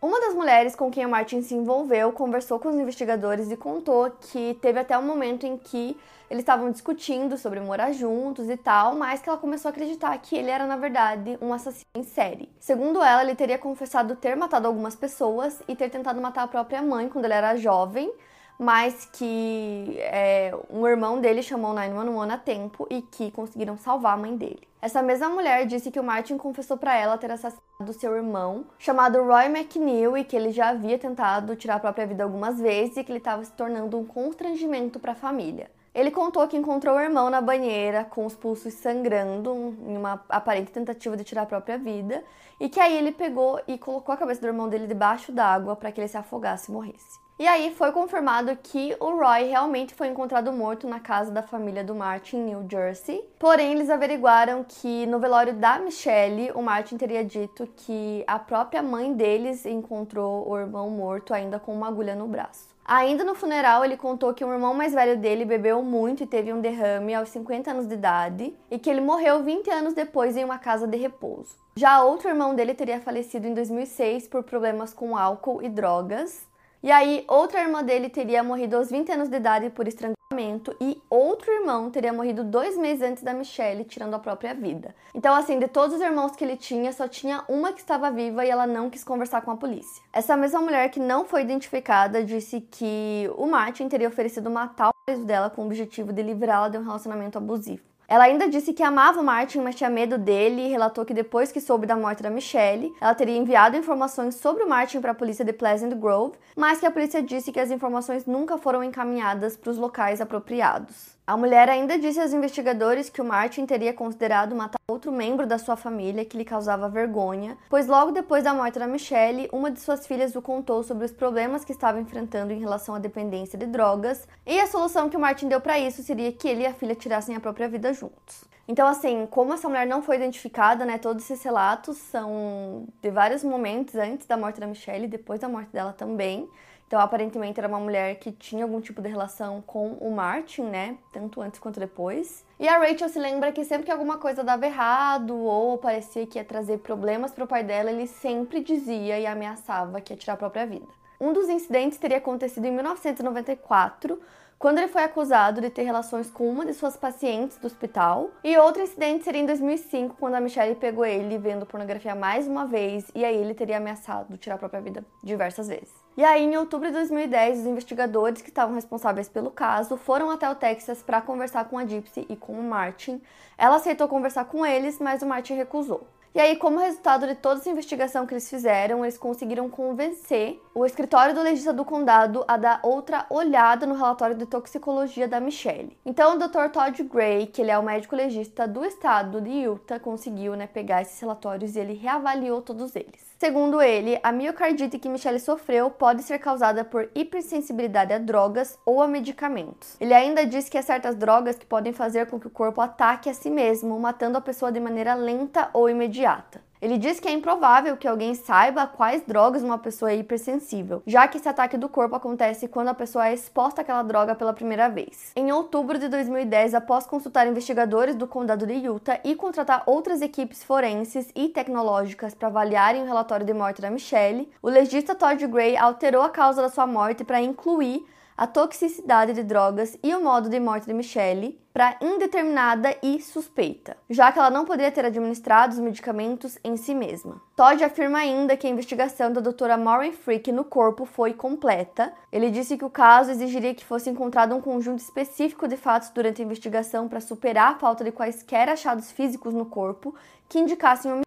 Uma 0.02 0.20
das 0.20 0.34
mulheres 0.34 0.76
com 0.76 0.90
quem 0.90 1.06
o 1.06 1.10
Martin 1.10 1.42
se 1.42 1.54
envolveu 1.54 2.12
conversou 2.12 2.58
com 2.60 2.70
os 2.70 2.76
investigadores 2.76 3.52
e 3.52 3.58
contou 3.58 4.10
que 4.10 4.58
teve 4.62 4.80
até 4.80 4.98
um 4.98 5.04
momento 5.04 5.46
em 5.46 5.58
que 5.58 5.96
eles 6.30 6.42
estavam 6.42 6.72
discutindo 6.72 7.38
sobre 7.38 7.60
morar 7.60 7.92
juntos 7.92 8.50
e 8.50 8.56
tal, 8.56 8.96
mas 8.96 9.22
que 9.22 9.28
ela 9.28 9.38
começou 9.38 9.70
a 9.70 9.72
acreditar 9.72 10.18
que 10.20 10.36
ele 10.36 10.50
era, 10.50 10.66
na 10.66 10.78
verdade, 10.78 11.38
um 11.42 11.52
assassino 11.52 11.90
em 11.96 12.04
série. 12.04 12.50
Segundo 12.60 13.04
ela, 13.04 13.24
ele 13.24 13.36
teria 13.36 13.58
confessado 13.58 14.16
ter 14.16 14.36
matado 14.36 14.68
algumas 14.68 14.96
pessoas 14.96 15.62
e 15.68 15.76
ter 15.76 15.90
tentado 15.90 16.22
matar 16.22 16.44
a 16.44 16.48
própria 16.48 16.82
mãe 16.82 17.10
quando 17.10 17.26
ele 17.26 17.34
era 17.34 17.58
jovem, 17.58 18.12
mas 18.60 19.06
que 19.06 19.96
é, 20.00 20.54
um 20.70 20.86
irmão 20.86 21.22
dele 21.22 21.42
chamou 21.42 21.74
911 21.74 22.32
a 22.34 22.38
tempo 22.38 22.86
e 22.90 23.02
que 23.02 23.32
conseguiram 23.32 23.78
salvar 23.78 24.16
a 24.16 24.18
mãe 24.18 24.36
dele. 24.36 24.68
Essa 24.82 25.02
mesma 25.02 25.30
mulher 25.30 25.66
disse 25.66 25.90
que 25.90 26.00
o 26.00 26.04
Martin 26.04 26.38
confessou 26.38 26.76
para 26.76 26.98
ela 26.98 27.18
ter 27.18 27.32
assassinado 27.32 27.94
seu 27.94 28.16
irmão, 28.16 28.66
chamado 28.78 29.24
Roy 29.24 29.46
McNeil, 29.46 30.18
e 30.18 30.26
que 30.26 30.36
ele 30.36 30.52
já 30.52 30.70
havia 30.70 31.00
tentado 31.00 31.56
tirar 31.56 31.76
a 31.76 31.80
própria 31.80 32.06
vida 32.06 32.24
algumas 32.24 32.60
vezes 32.60 32.98
e 32.98 33.04
que 33.04 33.12
ele 33.12 33.20
estava 33.20 33.44
se 33.46 33.52
tornando 33.54 33.98
um 33.98 34.06
constrangimento 34.06 35.00
para 35.00 35.14
a 35.14 35.16
família. 35.16 35.72
Ele 35.94 36.12
contou 36.12 36.48
que 36.48 36.58
encontrou 36.58 36.96
o 36.96 37.00
irmão 37.00 37.30
na 37.30 37.42
banheira 37.42 38.04
com 38.06 38.26
os 38.26 38.36
pulsos 38.36 38.74
sangrando 38.74 39.76
em 39.86 39.98
uma 39.98 40.24
aparente 40.30 40.72
tentativa 40.72 41.18
de 41.18 41.24
tirar 41.24 41.44
a 41.44 41.46
própria 41.46 41.78
vida 41.78 42.24
e 42.60 42.70
que 42.70 42.80
aí 42.80 42.96
ele 42.96 43.12
pegou 43.12 43.60
e 43.68 43.78
colocou 43.78 44.14
a 44.14 44.18
cabeça 44.18 44.42
do 44.42 44.48
irmão 44.48 44.70
dele 44.70 44.86
debaixo 44.86 45.32
d'água 45.32 45.76
para 45.76 45.92
que 45.92 46.00
ele 46.00 46.08
se 46.08 46.18
afogasse 46.18 46.70
e 46.70 46.74
morresse. 46.74 47.29
E 47.40 47.48
aí 47.48 47.74
foi 47.74 47.94
confirmado 47.94 48.54
que 48.62 48.94
o 49.00 49.16
Roy 49.16 49.44
realmente 49.44 49.96
foi 49.96 50.10
encontrado 50.10 50.52
morto 50.52 50.86
na 50.86 51.00
casa 51.00 51.32
da 51.32 51.42
família 51.42 51.86
do 51.86 51.96
Martin, 51.96 52.36
em 52.36 52.44
New 52.44 52.66
Jersey. 52.70 53.24
Porém, 53.40 53.72
eles 53.72 53.90
averiguaram 53.90 54.66
que 54.68 55.06
no 55.06 55.20
velório 55.20 55.54
da 55.54 55.80
Michelle, 55.80 56.52
o 56.52 56.62
Martin 56.62 56.98
teria 56.98 57.24
dito 57.24 57.66
que 57.78 58.26
a 58.28 58.38
própria 58.38 58.84
mãe 58.84 59.14
deles 59.14 59.66
encontrou 59.66 60.52
o 60.52 60.58
irmão 60.58 60.90
morto 60.90 61.34
ainda 61.34 61.58
com 61.58 61.74
uma 61.74 61.88
agulha 61.88 62.14
no 62.14 62.28
braço. 62.28 62.68
Ainda 62.84 63.24
no 63.24 63.34
funeral, 63.34 63.86
ele 63.86 63.96
contou 63.96 64.34
que 64.34 64.44
o 64.44 64.52
irmão 64.52 64.74
mais 64.74 64.94
velho 64.94 65.16
dele 65.16 65.46
bebeu 65.46 65.82
muito 65.82 66.24
e 66.24 66.28
teve 66.28 66.52
um 66.52 66.60
derrame 66.60 67.16
aos 67.16 67.30
50 67.30 67.72
anos 67.72 67.88
de 67.88 67.94
idade 67.94 68.54
e 68.70 68.78
que 68.78 68.90
ele 68.90 69.00
morreu 69.00 69.42
20 69.42 69.70
anos 69.70 69.94
depois 69.94 70.36
em 70.36 70.44
uma 70.44 70.58
casa 70.58 70.86
de 70.86 70.98
repouso. 70.98 71.56
Já 71.78 72.04
outro 72.04 72.28
irmão 72.28 72.54
dele 72.54 72.74
teria 72.74 73.00
falecido 73.00 73.48
em 73.48 73.54
2006 73.54 74.28
por 74.28 74.44
problemas 74.44 74.94
com 74.94 75.16
álcool 75.16 75.64
e 75.64 75.70
drogas. 75.70 76.49
E 76.82 76.94
aí, 76.94 77.26
outra 77.28 77.62
irmã 77.62 77.84
dele 77.84 78.08
teria 78.08 78.42
morrido 78.42 78.78
aos 78.78 78.90
20 78.90 79.12
anos 79.12 79.28
de 79.28 79.36
idade 79.36 79.70
por 79.70 79.86
estrangulamento 79.86 80.74
e 80.80 80.98
outro 81.10 81.52
irmão 81.52 81.92
teria 81.92 82.14
morrido 82.14 82.42
dois 82.42 82.78
meses 82.78 83.04
antes 83.04 83.22
da 83.22 83.34
Michelle, 83.34 83.84
tirando 83.84 84.14
a 84.14 84.20
própria 84.20 84.54
vida. 84.54 84.96
Então, 85.14 85.36
assim, 85.36 85.60
de 85.60 85.68
todos 85.68 85.98
os 85.98 86.02
irmãos 86.02 86.38
que 86.38 86.44
ele 86.46 86.56
tinha, 86.56 86.94
só 86.94 87.06
tinha 87.06 87.44
uma 87.50 87.74
que 87.74 87.82
estava 87.82 88.10
viva 88.10 88.46
e 88.46 88.50
ela 88.50 88.66
não 88.66 88.90
quis 88.90 89.04
conversar 89.04 89.42
com 89.42 89.52
a 89.52 89.58
polícia. 89.58 90.02
Essa 90.14 90.38
mesma 90.38 90.62
mulher 90.62 90.90
que 90.90 91.02
não 91.02 91.26
foi 91.26 91.42
identificada 91.42 92.24
disse 92.24 92.62
que 92.62 93.30
o 93.36 93.46
Martin 93.46 93.90
teria 93.90 94.08
oferecido 94.08 94.50
matar 94.50 94.88
o 94.88 94.94
marido 95.06 95.26
dela 95.26 95.50
com 95.50 95.64
o 95.64 95.66
objetivo 95.66 96.14
de 96.14 96.24
livrá-la 96.24 96.70
de 96.70 96.78
um 96.78 96.84
relacionamento 96.84 97.38
abusivo. 97.38 97.89
Ela 98.10 98.24
ainda 98.24 98.50
disse 98.50 98.74
que 98.74 98.82
amava 98.82 99.22
o 99.22 99.24
Martin, 99.24 99.60
mas 99.60 99.76
tinha 99.76 99.88
medo 99.88 100.18
dele 100.18 100.64
e 100.64 100.68
relatou 100.68 101.06
que 101.06 101.14
depois 101.14 101.52
que 101.52 101.62
soube 101.62 101.86
da 101.86 101.96
morte 101.96 102.24
da 102.24 102.30
Michelle, 102.32 102.92
ela 103.00 103.14
teria 103.14 103.38
enviado 103.38 103.78
informações 103.78 104.34
sobre 104.34 104.64
o 104.64 104.68
Martin 104.68 105.00
para 105.00 105.12
a 105.12 105.16
polícia 105.16 105.46
de 105.46 105.54
Pleasant 105.54 105.94
Grove, 105.94 106.34
mas 106.56 106.80
que 106.80 106.88
a 106.88 106.92
polícia 106.92 107.22
disse 107.22 107.52
que 107.52 107.60
as 107.60 107.70
informações 107.70 108.26
nunca 108.26 108.58
foram 108.58 108.84
encaminhadas 108.84 109.56
para 109.56 109.70
os 109.70 109.78
locais 109.78 110.20
apropriados. 110.20 111.19
A 111.30 111.38
mulher 111.38 111.70
ainda 111.70 112.00
disse 112.00 112.20
aos 112.20 112.34
investigadores 112.34 113.08
que 113.08 113.22
o 113.22 113.24
Martin 113.24 113.64
teria 113.64 113.94
considerado 113.94 114.56
matar 114.56 114.80
outro 114.90 115.12
membro 115.12 115.46
da 115.46 115.60
sua 115.60 115.76
família 115.76 116.26
que 116.26 116.36
lhe 116.36 116.44
causava 116.44 116.90
vergonha, 116.90 117.56
pois 117.70 117.86
logo 117.86 118.12
depois 118.12 118.44
da 118.44 118.52
morte 118.52 118.80
da 118.80 118.88
Michelle, 118.88 119.48
uma 119.54 119.70
de 119.70 119.80
suas 119.80 120.08
filhas 120.08 120.36
o 120.36 120.42
contou 120.42 120.82
sobre 120.82 121.06
os 121.06 121.12
problemas 121.12 121.64
que 121.64 121.72
estava 121.72 122.00
enfrentando 122.00 122.52
em 122.52 122.60
relação 122.60 122.96
à 122.96 123.00
dependência 123.00 123.60
de 123.60 123.68
drogas, 123.68 124.28
e 124.44 124.60
a 124.60 124.66
solução 124.66 125.08
que 125.08 125.16
o 125.16 125.20
Martin 125.20 125.48
deu 125.48 125.62
para 125.62 125.78
isso 125.78 126.02
seria 126.02 126.32
que 126.32 126.48
ele 126.48 126.64
e 126.64 126.66
a 126.66 126.74
filha 126.74 126.96
tirassem 126.96 127.36
a 127.36 127.40
própria 127.40 127.70
vida 127.70 127.94
juntos. 127.94 128.44
Então, 128.68 128.88
assim, 128.88 129.28
como 129.30 129.54
essa 129.54 129.70
mulher 129.70 129.86
não 129.86 130.02
foi 130.02 130.16
identificada, 130.16 130.84
né, 130.84 130.98
todos 130.98 131.26
esses 131.26 131.44
relatos 131.44 131.96
são 131.98 132.88
de 133.04 133.12
vários 133.12 133.44
momentos 133.44 133.94
antes 133.94 134.26
da 134.26 134.36
morte 134.36 134.60
da 134.60 134.66
Michelle 134.66 135.06
e 135.06 135.08
depois 135.08 135.40
da 135.40 135.48
morte 135.48 135.72
dela 135.72 135.94
também. 135.94 136.50
Então, 136.90 137.00
aparentemente, 137.00 137.60
era 137.60 137.68
uma 137.68 137.80
mulher 137.80 138.16
que 138.16 138.32
tinha 138.32 138.64
algum 138.64 138.82
tipo 138.82 139.00
de 139.00 139.08
relação 139.08 139.62
com 139.62 139.90
o 140.02 140.12
Martin, 140.12 140.64
né? 140.64 140.98
Tanto 141.14 141.40
antes 141.40 141.60
quanto 141.60 141.80
depois. 141.80 142.44
E 142.60 142.68
a 142.68 142.80
Rachel 142.80 143.10
se 143.10 143.20
lembra 143.20 143.52
que 143.52 143.64
sempre 143.64 143.86
que 143.86 143.92
alguma 143.92 144.18
coisa 144.18 144.44
dava 144.44 144.66
errado 144.66 145.38
ou 145.38 145.78
parecia 145.78 146.26
que 146.26 146.40
ia 146.40 146.44
trazer 146.44 146.80
problemas 146.80 147.32
para 147.32 147.44
o 147.44 147.48
pai 147.48 147.64
dela, 147.64 147.92
ele 147.92 148.08
sempre 148.08 148.62
dizia 148.62 149.20
e 149.20 149.28
ameaçava 149.28 150.02
que 150.02 150.14
ia 150.14 150.18
tirar 150.18 150.34
a 150.34 150.38
própria 150.38 150.66
vida. 150.66 150.88
Um 151.22 151.32
dos 151.32 151.48
incidentes 151.48 152.00
teria 152.00 152.18
acontecido 152.18 152.66
em 152.66 152.72
1994, 152.72 154.20
quando 154.58 154.80
ele 154.80 154.88
foi 154.88 155.04
acusado 155.04 155.62
de 155.62 155.70
ter 155.70 155.84
relações 155.84 156.32
com 156.32 156.50
uma 156.50 156.66
de 156.66 156.74
suas 156.74 156.98
pacientes 156.98 157.58
do 157.58 157.68
hospital. 157.68 158.32
E 158.44 158.58
outro 158.58 158.82
incidente 158.82 159.26
seria 159.26 159.42
em 159.42 159.46
2005, 159.46 160.16
quando 160.20 160.34
a 160.34 160.42
Michelle 160.42 160.74
pegou 160.74 161.06
ele 161.06 161.38
vendo 161.38 161.68
pornografia 161.68 162.16
mais 162.16 162.48
uma 162.48 162.66
vez 162.66 163.12
e 163.14 163.24
aí 163.24 163.38
ele 163.38 163.54
teria 163.54 163.78
ameaçado 163.78 164.36
tirar 164.38 164.56
a 164.56 164.58
própria 164.58 164.82
vida 164.82 165.06
diversas 165.24 165.68
vezes. 165.68 165.94
E 166.20 166.24
aí, 166.26 166.44
em 166.44 166.58
outubro 166.58 166.90
de 166.90 166.94
2010, 166.96 167.60
os 167.60 167.66
investigadores 167.66 168.42
que 168.42 168.50
estavam 168.50 168.76
responsáveis 168.76 169.30
pelo 169.30 169.50
caso 169.50 169.96
foram 169.96 170.30
até 170.30 170.50
o 170.50 170.56
Texas 170.56 171.02
para 171.02 171.22
conversar 171.22 171.64
com 171.70 171.78
a 171.78 171.86
Gypsy 171.86 172.26
e 172.28 172.36
com 172.36 172.60
o 172.60 172.62
Martin. 172.62 173.22
Ela 173.58 173.78
aceitou 173.78 174.06
conversar 174.06 174.44
com 174.44 174.66
eles, 174.66 175.00
mas 175.00 175.22
o 175.22 175.26
Martin 175.26 175.54
recusou. 175.54 176.06
E 176.36 176.40
aí, 176.42 176.58
como 176.58 176.78
resultado 176.78 177.26
de 177.26 177.36
toda 177.36 177.62
essa 177.62 177.70
investigação 177.70 178.26
que 178.28 178.34
eles 178.34 178.50
fizeram, 178.50 179.06
eles 179.06 179.18
conseguiram 179.18 179.70
convencer 179.70 180.62
o 180.76 180.86
escritório 180.86 181.34
do 181.34 181.42
legista 181.42 181.72
do 181.72 181.86
condado 181.86 182.44
a 182.50 182.58
dar 182.58 182.82
outra 182.84 183.26
olhada 183.30 183.86
no 183.86 183.96
relatório 183.96 184.36
de 184.36 184.46
toxicologia 184.46 185.26
da 185.26 185.40
Michelle. 185.40 185.98
Então, 186.06 186.36
o 186.36 186.38
Dr. 186.38 186.68
Todd 186.70 187.02
Gray, 187.02 187.48
que 187.48 187.62
ele 187.62 187.72
é 187.72 187.80
o 187.80 187.84
médico 187.84 188.18
legista 188.18 188.68
do 188.68 188.84
estado 188.84 189.40
de 189.40 189.52
Utah, 189.52 190.02
conseguiu 190.02 190.58
né, 190.58 190.68
pegar 190.68 191.02
esses 191.02 191.18
relatórios 191.18 191.78
e 191.78 191.80
ele 191.80 191.94
reavaliou 191.94 192.62
todos 192.62 192.94
eles. 192.94 193.29
Segundo 193.40 193.82
ele, 193.82 194.20
a 194.22 194.34
miocardite 194.34 195.00
que 195.00 195.08
Michelle 195.08 195.40
sofreu 195.40 195.90
pode 195.90 196.24
ser 196.24 196.40
causada 196.40 196.84
por 196.84 197.10
hipersensibilidade 197.16 198.12
a 198.12 198.18
drogas 198.18 198.78
ou 198.86 199.02
a 199.02 199.08
medicamentos. 199.08 199.96
Ele 199.98 200.14
ainda 200.14 200.46
diz 200.46 200.68
que 200.68 200.78
há 200.78 200.82
certas 200.82 201.16
drogas 201.16 201.56
que 201.56 201.66
podem 201.66 201.94
fazer 201.94 202.26
com 202.26 202.38
que 202.38 202.48
o 202.48 202.50
corpo 202.50 202.82
ataque 202.82 203.30
a 203.30 203.34
si 203.34 203.50
mesmo, 203.50 203.98
matando 203.98 204.38
a 204.38 204.42
pessoa 204.42 204.74
de 204.74 204.82
maneira 204.82 205.16
lenta 205.16 205.70
ou 205.72 205.90
imediata. 205.90 206.62
Ele 206.82 206.98
diz 206.98 207.20
que 207.20 207.28
é 207.28 207.32
improvável 207.32 207.98
que 207.98 208.08
alguém 208.08 208.34
saiba 208.34 208.88
quais 208.88 209.22
drogas 209.28 209.62
uma 209.62 209.78
pessoa 209.78 210.12
é 210.12 210.16
hipersensível, 210.16 211.04
já 211.06 211.28
que 211.28 211.38
esse 211.38 211.50
ataque 211.50 211.78
do 211.78 211.90
corpo 211.90 212.16
acontece 212.16 212.70
quando 212.70 212.88
a 212.88 212.94
pessoa 212.94 213.28
é 213.28 213.34
exposta 213.34 213.82
àquela 213.82 214.02
droga 214.02 214.34
pela 214.34 214.54
primeira 214.54 214.88
vez. 214.88 215.34
Em 215.36 215.52
outubro 215.52 216.00
de 216.00 216.08
2010, 216.08 216.74
após 216.74 217.06
consultar 217.06 217.48
investigadores 217.48 218.16
do 218.16 218.26
condado 218.26 218.66
de 218.66 218.76
Utah 218.76 219.20
e 219.26 219.36
contratar 219.36 219.84
outras 219.86 220.22
equipes 220.22 220.64
forenses 220.64 221.30
e 221.36 221.50
tecnológicas 221.50 222.34
para 222.34 222.48
avaliarem 222.48 223.04
o 223.04 223.06
relatório 223.06 223.46
de 223.46 223.54
morte 223.54 223.82
da 223.82 223.92
Michelle, 223.92 224.50
o 224.62 224.70
legista 224.70 225.14
Todd 225.14 225.46
Gray 225.48 225.76
alterou 225.76 226.22
a 226.22 226.30
causa 226.30 226.62
da 226.62 226.70
sua 226.70 226.88
morte 226.88 227.26
para 227.26 227.42
incluir 227.42 228.06
a 228.40 228.48
toxicidade 228.48 229.34
de 229.34 229.44
drogas 229.44 229.98
e 230.02 230.16
o 230.16 230.24
modo 230.24 230.48
de 230.48 230.62
morte 230.62 230.86
de 230.86 230.94
Michelle 230.94 231.60
para 231.74 231.98
indeterminada 232.02 232.96
e 233.04 233.22
suspeita, 233.22 233.98
já 234.10 234.32
que 234.32 234.40
ela 234.40 234.50
não 234.50 234.64
poderia 234.64 234.94
ter 234.94 235.04
administrado 235.04 235.74
os 235.74 235.80
medicamentos 235.80 236.58
em 236.64 236.78
si 236.78 236.96
mesma. 236.96 237.42
Todd 237.54 237.84
afirma 237.84 238.20
ainda 238.20 238.56
que 238.56 238.66
a 238.66 238.70
investigação 238.70 239.34
da 239.34 239.42
doutora 239.42 239.76
Maureen 239.76 240.14
Frick 240.14 240.54
no 240.54 240.64
corpo 240.64 241.04
foi 241.04 241.34
completa. 241.34 242.14
Ele 242.32 242.50
disse 242.50 242.78
que 242.78 242.86
o 242.86 242.90
caso 242.90 243.32
exigiria 243.32 243.76
que 243.76 243.84
fosse 243.84 244.10
encontrado 244.10 244.56
um 244.56 244.62
conjunto 244.62 245.00
específico 245.00 245.68
de 245.68 245.76
fatos 245.76 246.10
durante 246.10 246.42
a 246.42 246.46
investigação 246.46 247.10
para 247.10 247.20
superar 247.20 247.74
a 247.74 247.78
falta 247.78 248.06
de 248.06 248.12
quaisquer 248.14 248.70
achados 248.70 249.12
físicos 249.12 249.54
no 249.54 249.66
corpo 249.66 250.16
que 250.48 250.60
indicassem. 250.60 251.24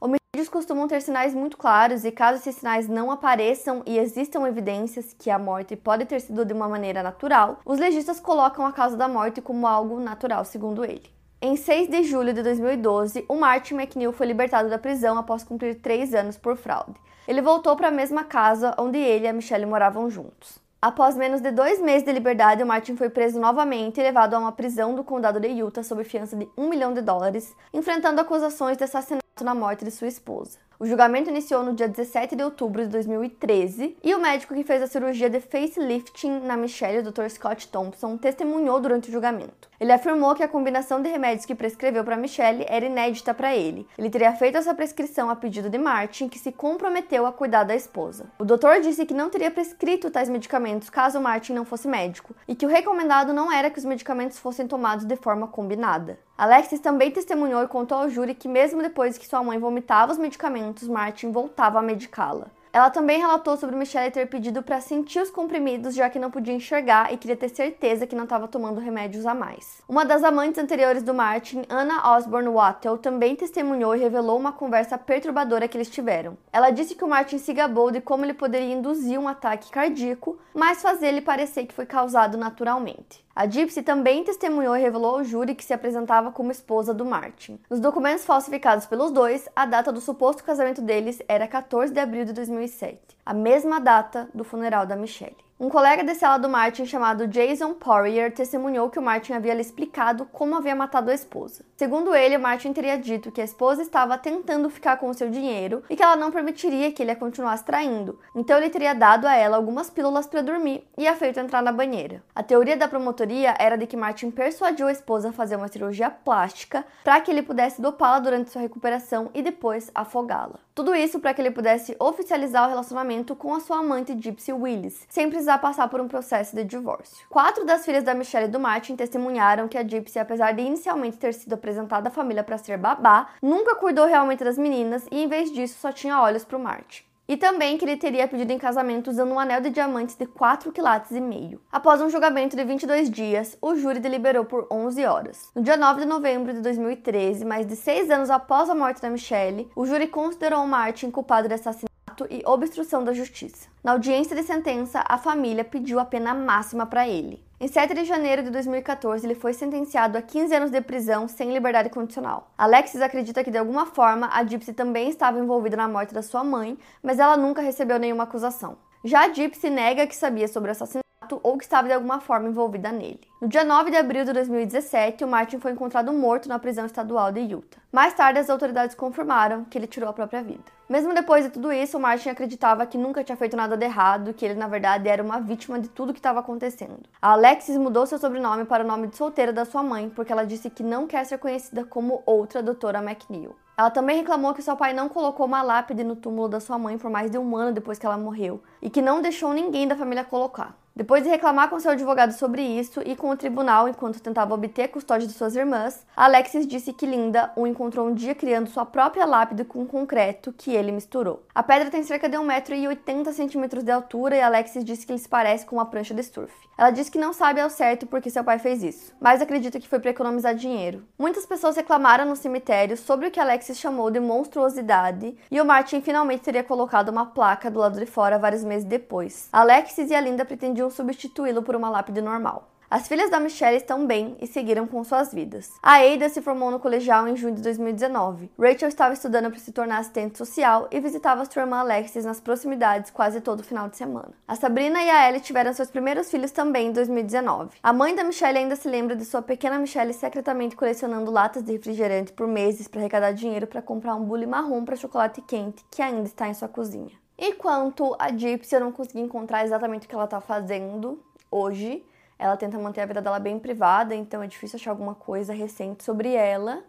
Homicídios 0.00 0.48
costumam 0.48 0.86
ter 0.86 1.02
sinais 1.02 1.34
muito 1.34 1.56
claros 1.56 2.04
e 2.04 2.12
caso 2.12 2.38
esses 2.38 2.54
sinais 2.54 2.86
não 2.86 3.10
apareçam 3.10 3.82
e 3.84 3.98
existam 3.98 4.46
evidências 4.46 5.12
que 5.12 5.28
a 5.28 5.38
morte 5.38 5.74
pode 5.74 6.04
ter 6.04 6.20
sido 6.20 6.44
de 6.44 6.52
uma 6.52 6.68
maneira 6.68 7.02
natural, 7.02 7.58
os 7.64 7.80
legistas 7.80 8.20
colocam 8.20 8.64
a 8.64 8.72
causa 8.72 8.96
da 8.96 9.08
morte 9.08 9.40
como 9.40 9.66
algo 9.66 9.98
natural, 9.98 10.44
segundo 10.44 10.84
ele. 10.84 11.10
Em 11.42 11.56
6 11.56 11.88
de 11.88 12.04
julho 12.04 12.32
de 12.32 12.42
2012, 12.42 13.24
o 13.28 13.34
Martin 13.34 13.74
McNeil 13.74 14.12
foi 14.12 14.26
libertado 14.26 14.68
da 14.68 14.78
prisão 14.78 15.18
após 15.18 15.42
cumprir 15.42 15.80
três 15.80 16.14
anos 16.14 16.36
por 16.36 16.56
fraude. 16.56 16.94
Ele 17.26 17.42
voltou 17.42 17.74
para 17.74 17.88
a 17.88 17.92
mesma 17.92 18.22
casa 18.22 18.74
onde 18.78 18.98
ele 18.98 19.24
e 19.24 19.28
a 19.28 19.32
Michelle 19.32 19.66
moravam 19.66 20.08
juntos. 20.08 20.60
Após 20.80 21.16
menos 21.16 21.40
de 21.40 21.50
dois 21.50 21.80
meses 21.82 22.04
de 22.04 22.12
liberdade, 22.12 22.62
o 22.62 22.66
Martin 22.66 22.94
foi 22.94 23.10
preso 23.10 23.40
novamente 23.40 23.98
e 23.98 24.02
levado 24.02 24.34
a 24.34 24.38
uma 24.38 24.52
prisão 24.52 24.94
do 24.94 25.02
condado 25.02 25.40
de 25.40 25.48
Utah 25.48 25.82
sob 25.82 26.04
fiança 26.04 26.36
de 26.36 26.48
um 26.56 26.68
milhão 26.68 26.94
de 26.94 27.00
dólares, 27.00 27.52
enfrentando 27.74 28.20
acusações 28.20 28.76
de 28.76 28.84
assassinato 28.84 29.42
na 29.42 29.56
morte 29.56 29.84
de 29.84 29.90
sua 29.90 30.06
esposa. 30.06 30.56
O 30.78 30.86
julgamento 30.86 31.30
iniciou 31.30 31.64
no 31.64 31.74
dia 31.74 31.88
17 31.88 32.36
de 32.36 32.44
outubro 32.44 32.84
de 32.84 32.90
2013 32.90 33.96
e 34.04 34.14
o 34.14 34.20
médico 34.20 34.54
que 34.54 34.62
fez 34.62 34.80
a 34.80 34.86
cirurgia 34.86 35.28
de 35.28 35.40
facelifting 35.40 36.42
na 36.44 36.56
Michelle, 36.56 37.00
o 37.00 37.10
Dr. 37.10 37.28
Scott 37.28 37.66
Thompson, 37.66 38.16
testemunhou 38.16 38.78
durante 38.78 39.08
o 39.08 39.12
julgamento. 39.12 39.67
Ele 39.80 39.92
afirmou 39.92 40.34
que 40.34 40.42
a 40.42 40.48
combinação 40.48 41.00
de 41.00 41.08
remédios 41.08 41.46
que 41.46 41.54
prescreveu 41.54 42.02
para 42.02 42.16
Michelle 42.16 42.66
era 42.68 42.86
inédita 42.86 43.32
para 43.32 43.54
ele. 43.54 43.86
Ele 43.96 44.10
teria 44.10 44.32
feito 44.32 44.58
essa 44.58 44.74
prescrição 44.74 45.30
a 45.30 45.36
pedido 45.36 45.70
de 45.70 45.78
Martin, 45.78 46.28
que 46.28 46.38
se 46.38 46.50
comprometeu 46.50 47.24
a 47.24 47.32
cuidar 47.32 47.62
da 47.62 47.76
esposa. 47.76 48.26
O 48.40 48.44
doutor 48.44 48.80
disse 48.80 49.06
que 49.06 49.14
não 49.14 49.30
teria 49.30 49.52
prescrito 49.52 50.10
tais 50.10 50.28
medicamentos 50.28 50.90
caso 50.90 51.20
Martin 51.20 51.52
não 51.52 51.64
fosse 51.64 51.86
médico 51.86 52.34
e 52.48 52.56
que 52.56 52.66
o 52.66 52.68
recomendado 52.68 53.32
não 53.32 53.52
era 53.52 53.70
que 53.70 53.78
os 53.78 53.84
medicamentos 53.84 54.38
fossem 54.38 54.66
tomados 54.66 55.04
de 55.04 55.14
forma 55.14 55.46
combinada. 55.46 56.18
Alexis 56.36 56.80
também 56.80 57.10
testemunhou 57.10 57.62
e 57.62 57.68
contou 57.68 57.98
ao 57.98 58.08
júri 58.08 58.34
que, 58.34 58.48
mesmo 58.48 58.82
depois 58.82 59.16
que 59.16 59.26
sua 59.28 59.42
mãe 59.42 59.58
vomitava 59.58 60.12
os 60.12 60.18
medicamentos, 60.18 60.88
Martin 60.88 61.30
voltava 61.30 61.78
a 61.78 61.82
medicá-la. 61.82 62.48
Ela 62.72 62.90
também 62.90 63.18
relatou 63.18 63.56
sobre 63.56 63.76
Michelle 63.76 64.10
ter 64.10 64.26
pedido 64.26 64.62
para 64.62 64.80
sentir 64.80 65.20
os 65.20 65.30
comprimidos, 65.30 65.94
já 65.94 66.08
que 66.10 66.18
não 66.18 66.30
podia 66.30 66.54
enxergar 66.54 67.12
e 67.12 67.16
queria 67.16 67.36
ter 67.36 67.48
certeza 67.48 68.06
que 68.06 68.16
não 68.16 68.24
estava 68.24 68.48
tomando 68.48 68.80
remédios 68.80 69.26
a 69.26 69.34
mais. 69.34 69.82
Uma 69.88 70.04
das 70.04 70.22
amantes 70.22 70.62
anteriores 70.62 71.02
do 71.02 71.14
Martin, 71.14 71.62
Anna 71.68 72.14
Osborne 72.14 72.48
Wattel, 72.48 72.98
também 72.98 73.36
testemunhou 73.36 73.96
e 73.96 74.00
revelou 74.00 74.38
uma 74.38 74.52
conversa 74.52 74.98
perturbadora 74.98 75.66
que 75.66 75.76
eles 75.76 75.90
tiveram. 75.90 76.36
Ela 76.52 76.70
disse 76.70 76.94
que 76.94 77.04
o 77.04 77.08
Martin 77.08 77.38
se 77.38 77.52
gabou 77.52 77.90
de 77.90 78.00
como 78.00 78.24
ele 78.24 78.34
poderia 78.34 78.74
induzir 78.74 79.18
um 79.18 79.28
ataque 79.28 79.70
cardíaco, 79.70 80.38
mas 80.54 80.82
fazer 80.82 81.08
ele 81.08 81.20
parecer 81.20 81.66
que 81.66 81.74
foi 81.74 81.86
causado 81.86 82.36
naturalmente. 82.36 83.27
A 83.38 83.46
Gypsy 83.46 83.84
também 83.84 84.24
testemunhou 84.24 84.76
e 84.76 84.80
revelou 84.80 85.18
ao 85.18 85.22
júri 85.22 85.54
que 85.54 85.64
se 85.64 85.72
apresentava 85.72 86.32
como 86.32 86.50
esposa 86.50 86.92
do 86.92 87.04
Martin. 87.04 87.60
Nos 87.70 87.78
documentos 87.78 88.24
falsificados 88.24 88.84
pelos 88.84 89.12
dois, 89.12 89.48
a 89.54 89.64
data 89.64 89.92
do 89.92 90.00
suposto 90.00 90.42
casamento 90.42 90.82
deles 90.82 91.22
era 91.28 91.46
14 91.46 91.92
de 91.92 92.00
abril 92.00 92.24
de 92.24 92.32
2007, 92.32 92.98
a 93.24 93.32
mesma 93.32 93.78
data 93.78 94.28
do 94.34 94.42
funeral 94.42 94.84
da 94.86 94.96
Michelle. 94.96 95.36
Um 95.60 95.68
colega 95.68 96.04
de 96.04 96.14
cela 96.14 96.38
do 96.38 96.48
Martin 96.48 96.86
chamado 96.86 97.26
Jason 97.26 97.74
Poirier 97.74 98.32
testemunhou 98.32 98.88
que 98.88 98.98
o 98.98 99.02
Martin 99.02 99.32
havia 99.32 99.54
lhe 99.54 99.60
explicado 99.60 100.24
como 100.26 100.54
havia 100.54 100.72
matado 100.72 101.10
a 101.10 101.14
esposa. 101.14 101.64
Segundo 101.76 102.14
ele, 102.14 102.38
Martin 102.38 102.72
teria 102.72 102.96
dito 102.96 103.32
que 103.32 103.40
a 103.40 103.44
esposa 103.44 103.82
estava 103.82 104.16
tentando 104.16 104.70
ficar 104.70 104.98
com 104.98 105.08
o 105.08 105.14
seu 105.14 105.28
dinheiro 105.28 105.82
e 105.90 105.96
que 105.96 106.02
ela 106.02 106.14
não 106.14 106.30
permitiria 106.30 106.92
que 106.92 107.02
ele 107.02 107.10
a 107.10 107.16
continuasse 107.16 107.64
traindo. 107.64 108.20
Então 108.36 108.56
ele 108.56 108.70
teria 108.70 108.94
dado 108.94 109.26
a 109.26 109.34
ela 109.34 109.56
algumas 109.56 109.90
pílulas 109.90 110.28
para 110.28 110.42
dormir 110.42 110.86
e 110.96 111.08
a 111.08 111.16
feito 111.16 111.40
entrar 111.40 111.60
na 111.60 111.72
banheira. 111.72 112.22
A 112.32 112.42
teoria 112.44 112.76
da 112.76 112.86
promotoria 112.86 113.56
era 113.58 113.76
de 113.76 113.88
que 113.88 113.96
Martin 113.96 114.30
persuadiu 114.30 114.86
a 114.86 114.92
esposa 114.92 115.30
a 115.30 115.32
fazer 115.32 115.56
uma 115.56 115.66
cirurgia 115.66 116.08
plástica 116.08 116.84
para 117.02 117.20
que 117.20 117.32
ele 117.32 117.42
pudesse 117.42 117.82
dopá-la 117.82 118.20
durante 118.20 118.50
sua 118.50 118.62
recuperação 118.62 119.28
e 119.34 119.42
depois 119.42 119.90
afogá-la. 119.92 120.60
Tudo 120.72 120.94
isso 120.94 121.18
para 121.18 121.34
que 121.34 121.42
ele 121.42 121.50
pudesse 121.50 121.96
oficializar 121.98 122.64
o 122.64 122.68
relacionamento 122.68 123.34
com 123.34 123.52
a 123.52 123.58
sua 123.58 123.78
amante 123.78 124.16
Gypsy 124.16 124.52
Willis, 124.52 125.04
sem 125.08 125.28
precisar 125.28 125.47
passar 125.56 125.88
por 125.88 126.00
um 126.00 126.08
processo 126.08 126.54
de 126.54 126.64
divórcio. 126.64 127.26
Quatro 127.30 127.64
das 127.64 127.84
filhas 127.84 128.04
da 128.04 128.12
Michelle 128.12 128.46
e 128.46 128.50
do 128.50 128.60
Martin 128.60 128.96
testemunharam 128.96 129.68
que 129.68 129.78
a 129.78 129.82
Gypsy, 129.82 130.18
apesar 130.18 130.52
de 130.52 130.62
inicialmente 130.62 131.16
ter 131.16 131.32
sido 131.32 131.54
apresentada 131.54 132.08
à 132.08 132.12
família 132.12 132.44
para 132.44 132.58
ser 132.58 132.76
babá, 132.76 133.28
nunca 133.40 133.76
cuidou 133.76 134.06
realmente 134.06 134.44
das 134.44 134.58
meninas 134.58 135.06
e, 135.10 135.22
em 135.22 135.28
vez 135.28 135.52
disso, 135.52 135.78
só 135.80 135.92
tinha 135.92 136.20
olhos 136.20 136.44
para 136.44 136.56
o 136.56 136.60
Martin 136.60 137.08
e 137.28 137.36
também 137.36 137.76
que 137.76 137.84
ele 137.84 137.96
teria 137.96 138.26
pedido 138.26 138.50
em 138.50 138.58
casamento 138.58 139.10
usando 139.10 139.32
um 139.32 139.38
anel 139.38 139.60
de 139.60 139.68
diamantes 139.68 140.16
de 140.16 140.24
4 140.24 140.72
quilates 140.72 141.10
e 141.10 141.20
meio. 141.20 141.60
Após 141.70 142.00
um 142.00 142.08
julgamento 142.08 142.56
de 142.56 142.64
22 142.64 143.10
dias, 143.10 143.58
o 143.60 143.76
júri 143.76 144.00
deliberou 144.00 144.46
por 144.46 144.66
11 144.70 145.04
horas. 145.04 145.50
No 145.54 145.62
dia 145.62 145.76
9 145.76 146.00
de 146.00 146.06
novembro 146.06 146.54
de 146.54 146.62
2013, 146.62 147.44
mais 147.44 147.66
de 147.66 147.76
seis 147.76 148.10
anos 148.10 148.30
após 148.30 148.70
a 148.70 148.74
morte 148.74 149.02
da 149.02 149.10
Michelle, 149.10 149.70
o 149.76 149.84
júri 149.84 150.06
considerou 150.06 150.66
Martin 150.66 151.10
culpado 151.10 151.48
de 151.48 151.54
assassinato 151.54 151.87
e 152.30 152.42
obstrução 152.44 153.04
da 153.04 153.12
justiça. 153.12 153.68
Na 153.84 153.92
audiência 153.92 154.34
de 154.34 154.42
sentença, 154.42 155.04
a 155.06 155.18
família 155.18 155.64
pediu 155.64 156.00
a 156.00 156.04
pena 156.04 156.34
máxima 156.34 156.86
para 156.86 157.06
ele. 157.06 157.42
Em 157.60 157.66
7 157.66 157.92
de 157.92 158.04
janeiro 158.04 158.44
de 158.44 158.50
2014, 158.50 159.26
ele 159.26 159.34
foi 159.34 159.52
sentenciado 159.52 160.16
a 160.16 160.22
15 160.22 160.54
anos 160.54 160.70
de 160.70 160.80
prisão 160.80 161.26
sem 161.26 161.52
liberdade 161.52 161.90
condicional. 161.90 162.52
Alexis 162.56 163.00
acredita 163.00 163.42
que 163.42 163.50
de 163.50 163.58
alguma 163.58 163.84
forma 163.84 164.30
a 164.32 164.44
Gypsy 164.44 164.72
também 164.72 165.08
estava 165.08 165.40
envolvida 165.40 165.76
na 165.76 165.88
morte 165.88 166.14
da 166.14 166.22
sua 166.22 166.44
mãe, 166.44 166.78
mas 167.02 167.18
ela 167.18 167.36
nunca 167.36 167.60
recebeu 167.60 167.98
nenhuma 167.98 168.24
acusação. 168.24 168.78
Já 169.04 169.24
a 169.24 169.32
Gypsy 169.32 169.70
nega 169.70 170.06
que 170.06 170.14
sabia 170.14 170.46
sobre 170.46 170.70
o 170.70 170.72
assassinato 170.72 171.40
ou 171.42 171.58
que 171.58 171.64
estava 171.64 171.88
de 171.88 171.94
alguma 171.94 172.20
forma 172.20 172.48
envolvida 172.48 172.92
nele. 172.92 173.20
No 173.42 173.48
dia 173.48 173.64
9 173.64 173.90
de 173.90 173.96
abril 173.96 174.24
de 174.24 174.32
2017, 174.32 175.24
o 175.24 175.28
Martin 175.28 175.58
foi 175.58 175.72
encontrado 175.72 176.12
morto 176.12 176.48
na 176.48 176.60
prisão 176.60 176.86
estadual 176.86 177.32
de 177.32 177.40
Utah. 177.40 177.80
Mais 177.90 178.14
tarde, 178.14 178.38
as 178.38 178.48
autoridades 178.48 178.94
confirmaram 178.94 179.64
que 179.64 179.76
ele 179.76 179.86
tirou 179.88 180.08
a 180.08 180.12
própria 180.12 180.42
vida. 180.42 180.77
Mesmo 180.88 181.12
depois 181.12 181.44
de 181.44 181.50
tudo 181.50 181.70
isso, 181.70 181.98
o 181.98 182.00
Martin 182.00 182.30
acreditava 182.30 182.86
que 182.86 182.96
nunca 182.96 183.22
tinha 183.22 183.36
feito 183.36 183.54
nada 183.54 183.76
de 183.76 183.84
errado, 183.84 184.32
que 184.32 184.42
ele 184.42 184.54
na 184.54 184.66
verdade 184.66 185.06
era 185.06 185.22
uma 185.22 185.38
vítima 185.38 185.78
de 185.78 185.86
tudo 185.86 186.14
que 186.14 186.18
estava 186.18 186.40
acontecendo. 186.40 187.00
A 187.20 187.32
Alexis 187.32 187.76
mudou 187.76 188.06
seu 188.06 188.16
sobrenome 188.18 188.64
para 188.64 188.82
o 188.82 188.86
nome 188.86 189.08
de 189.08 189.16
solteira 189.16 189.52
da 189.52 189.66
sua 189.66 189.82
mãe 189.82 190.08
porque 190.08 190.32
ela 190.32 190.46
disse 190.46 190.70
que 190.70 190.82
não 190.82 191.06
quer 191.06 191.26
ser 191.26 191.36
conhecida 191.36 191.84
como 191.84 192.22
outra 192.24 192.62
doutora 192.62 193.02
McNeil. 193.02 193.54
Ela 193.76 193.90
também 193.90 194.16
reclamou 194.16 194.54
que 194.54 194.62
seu 194.62 194.76
pai 194.76 194.94
não 194.94 195.10
colocou 195.10 195.44
uma 195.44 195.62
lápide 195.62 196.02
no 196.02 196.16
túmulo 196.16 196.48
da 196.48 196.58
sua 196.58 196.78
mãe 196.78 196.96
por 196.96 197.10
mais 197.10 197.30
de 197.30 197.36
um 197.36 197.54
ano 197.54 197.70
depois 197.70 197.98
que 197.98 198.06
ela 198.06 198.16
morreu 198.16 198.62
e 198.80 198.88
que 198.88 199.02
não 199.02 199.20
deixou 199.20 199.52
ninguém 199.52 199.86
da 199.86 199.94
família 199.94 200.24
colocar. 200.24 200.74
Depois 200.98 201.22
de 201.22 201.28
reclamar 201.28 201.70
com 201.70 201.78
seu 201.78 201.92
advogado 201.92 202.32
sobre 202.32 202.60
isso 202.60 203.00
e 203.06 203.14
com 203.14 203.30
o 203.30 203.36
tribunal 203.36 203.88
enquanto 203.88 204.20
tentava 204.20 204.52
obter 204.52 204.82
a 204.82 204.88
custódia 204.88 205.28
de 205.28 205.32
suas 205.32 205.54
irmãs, 205.54 206.04
Alexis 206.16 206.66
disse 206.66 206.92
que 206.92 207.06
Linda 207.06 207.52
o 207.54 207.68
encontrou 207.68 208.08
um 208.08 208.14
dia 208.14 208.34
criando 208.34 208.68
sua 208.68 208.84
própria 208.84 209.24
lápide 209.24 209.62
com 209.62 209.86
concreto 209.86 210.52
que 210.52 210.74
ele 210.78 210.92
misturou. 210.92 211.42
A 211.54 211.62
pedra 211.62 211.90
tem 211.90 212.02
cerca 212.02 212.28
de 212.28 212.36
1,80m 212.36 213.82
de 213.82 213.90
altura 213.90 214.36
e 214.36 214.40
Alexis 214.40 214.84
disse 214.84 215.04
que 215.04 215.12
ele 215.12 215.18
se 215.18 215.28
parece 215.28 215.66
com 215.66 215.76
uma 215.76 215.86
prancha 215.86 216.14
de 216.14 216.22
surf. 216.22 216.52
Ela 216.78 216.90
disse 216.90 217.10
que 217.10 217.18
não 217.18 217.32
sabe 217.32 217.60
ao 217.60 217.68
certo 217.68 218.06
por 218.06 218.20
que 218.20 218.30
seu 218.30 218.44
pai 218.44 218.58
fez 218.58 218.82
isso, 218.82 219.12
mas 219.20 219.42
acredita 219.42 219.80
que 219.80 219.88
foi 219.88 219.98
para 219.98 220.10
economizar 220.10 220.54
dinheiro. 220.54 221.04
Muitas 221.18 221.44
pessoas 221.44 221.76
reclamaram 221.76 222.24
no 222.24 222.36
cemitério 222.36 222.96
sobre 222.96 223.26
o 223.26 223.30
que 223.30 223.40
Alexis 223.40 223.78
chamou 223.78 224.10
de 224.10 224.20
monstruosidade 224.20 225.36
e 225.50 225.60
o 225.60 225.64
Martin 225.64 226.00
finalmente 226.00 226.42
teria 226.42 226.62
colocado 226.62 227.08
uma 227.08 227.26
placa 227.26 227.70
do 227.70 227.80
lado 227.80 227.98
de 227.98 228.06
fora 228.06 228.38
vários 228.38 228.62
meses 228.62 228.84
depois. 228.84 229.48
Alexis 229.52 230.10
e 230.10 230.14
a 230.14 230.20
Linda 230.20 230.44
pretendiam 230.44 230.88
substituí-lo 230.88 231.62
por 231.62 231.74
uma 231.74 231.90
lápide 231.90 232.20
normal. 232.20 232.68
As 232.90 233.06
filhas 233.06 233.30
da 233.30 233.38
Michelle 233.38 233.76
estão 233.76 234.06
bem 234.06 234.34
e 234.40 234.46
seguiram 234.46 234.86
com 234.86 235.04
suas 235.04 235.30
vidas. 235.30 235.74
A 235.82 235.98
Ada 235.98 236.30
se 236.30 236.40
formou 236.40 236.70
no 236.70 236.80
colegial 236.80 237.28
em 237.28 237.36
junho 237.36 237.54
de 237.54 237.60
2019. 237.60 238.50
Rachel 238.58 238.88
estava 238.88 239.12
estudando 239.12 239.50
para 239.50 239.58
se 239.58 239.72
tornar 239.72 239.98
assistente 239.98 240.38
social 240.38 240.88
e 240.90 240.98
visitava 240.98 241.44
sua 241.44 241.60
irmã 241.60 241.80
Alexis 241.80 242.24
nas 242.24 242.40
proximidades 242.40 243.10
quase 243.10 243.42
todo 243.42 243.62
final 243.62 243.90
de 243.90 243.98
semana. 243.98 244.30
A 244.46 244.56
Sabrina 244.56 245.02
e 245.02 245.10
a 245.10 245.28
Ellie 245.28 245.42
tiveram 245.42 245.70
seus 245.74 245.90
primeiros 245.90 246.30
filhos 246.30 246.50
também 246.50 246.86
em 246.86 246.92
2019. 246.92 247.76
A 247.82 247.92
mãe 247.92 248.14
da 248.14 248.24
Michelle 248.24 248.56
ainda 248.56 248.74
se 248.74 248.88
lembra 248.88 249.14
de 249.14 249.26
sua 249.26 249.42
pequena 249.42 249.78
Michelle 249.78 250.14
secretamente 250.14 250.74
colecionando 250.74 251.30
latas 251.30 251.62
de 251.62 251.72
refrigerante 251.72 252.32
por 252.32 252.48
meses 252.48 252.88
para 252.88 253.02
arrecadar 253.02 253.32
dinheiro 253.32 253.66
para 253.66 253.82
comprar 253.82 254.14
um 254.14 254.24
bule 254.24 254.46
marrom 254.46 254.86
para 254.86 254.96
chocolate 254.96 255.42
quente 255.42 255.84
que 255.90 256.00
ainda 256.00 256.26
está 256.26 256.48
em 256.48 256.54
sua 256.54 256.68
cozinha. 256.68 257.12
E 257.36 257.52
quanto 257.52 258.16
a 258.18 258.32
Gypsy, 258.34 258.76
eu 258.76 258.80
não 258.80 258.92
consegui 258.92 259.20
encontrar 259.20 259.62
exatamente 259.62 260.06
o 260.06 260.08
que 260.08 260.14
ela 260.14 260.24
está 260.24 260.40
fazendo 260.40 261.22
hoje. 261.50 262.02
Ela 262.38 262.56
tenta 262.56 262.78
manter 262.78 263.00
a 263.00 263.06
vida 263.06 263.20
dela 263.20 263.38
bem 263.38 263.58
privada, 263.58 264.14
então 264.14 264.42
é 264.42 264.46
difícil 264.46 264.76
achar 264.76 264.90
alguma 264.90 265.14
coisa 265.14 265.52
recente 265.52 266.04
sobre 266.04 266.34
ela. 266.34 266.82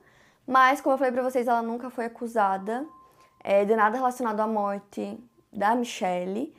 Mas, 0.45 0.81
como 0.81 0.93
eu 0.93 0.97
falei 0.97 1.11
pra 1.11 1.23
vocês, 1.23 1.47
ela 1.47 1.61
nunca 1.61 1.89
foi 1.89 2.05
acusada 2.05 2.85
é, 3.43 3.65
de 3.65 3.75
nada 3.75 3.97
relacionado 3.97 4.39
à 4.39 4.47
morte 4.47 5.17
da 5.51 5.75
Michelle. 5.75 6.53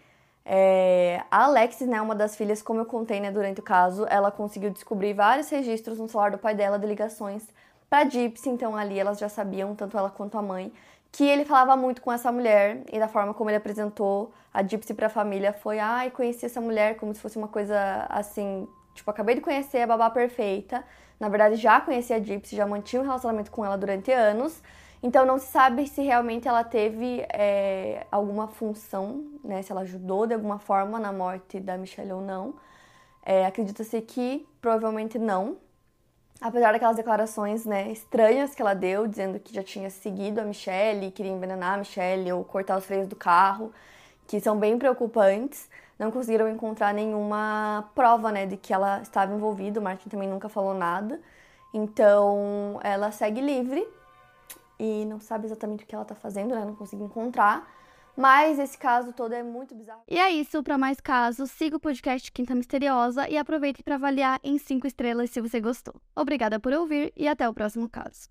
É, 0.44 1.22
a 1.30 1.44
Alexis, 1.44 1.86
né, 1.86 2.00
uma 2.00 2.14
das 2.14 2.34
filhas, 2.34 2.62
como 2.62 2.80
eu 2.80 2.86
contei 2.86 3.20
né, 3.20 3.30
durante 3.30 3.60
o 3.60 3.62
caso, 3.62 4.06
ela 4.08 4.30
conseguiu 4.30 4.70
descobrir 4.70 5.12
vários 5.12 5.48
registros 5.48 5.98
no 5.98 6.08
celular 6.08 6.30
do 6.30 6.38
pai 6.38 6.54
dela 6.54 6.78
de 6.78 6.86
ligações 6.86 7.46
para 7.88 8.08
Gypsy, 8.08 8.48
então 8.48 8.76
ali 8.76 8.98
elas 8.98 9.18
já 9.18 9.28
sabiam, 9.28 9.74
tanto 9.74 9.98
ela 9.98 10.10
quanto 10.10 10.38
a 10.38 10.42
mãe, 10.42 10.72
que 11.12 11.24
ele 11.24 11.44
falava 11.44 11.76
muito 11.76 12.00
com 12.00 12.12
essa 12.12 12.30
mulher 12.30 12.84
e 12.92 12.98
da 12.98 13.08
forma 13.08 13.34
como 13.34 13.50
ele 13.50 13.56
apresentou 13.56 14.32
a 14.54 14.62
Gypsy 14.62 14.94
para 14.94 15.06
a 15.06 15.10
família 15.10 15.52
foi, 15.52 15.78
ai, 15.78 16.08
ah, 16.08 16.10
conheci 16.10 16.46
essa 16.46 16.60
mulher 16.60 16.96
como 16.96 17.14
se 17.14 17.20
fosse 17.20 17.36
uma 17.36 17.48
coisa 17.48 18.06
assim, 18.08 18.68
tipo, 18.94 19.10
acabei 19.10 19.34
de 19.34 19.40
conhecer 19.40 19.80
a 19.82 19.86
babá 19.86 20.10
perfeita. 20.10 20.84
Na 21.18 21.28
verdade, 21.28 21.56
já 21.56 21.80
conhecia 21.80 22.16
a 22.16 22.18
Gypsy, 22.18 22.56
já 22.56 22.66
mantinha 22.66 23.02
um 23.02 23.04
relacionamento 23.04 23.50
com 23.50 23.64
ela 23.64 23.76
durante 23.76 24.10
anos. 24.10 24.62
Então 25.02 25.24
não 25.24 25.38
se 25.38 25.46
sabe 25.46 25.86
se 25.86 26.02
realmente 26.02 26.46
ela 26.46 26.62
teve 26.62 27.24
é, 27.32 28.06
alguma 28.10 28.48
função, 28.48 29.24
né? 29.42 29.62
Se 29.62 29.72
ela 29.72 29.80
ajudou 29.82 30.26
de 30.26 30.34
alguma 30.34 30.58
forma 30.58 30.98
na 30.98 31.12
morte 31.12 31.58
da 31.58 31.76
Michelle 31.78 32.12
ou 32.12 32.20
não. 32.20 32.54
É, 33.24 33.46
Acredita-se 33.46 34.00
que 34.02 34.46
provavelmente 34.60 35.18
não, 35.18 35.56
apesar 36.40 36.72
daquelas 36.72 36.96
declarações 36.96 37.64
né, 37.64 37.90
estranhas 37.90 38.54
que 38.54 38.62
ela 38.62 38.74
deu, 38.74 39.06
dizendo 39.06 39.38
que 39.38 39.54
já 39.54 39.62
tinha 39.62 39.90
seguido 39.90 40.40
a 40.40 40.44
Michelle, 40.44 41.10
queria 41.10 41.32
envenenar 41.32 41.74
a 41.74 41.78
Michelle 41.78 42.32
ou 42.32 42.44
cortar 42.44 42.78
os 42.78 42.84
freios 42.84 43.06
do 43.06 43.16
carro, 43.16 43.72
que 44.26 44.40
são 44.40 44.58
bem 44.58 44.78
preocupantes, 44.78 45.68
não 46.00 46.10
conseguiram 46.10 46.48
encontrar 46.48 46.94
nenhuma 46.94 47.90
prova 47.94 48.32
né, 48.32 48.46
de 48.46 48.56
que 48.56 48.72
ela 48.72 49.02
estava 49.02 49.34
envolvida. 49.34 49.78
O 49.78 49.82
Martin 49.82 50.08
também 50.08 50.26
nunca 50.26 50.48
falou 50.48 50.72
nada. 50.72 51.20
Então 51.74 52.80
ela 52.82 53.12
segue 53.12 53.38
livre 53.42 53.86
e 54.78 55.04
não 55.04 55.20
sabe 55.20 55.44
exatamente 55.44 55.84
o 55.84 55.86
que 55.86 55.94
ela 55.94 56.02
está 56.02 56.14
fazendo, 56.14 56.54
né? 56.54 56.64
Não 56.64 56.74
consegui 56.74 57.04
encontrar. 57.04 57.70
Mas 58.16 58.58
esse 58.58 58.78
caso 58.78 59.12
todo 59.12 59.34
é 59.34 59.42
muito 59.42 59.74
bizarro. 59.74 60.00
E 60.08 60.18
é 60.18 60.30
isso, 60.30 60.62
para 60.62 60.78
mais 60.78 61.00
casos, 61.00 61.50
siga 61.50 61.76
o 61.76 61.80
podcast 61.80 62.32
Quinta 62.32 62.54
Misteriosa 62.54 63.28
e 63.28 63.36
aproveite 63.36 63.82
para 63.82 63.96
avaliar 63.96 64.40
em 64.42 64.56
5 64.56 64.86
estrelas 64.86 65.30
se 65.30 65.40
você 65.40 65.60
gostou. 65.60 65.94
Obrigada 66.16 66.58
por 66.58 66.72
ouvir 66.72 67.12
e 67.14 67.28
até 67.28 67.46
o 67.46 67.54
próximo 67.54 67.88
caso. 67.88 68.26